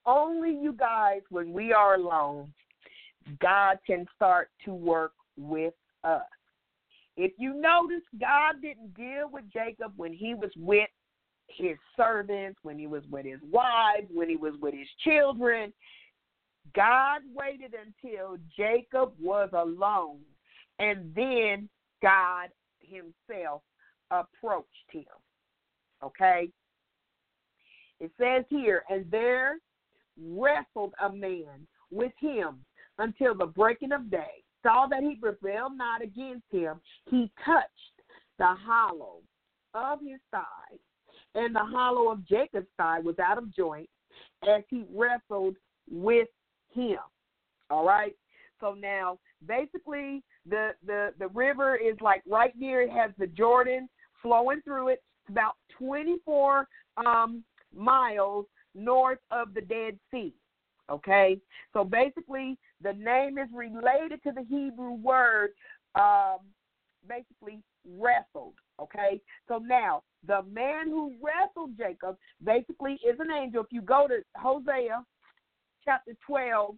only 0.07 0.51
you 0.51 0.73
guys, 0.73 1.21
when 1.29 1.53
we 1.53 1.73
are 1.73 1.97
alone, 1.97 2.53
God 3.41 3.79
can 3.87 4.07
start 4.17 4.49
to 4.65 4.73
work 4.73 5.13
with 5.37 5.75
us. 6.05 6.23
If 7.21 7.33
you 7.37 7.53
notice, 7.53 8.05
God 8.21 8.62
didn't 8.62 8.95
deal 8.95 9.29
with 9.31 9.43
Jacob 9.53 9.93
when 9.97 10.12
he 10.12 10.35
was 10.35 10.53
with 10.57 10.89
his 11.49 11.77
servants, 11.97 12.61
when 12.62 12.79
he 12.79 12.87
was 12.87 13.03
with 13.11 13.27
his 13.27 13.41
wives, 13.51 14.07
when 14.14 14.29
he 14.29 14.37
was 14.37 14.55
with 14.62 14.73
his 14.73 14.87
children. 15.03 15.73
God 16.77 17.23
waited 17.35 17.75
until 17.75 18.37
Jacob 18.57 19.14
was 19.21 19.49
alone, 19.53 20.21
and 20.79 21.12
then 21.12 21.69
God 22.01 22.51
himself 22.79 23.62
approached 24.12 24.69
him. 24.93 25.03
Okay? 26.05 26.49
It 27.99 28.12
says 28.16 28.45
here, 28.49 28.85
and 28.89 29.11
there 29.11 29.57
wrestled 30.23 30.95
a 31.05 31.12
man 31.12 31.66
with 31.91 32.12
him 32.21 32.64
until 32.99 33.35
the 33.35 33.47
breaking 33.47 33.91
of 33.91 34.09
day. 34.09 34.45
Saw 34.63 34.87
that 34.89 35.03
he 35.03 35.17
prevailed 35.17 35.77
not 35.77 36.03
against 36.03 36.45
him. 36.51 36.81
He 37.11 37.31
touched 37.45 37.69
the 38.39 38.47
hollow 38.47 39.21
of 39.75 40.01
his 40.01 40.21
thigh, 40.31 40.77
and 41.35 41.55
the 41.55 41.61
hollow 41.61 42.11
of 42.11 42.27
Jacob's 42.27 42.67
thigh 42.77 43.01
was 43.01 43.19
out 43.19 43.39
of 43.39 43.55
joint 43.55 43.89
as 44.49 44.63
he 44.69 44.85
wrestled 44.95 45.57
with 45.91 46.29
him. 46.75 46.99
All 47.71 47.87
right. 47.87 48.15
So 48.61 48.75
now, 48.75 49.19
basically, 49.47 50.23
the 50.49 50.71
the 50.85 51.13
the 51.19 51.29
river 51.29 51.77
is 51.77 51.97
like 52.01 52.23
right 52.29 52.53
near. 52.59 52.83
It 52.83 52.91
has 52.91 53.11
the 53.19 53.27
Jordan 53.27 53.89
flowing 54.23 54.61
through 54.63 54.89
it. 54.89 55.03
It's 55.23 55.31
about 55.31 55.55
24 55.79 56.67
um, 56.97 57.45
miles 57.75 58.47
north 58.75 59.19
of 59.31 59.55
the 59.55 59.61
Dead 59.61 59.99
Sea. 60.11 60.35
Okay, 60.91 61.39
so 61.72 61.84
basically 61.84 62.57
the 62.82 62.93
name 62.95 63.39
is 63.39 63.49
related 63.53 64.22
to 64.22 64.32
the 64.32 64.45
Hebrew 64.49 64.93
word, 64.93 65.51
um, 65.95 66.39
basically 67.07 67.61
wrestled. 67.86 68.55
Okay, 68.80 69.20
so 69.49 69.59
now 69.59 70.03
the 70.26 70.43
man 70.51 70.89
who 70.89 71.12
wrestled 71.22 71.76
Jacob 71.76 72.16
basically 72.43 72.95
is 73.07 73.18
an 73.18 73.30
angel. 73.30 73.62
If 73.62 73.72
you 73.72 73.82
go 73.82 74.07
to 74.09 74.22
Hosea 74.36 75.05
chapter 75.84 76.12
12, 76.26 76.76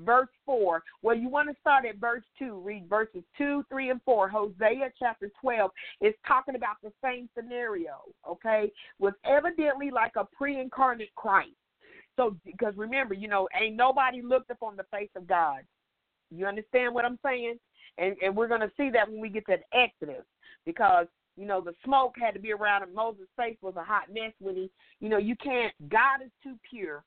verse 0.00 0.28
4. 0.46 0.82
Well, 1.02 1.16
you 1.16 1.28
want 1.28 1.48
to 1.48 1.56
start 1.60 1.84
at 1.84 1.96
verse 1.96 2.22
2. 2.38 2.60
Read 2.60 2.88
verses 2.88 3.22
2, 3.36 3.64
3, 3.68 3.90
and 3.90 4.00
4. 4.04 4.28
Hosea 4.28 4.92
chapter 4.98 5.30
12 5.40 5.70
is 6.00 6.14
talking 6.26 6.54
about 6.54 6.76
the 6.82 6.92
same 7.02 7.28
scenario, 7.36 8.02
okay? 8.28 8.72
Was 8.98 9.14
evidently 9.24 9.90
like 9.90 10.12
a 10.16 10.24
pre 10.24 10.60
incarnate 10.60 11.14
Christ. 11.16 11.50
So, 12.18 12.36
because 12.44 12.74
remember, 12.76 13.14
you 13.14 13.28
know, 13.28 13.48
ain't 13.58 13.76
nobody 13.76 14.20
looked 14.20 14.50
upon 14.50 14.76
the 14.76 14.84
face 14.90 15.08
of 15.16 15.26
God. 15.26 15.60
You 16.30 16.46
understand 16.46 16.92
what 16.92 17.06
I'm 17.06 17.18
saying? 17.24 17.58
And, 17.96 18.14
and 18.22 18.36
we're 18.36 18.48
going 18.48 18.60
to 18.60 18.70
see 18.76 18.90
that 18.90 19.08
when 19.08 19.20
we 19.20 19.30
get 19.30 19.46
to 19.46 19.56
Exodus 19.72 20.24
because 20.66 21.06
you 21.38 21.46
know, 21.46 21.60
the 21.60 21.72
smoke 21.84 22.16
had 22.20 22.34
to 22.34 22.40
be 22.40 22.52
around 22.52 22.82
and 22.82 22.92
Moses' 22.92 23.28
face 23.36 23.56
was 23.62 23.74
a 23.76 23.84
hot 23.84 24.12
mess 24.12 24.32
when 24.40 24.56
he, 24.56 24.70
you 24.98 25.08
know, 25.08 25.18
you 25.18 25.36
can't, 25.36 25.72
God 25.88 26.20
is 26.24 26.32
too 26.42 26.56
pure 26.68 27.04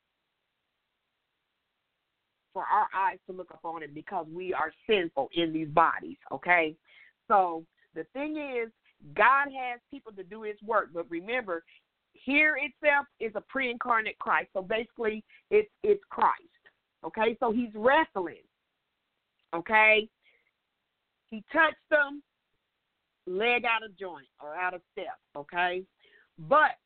for 2.53 2.63
our 2.63 2.87
eyes 2.95 3.19
to 3.27 3.35
look 3.35 3.49
upon 3.53 3.83
it 3.83 3.93
because 3.93 4.25
we 4.33 4.53
are 4.53 4.71
sinful 4.87 5.27
in 5.35 5.51
these 5.51 5.67
bodies, 5.67 6.15
okay? 6.31 6.75
So 7.27 7.65
the 7.93 8.05
thing 8.13 8.37
is, 8.37 8.71
God 9.15 9.47
has 9.47 9.81
people 9.91 10.13
to 10.13 10.23
do 10.23 10.43
his 10.43 10.55
work, 10.65 10.89
but 10.93 11.09
remember, 11.09 11.63
here 12.13 12.57
itself 12.57 13.05
is 13.19 13.31
a 13.35 13.41
pre 13.41 13.69
incarnate 13.71 14.19
Christ. 14.19 14.49
So 14.53 14.61
basically 14.61 15.23
it's 15.49 15.69
it's 15.83 16.03
Christ. 16.09 16.37
Okay, 17.05 17.35
so 17.39 17.51
he's 17.51 17.71
wrestling. 17.73 18.43
Okay? 19.53 20.07
He 21.29 21.43
touched 21.51 21.75
them, 21.89 22.21
leg 23.25 23.63
out 23.65 23.83
of 23.83 23.97
joint 23.97 24.27
or 24.41 24.55
out 24.55 24.73
of 24.73 24.81
step, 24.91 25.17
okay? 25.35 25.83
But 26.37 26.77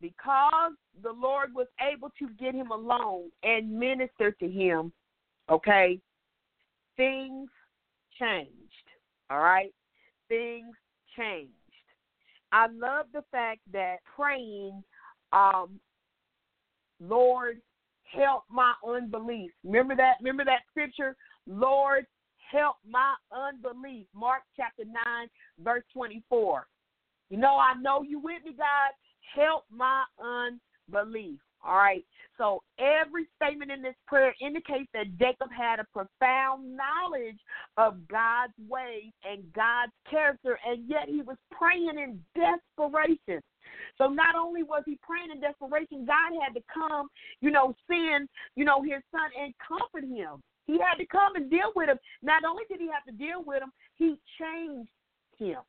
because 0.00 0.72
the 1.02 1.12
Lord 1.12 1.54
was 1.54 1.66
able 1.80 2.10
to 2.18 2.28
get 2.38 2.54
him 2.54 2.70
alone 2.70 3.30
and 3.42 3.78
minister 3.78 4.32
to 4.32 4.48
him, 4.48 4.92
okay, 5.50 5.98
things 6.96 7.48
changed. 8.18 8.50
All 9.30 9.40
right? 9.40 9.72
Things 10.28 10.74
changed. 11.16 11.52
I 12.54 12.68
love 12.68 13.06
the 13.12 13.24
fact 13.32 13.60
that 13.72 13.96
praying, 14.16 14.82
um, 15.32 15.80
Lord, 17.00 17.60
help 18.04 18.44
my 18.48 18.72
unbelief. 18.86 19.50
Remember 19.64 19.96
that? 19.96 20.14
Remember 20.20 20.44
that 20.44 20.60
scripture? 20.70 21.16
Lord, 21.46 22.06
help 22.50 22.76
my 22.88 23.14
unbelief. 23.32 24.06
Mark 24.14 24.42
chapter 24.56 24.84
9, 24.84 24.94
verse 25.58 25.82
24. 25.92 26.66
You 27.30 27.38
know, 27.38 27.56
I 27.56 27.74
know 27.80 28.02
you 28.02 28.20
with 28.20 28.44
me, 28.44 28.52
God 28.56 28.92
help 29.34 29.64
my 29.70 30.04
unbelief. 30.18 31.40
All 31.64 31.76
right. 31.76 32.04
So 32.36 32.62
every 32.78 33.26
statement 33.36 33.70
in 33.70 33.80
this 33.80 33.94
prayer 34.06 34.34
indicates 34.40 34.90
that 34.92 35.16
Jacob 35.18 35.50
had 35.56 35.78
a 35.78 35.84
profound 35.92 36.76
knowledge 36.76 37.38
of 37.76 38.06
God's 38.08 38.52
ways 38.68 39.12
and 39.24 39.44
God's 39.52 39.92
character, 40.10 40.58
and 40.66 40.88
yet 40.88 41.08
he 41.08 41.22
was 41.22 41.36
praying 41.50 41.96
in 41.96 42.20
desperation. 42.34 43.40
So 43.96 44.08
not 44.08 44.34
only 44.34 44.62
was 44.62 44.82
he 44.84 44.98
praying 45.02 45.30
in 45.32 45.40
desperation, 45.40 46.04
God 46.04 46.32
had 46.42 46.54
to 46.54 46.62
come, 46.72 47.08
you 47.40 47.50
know, 47.50 47.74
send, 47.88 48.28
you 48.56 48.64
know, 48.64 48.82
his 48.82 49.02
son 49.10 49.30
and 49.40 49.54
comfort 49.66 50.04
him. 50.04 50.42
He 50.66 50.74
had 50.74 50.96
to 50.98 51.06
come 51.06 51.36
and 51.36 51.50
deal 51.50 51.72
with 51.76 51.88
him. 51.88 51.98
Not 52.22 52.44
only 52.44 52.64
did 52.68 52.80
he 52.80 52.88
have 52.88 53.04
to 53.04 53.12
deal 53.12 53.42
with 53.44 53.62
him, 53.62 53.70
he 53.94 54.18
changed 54.40 54.90
him. 55.38 55.62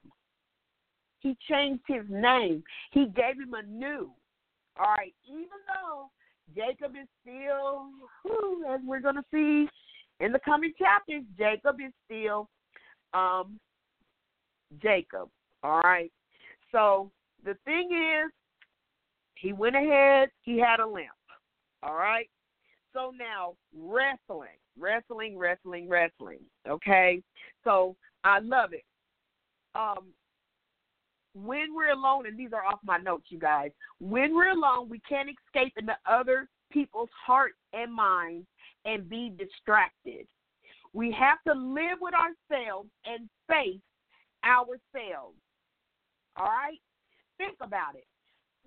He 1.19 1.37
changed 1.49 1.83
his 1.87 2.03
name. 2.09 2.63
He 2.91 3.05
gave 3.05 3.39
him 3.39 3.53
a 3.53 3.63
new. 3.63 4.11
All 4.77 4.93
right, 4.97 5.13
even 5.27 5.59
though 5.67 6.09
Jacob 6.55 6.95
is 7.01 7.07
still, 7.21 7.87
whew, 8.23 8.65
as 8.73 8.81
we're 8.85 8.99
going 8.99 9.15
to 9.15 9.23
see 9.31 9.67
in 10.19 10.31
the 10.31 10.39
coming 10.43 10.73
chapters, 10.77 11.23
Jacob 11.37 11.77
is 11.79 11.93
still 12.05 12.49
um, 13.13 13.59
Jacob. 14.81 15.29
All 15.63 15.81
right. 15.81 16.11
So 16.71 17.11
the 17.43 17.55
thing 17.65 17.89
is, 17.91 18.31
He 19.35 19.53
went 19.53 19.75
ahead, 19.75 20.29
he 20.41 20.57
had 20.57 20.79
a 20.79 20.87
limp. 20.87 21.09
All 21.83 21.95
right? 21.95 22.29
So 22.93 23.11
now, 23.17 23.55
wrestling, 23.77 24.57
wrestling, 24.79 25.37
wrestling, 25.37 25.87
wrestling. 25.89 26.39
Okay? 26.67 27.21
So 27.63 27.95
I 28.23 28.39
love 28.39 28.73
it. 28.73 28.85
Um, 29.75 30.07
when 31.35 31.75
we're 31.75 31.91
alone, 31.91 32.25
and 32.27 32.37
these 32.37 32.53
are 32.53 32.65
off 32.65 32.79
my 32.83 32.97
notes, 32.97 33.25
you 33.29 33.37
guys, 33.37 33.71
when 33.99 34.33
we're 34.33 34.51
alone, 34.51 34.89
we 34.89 34.99
can't 35.07 35.29
escape 35.29 35.73
into 35.77 35.95
other 36.09 36.47
people's 36.71 37.09
hearts 37.25 37.57
and 37.73 37.93
minds 37.93 38.47
and 38.85 39.09
be 39.09 39.31
distracted. 39.37 40.27
We 40.93 41.11
have 41.11 41.39
to 41.45 41.53
live 41.53 41.99
with 41.99 42.13
ourselves 42.13 42.89
and 43.05 43.29
face 43.49 43.81
ourselves. 44.45 45.35
All 46.37 46.45
right? 46.45 46.79
Think 47.37 47.57
about 47.61 47.95
it. 47.95 48.05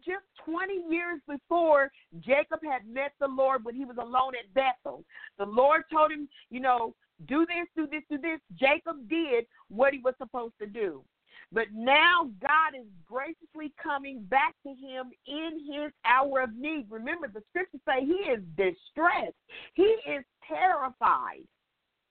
Just 0.05 0.25
20 0.45 0.85
years 0.91 1.21
before, 1.27 1.91
Jacob 2.21 2.61
had 2.63 2.87
met 2.87 3.13
the 3.19 3.27
Lord 3.27 3.65
when 3.65 3.75
he 3.75 3.85
was 3.85 3.97
alone 3.99 4.33
at 4.39 4.53
Bethel. 4.55 5.05
The 5.39 5.47
Lord 5.47 5.83
told 5.91 6.13
him, 6.13 6.29
you 6.51 6.61
know, 6.61 6.95
do 7.27 7.47
this, 7.47 7.67
do 7.77 7.89
this, 7.91 8.03
do 8.11 8.19
this. 8.19 8.41
Jacob 8.55 9.09
did 9.09 9.47
what 9.69 9.93
he 9.93 10.01
was 10.01 10.15
supposed 10.19 10.55
to 10.61 10.67
do. 10.67 11.03
But 11.51 11.67
now 11.73 12.31
God 12.43 12.79
is 12.79 12.87
graciously 13.07 13.73
coming 13.83 14.23
back 14.25 14.55
to 14.65 14.71
him 14.71 15.11
in 15.27 15.65
his 15.73 15.93
hour 16.05 16.43
of 16.43 16.55
need. 16.55 16.87
Remember, 16.91 17.29
the 17.29 17.43
scriptures 17.49 17.81
say 17.87 18.05
he 18.05 18.31
is 18.31 18.41
distressed, 18.57 19.37
he 19.75 19.97
is 20.07 20.25
terrified. 20.47 21.45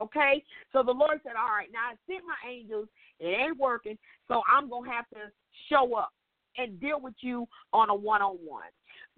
Okay? 0.01 0.43
So 0.73 0.83
the 0.83 0.91
Lord 0.91 1.19
said, 1.23 1.33
All 1.37 1.49
right, 1.49 1.69
now 1.71 1.91
I 1.91 1.95
sent 2.11 2.23
my 2.25 2.49
angels, 2.49 2.87
it 3.19 3.27
ain't 3.27 3.57
working, 3.57 3.97
so 4.27 4.41
I'm 4.51 4.69
going 4.69 4.89
to 4.89 4.95
have 4.95 5.09
to 5.09 5.31
show 5.69 5.95
up 5.95 6.09
and 6.57 6.79
deal 6.79 6.99
with 6.99 7.15
you 7.21 7.47
on 7.73 7.89
a 7.89 7.95
one 7.95 8.21
on 8.21 8.37
one. 8.43 8.69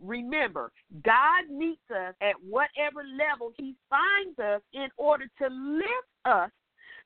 Remember, 0.02 0.72
God 1.04 1.50
meets 1.50 1.82
us 1.92 2.14
at 2.22 2.36
whatever 2.48 3.04
level 3.18 3.54
He 3.58 3.76
finds 3.90 4.38
us 4.40 4.62
in 4.74 4.88
order 4.98 5.26
to 5.42 5.48
lift 5.48 6.10
us 6.26 6.52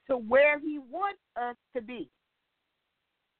to 0.07 0.17
where 0.17 0.59
He 0.59 0.79
wants 0.79 1.19
us 1.39 1.55
to 1.75 1.81
be. 1.81 2.09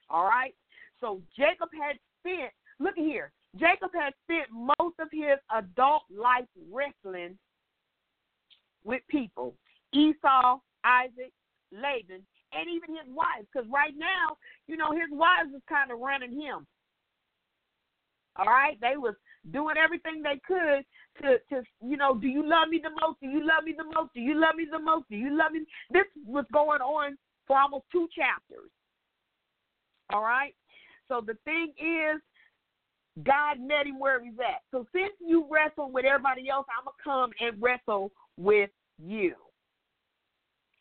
All 0.09 0.25
right? 0.25 0.53
So 0.99 1.21
Jacob 1.37 1.69
had 1.73 1.97
spent, 2.19 2.51
look 2.79 2.95
here, 2.95 3.31
Jacob 3.55 3.91
had 3.93 4.13
spent 4.23 4.49
most 4.51 4.95
of 4.99 5.09
his 5.11 5.37
adult 5.55 6.03
life 6.09 6.47
wrestling 6.71 7.37
with 8.83 9.01
people 9.09 9.55
Esau, 9.93 10.57
Isaac, 10.83 11.31
Laban, 11.71 12.25
and 12.51 12.65
even 12.69 12.95
his 12.95 13.07
wives. 13.07 13.47
Because 13.51 13.69
right 13.71 13.93
now, 13.95 14.37
you 14.67 14.75
know, 14.75 14.91
his 14.91 15.09
wives 15.11 15.49
was 15.51 15.61
kind 15.69 15.91
of 15.91 15.99
running 15.99 16.31
him. 16.31 16.65
All 18.35 18.45
right, 18.45 18.77
they 18.81 18.97
was 18.97 19.13
doing 19.51 19.75
everything 19.77 20.23
they 20.23 20.41
could 20.47 20.83
to 21.21 21.37
to 21.49 21.63
you 21.85 21.97
know, 21.97 22.15
do 22.15 22.27
you 22.27 22.47
love 22.47 22.69
me 22.69 22.81
the 22.81 22.89
most? 22.89 23.19
Do 23.21 23.27
you 23.27 23.45
love 23.45 23.63
me 23.65 23.75
the 23.77 23.83
most? 23.83 24.13
Do 24.15 24.21
you 24.21 24.39
love 24.39 24.55
me 24.55 24.65
the 24.71 24.79
most? 24.79 25.05
Do 25.09 25.15
you 25.15 25.37
love 25.37 25.51
me? 25.51 25.65
This 25.91 26.05
was 26.25 26.45
going 26.51 26.81
on 26.81 27.17
for 27.45 27.59
almost 27.59 27.85
two 27.91 28.07
chapters. 28.15 28.71
All 30.13 30.23
right. 30.23 30.55
So 31.09 31.21
the 31.25 31.37
thing 31.43 31.73
is, 31.77 32.21
God 33.23 33.59
met 33.59 33.85
him 33.85 33.99
where 33.99 34.23
he's 34.23 34.39
at. 34.39 34.61
So 34.71 34.85
since 34.93 35.13
you 35.19 35.45
wrestle 35.51 35.91
with 35.91 36.05
everybody 36.05 36.49
else, 36.49 36.65
I'm 36.77 36.85
gonna 36.85 36.95
come 37.03 37.31
and 37.39 37.61
wrestle 37.61 38.11
with 38.37 38.69
you. 38.97 39.35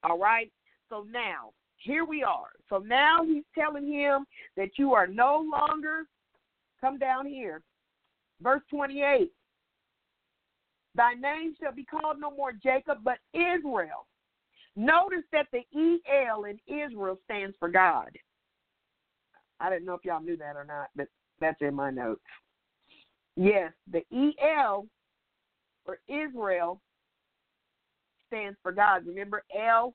All 0.05 0.19
right. 0.19 0.51
So 0.89 1.07
now 1.11 1.51
here 1.77 2.05
we 2.05 2.23
are. 2.23 2.51
So 2.69 2.79
now 2.79 3.25
he's 3.25 3.45
telling 3.59 3.91
him 3.91 4.25
that 4.57 4.71
you 4.79 4.95
are 4.95 5.07
no 5.07 5.45
longer 5.51 6.05
Come 6.83 6.99
down 6.99 7.27
here. 7.27 7.63
Verse 8.43 8.63
28. 8.71 9.31
Thy 10.95 11.15
name 11.15 11.55
shall 11.61 11.73
be 11.73 11.85
called 11.85 12.19
no 12.21 12.31
more 12.31 12.53
Jacob, 12.53 12.99
but 13.05 13.19
Israel. 13.33 14.07
Notice 14.75 15.25
that 15.33 15.47
the 15.53 15.63
EL 15.75 16.45
in 16.45 16.59
Israel 16.67 17.19
stands 17.25 17.57
for 17.59 17.69
God. 17.69 18.11
I 19.63 19.71
didn't 19.71 19.87
know 19.87 19.95
if 19.95 20.05
y'all 20.05 20.21
knew 20.21 20.37
that 20.37 20.57
or 20.57 20.65
not, 20.65 20.89
but 20.97 21.07
that's 21.41 21.61
in 21.63 21.75
my 21.75 21.91
notes. 21.91 22.21
Yes, 23.37 23.73
the 23.91 24.03
EL 24.13 24.87
for 25.87 25.99
Israel 26.09 26.81
stands 28.27 28.59
for 28.63 28.73
God. 28.73 29.07
Remember 29.07 29.45
L 29.57 29.95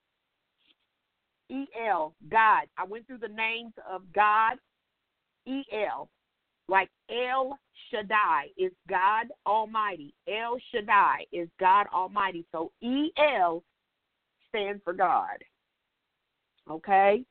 E 1.50 1.66
L, 1.88 2.14
God. 2.30 2.64
I 2.78 2.86
went 2.86 3.08
through 3.08 3.20
the 3.20 3.28
names 3.28 3.74
of 3.90 4.02
God, 4.14 4.58
E 5.46 5.64
L. 5.72 6.10
Like 6.70 6.90
El 7.10 7.58
Shaddai 7.90 8.48
is 8.58 8.72
God 8.90 9.28
Almighty. 9.46 10.14
El 10.28 10.58
Shaddai 10.72 11.26
is 11.32 11.48
God 11.60 11.88
Almighty. 11.94 12.46
So 12.52 12.72
EL 12.84 13.64
stands 14.50 14.82
for 14.84 14.94
God. 14.94 15.38
Okay? 16.70 17.24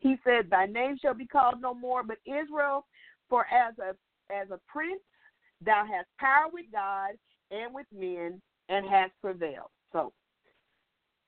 He 0.00 0.16
said, 0.24 0.50
Thy 0.50 0.66
name 0.66 0.98
shall 1.00 1.14
be 1.14 1.26
called 1.26 1.60
no 1.60 1.74
more 1.74 2.02
but 2.02 2.18
Israel, 2.26 2.86
for 3.28 3.46
as 3.46 3.74
a 3.78 3.94
as 4.34 4.50
a 4.50 4.60
prince 4.66 5.00
thou 5.64 5.84
hast 5.84 6.08
power 6.18 6.46
with 6.52 6.66
God 6.72 7.10
and 7.50 7.74
with 7.74 7.86
men 7.94 8.40
and 8.68 8.86
hast 8.86 9.12
prevailed. 9.20 9.70
So 9.92 10.12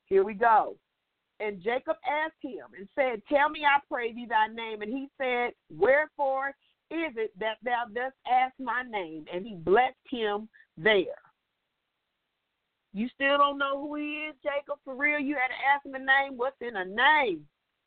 here 0.06 0.24
we 0.24 0.34
go. 0.34 0.76
And 1.40 1.62
Jacob 1.62 1.96
asked 2.06 2.40
him 2.40 2.66
and 2.78 2.88
said, 2.94 3.22
Tell 3.28 3.48
me, 3.48 3.64
I 3.64 3.80
pray 3.90 4.12
thee, 4.12 4.26
thy 4.28 4.46
name. 4.46 4.82
And 4.82 4.92
he 4.92 5.08
said, 5.18 5.52
Wherefore 5.70 6.50
is 6.90 7.12
it 7.16 7.32
that 7.40 7.56
thou 7.64 7.84
dost 7.92 8.14
ask 8.30 8.54
my 8.60 8.82
name? 8.88 9.24
And 9.32 9.44
he 9.46 9.56
blessed 9.56 9.96
him 10.08 10.48
there. 10.76 11.18
You 12.94 13.08
still 13.14 13.38
don't 13.38 13.58
know 13.58 13.80
who 13.80 13.96
he 13.96 14.26
is, 14.28 14.34
Jacob? 14.42 14.78
For 14.84 14.94
real, 14.94 15.18
you 15.18 15.34
had 15.34 15.48
to 15.48 15.74
ask 15.74 15.84
him 15.84 15.94
a 15.94 15.98
name. 15.98 16.36
What's 16.36 16.60
in 16.60 16.76
a 16.76 16.84
name? 16.84 17.46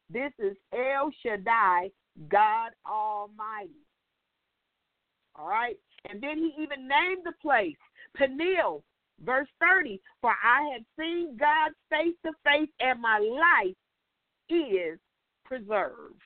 This 0.10 0.32
is 0.40 0.56
El 0.74 1.12
Shaddai, 1.24 1.90
God 2.30 2.72
Almighty. 2.90 3.86
All 5.36 5.48
right? 5.48 5.78
And 6.10 6.22
then 6.22 6.38
he 6.38 6.54
even 6.62 6.88
named 6.88 7.24
the 7.26 7.34
place 7.42 7.76
Peniel, 8.16 8.84
verse 9.24 9.48
30. 9.60 10.00
For 10.22 10.32
I 10.32 10.70
have 10.74 10.84
seen 11.00 11.38
God 11.38 11.72
face 11.90 12.16
to 12.26 12.32
face, 12.44 12.70
and 12.80 13.02
my 13.02 13.20
life 13.20 13.76
is 14.50 15.00
preserved. 15.44 16.22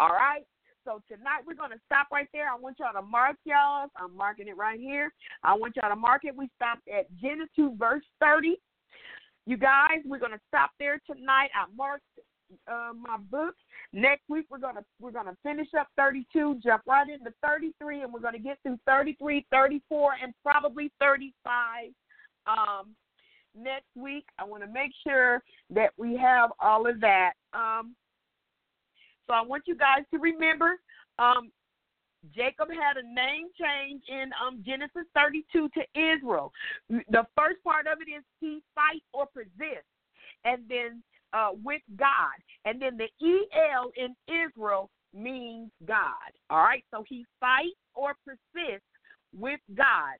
All 0.00 0.10
right? 0.10 0.44
So 0.84 1.02
tonight 1.08 1.42
we're 1.46 1.54
going 1.54 1.70
to 1.70 1.80
stop 1.86 2.08
right 2.10 2.28
there. 2.32 2.50
I 2.50 2.58
want 2.58 2.78
y'all 2.80 3.00
to 3.00 3.06
mark 3.06 3.36
y'all. 3.44 3.88
I'm 3.96 4.16
marking 4.16 4.48
it 4.48 4.56
right 4.56 4.80
here. 4.80 5.12
I 5.44 5.54
want 5.54 5.76
y'all 5.76 5.90
to 5.90 5.96
mark 5.96 6.24
it. 6.24 6.34
We 6.36 6.48
stopped 6.56 6.88
at 6.88 7.06
Genesis 7.20 7.76
verse 7.78 8.04
30. 8.20 8.56
You 9.46 9.56
guys, 9.56 10.00
we're 10.06 10.18
going 10.18 10.32
to 10.32 10.40
stop 10.48 10.70
there 10.78 11.00
tonight. 11.06 11.50
I 11.54 11.66
marked 11.76 12.04
uh, 12.70 12.92
my 12.98 13.16
book. 13.30 13.54
Next 13.92 14.22
week 14.28 14.46
we're 14.50 14.58
gonna 14.58 14.84
we're 15.00 15.10
gonna 15.10 15.36
finish 15.42 15.68
up 15.78 15.88
32, 15.96 16.60
jump 16.62 16.82
right 16.86 17.08
into 17.08 17.32
33, 17.42 18.02
and 18.02 18.12
we're 18.12 18.20
gonna 18.20 18.38
get 18.38 18.58
through 18.62 18.78
33, 18.86 19.46
34, 19.50 20.12
and 20.22 20.34
probably 20.42 20.92
35. 21.00 21.90
Um, 22.46 22.94
next 23.54 23.88
week 23.96 24.24
I 24.38 24.44
want 24.44 24.62
to 24.62 24.68
make 24.68 24.92
sure 25.06 25.42
that 25.70 25.90
we 25.96 26.16
have 26.16 26.50
all 26.60 26.88
of 26.88 27.00
that. 27.00 27.32
Um, 27.52 27.94
so 29.26 29.34
I 29.34 29.42
want 29.42 29.64
you 29.66 29.76
guys 29.76 30.04
to 30.12 30.18
remember 30.18 30.80
um, 31.18 31.50
Jacob 32.34 32.68
had 32.68 32.96
a 32.96 33.02
name 33.02 33.48
change 33.58 34.02
in 34.08 34.30
um, 34.44 34.62
Genesis 34.66 35.06
32 35.14 35.68
to 35.74 35.80
Israel. 35.98 36.52
The 36.88 37.26
first 37.36 37.62
part 37.64 37.86
of 37.86 37.98
it 38.06 38.10
is 38.10 38.22
he 38.40 38.62
fight 38.74 39.02
or 39.12 39.26
persist, 39.26 39.86
and 40.44 40.62
then 40.68 41.02
uh, 41.32 41.50
with 41.62 41.82
God, 41.96 42.36
and 42.64 42.80
then 42.80 42.96
the 42.96 43.08
El 43.54 43.90
in 43.96 44.14
Israel 44.28 44.90
means 45.14 45.70
God. 45.86 46.30
All 46.50 46.62
right, 46.62 46.84
so 46.90 47.04
he 47.08 47.24
fights 47.38 47.76
or 47.94 48.14
persists 48.24 48.86
with 49.36 49.60
God. 49.76 50.16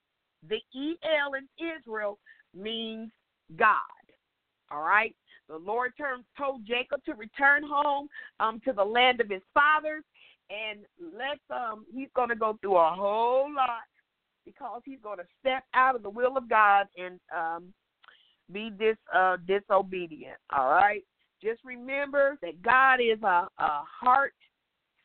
The 0.48 0.60
El 0.74 1.34
in 1.34 1.48
Israel 1.78 2.18
means 2.54 3.10
God. 3.56 3.76
All 4.70 4.82
right, 4.82 5.14
the 5.48 5.56
Lord 5.56 5.92
told 6.38 6.66
Jacob 6.66 7.02
to 7.04 7.14
return 7.14 7.62
home 7.64 8.08
um, 8.38 8.60
to 8.64 8.72
the 8.72 8.84
land 8.84 9.20
of 9.20 9.28
his 9.28 9.42
fathers, 9.52 10.04
and 10.48 10.80
let's 11.16 11.40
um, 11.50 11.84
he's 11.92 12.08
going 12.14 12.28
to 12.28 12.36
go 12.36 12.56
through 12.60 12.76
a 12.76 12.90
whole 12.90 13.52
lot 13.52 13.82
because 14.44 14.80
he's 14.84 15.00
going 15.02 15.18
to 15.18 15.26
step 15.40 15.64
out 15.74 15.96
of 15.96 16.02
the 16.02 16.10
will 16.10 16.36
of 16.36 16.48
God 16.48 16.86
and 16.96 17.20
um, 17.36 17.72
be 18.52 18.70
dis 18.70 18.96
uh, 19.14 19.36
disobedient. 19.46 20.36
All 20.56 20.70
right, 20.70 21.04
just 21.42 21.60
remember 21.64 22.38
that 22.42 22.62
God 22.62 23.00
is 23.00 23.22
a, 23.22 23.48
a 23.58 23.82
heart 24.00 24.34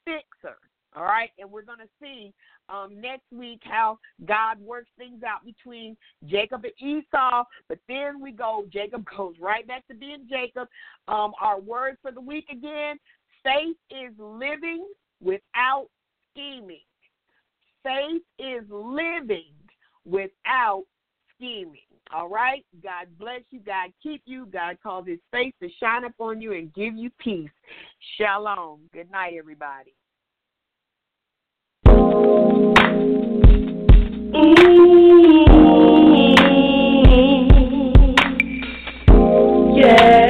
fixer. 0.03 0.57
All 0.95 1.03
right, 1.03 1.29
and 1.39 1.51
we're 1.51 1.63
going 1.63 1.79
to 1.79 1.89
see 2.01 2.33
um, 2.69 3.01
next 3.01 3.25
week 3.31 3.59
how 3.63 3.99
God 4.25 4.59
works 4.61 4.89
things 4.97 5.23
out 5.23 5.43
between 5.43 5.97
Jacob 6.25 6.63
and 6.63 6.73
Esau. 6.79 7.43
But 7.67 7.79
then 7.89 8.21
we 8.21 8.31
go, 8.31 8.65
Jacob 8.71 9.05
goes 9.17 9.35
right 9.41 9.67
back 9.67 9.85
to 9.87 9.95
being 9.95 10.25
Jacob. 10.29 10.69
Um, 11.09 11.33
our 11.41 11.59
word 11.59 11.97
for 12.01 12.11
the 12.11 12.21
week 12.21 12.45
again 12.49 12.97
faith 13.45 13.77
is 13.91 14.13
living 14.17 14.85
without 15.21 15.87
scheming. 16.31 16.81
faith 17.83 18.23
is 18.39 18.63
living 18.69 19.53
without 20.05 20.83
scheming. 21.35 21.84
All 22.13 22.29
right? 22.29 22.65
God 22.83 23.07
bless 23.19 23.41
you. 23.49 23.59
God 23.59 23.91
keep 24.01 24.21
you. 24.25 24.45
God 24.45 24.77
cause 24.81 25.05
his 25.07 25.19
face 25.31 25.53
to 25.61 25.69
shine 25.79 26.05
upon 26.05 26.41
you 26.41 26.53
and 26.53 26.73
give 26.73 26.95
you 26.95 27.09
peace. 27.19 27.49
Shalom. 28.17 28.81
Good 28.93 29.11
night, 29.11 29.33
everybody. 29.37 29.93
Yeah. 39.75 40.25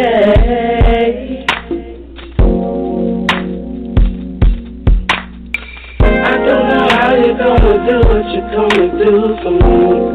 I 6.01 6.37
don't 6.37 6.69
know 6.69 6.87
how 6.89 7.15
you're 7.15 7.37
gonna 7.37 7.75
do 7.85 7.95
what 8.07 8.25
you're 8.31 8.49
gonna 8.51 8.87
do 8.97 9.11
for 9.43 9.51
me. 9.51 10.14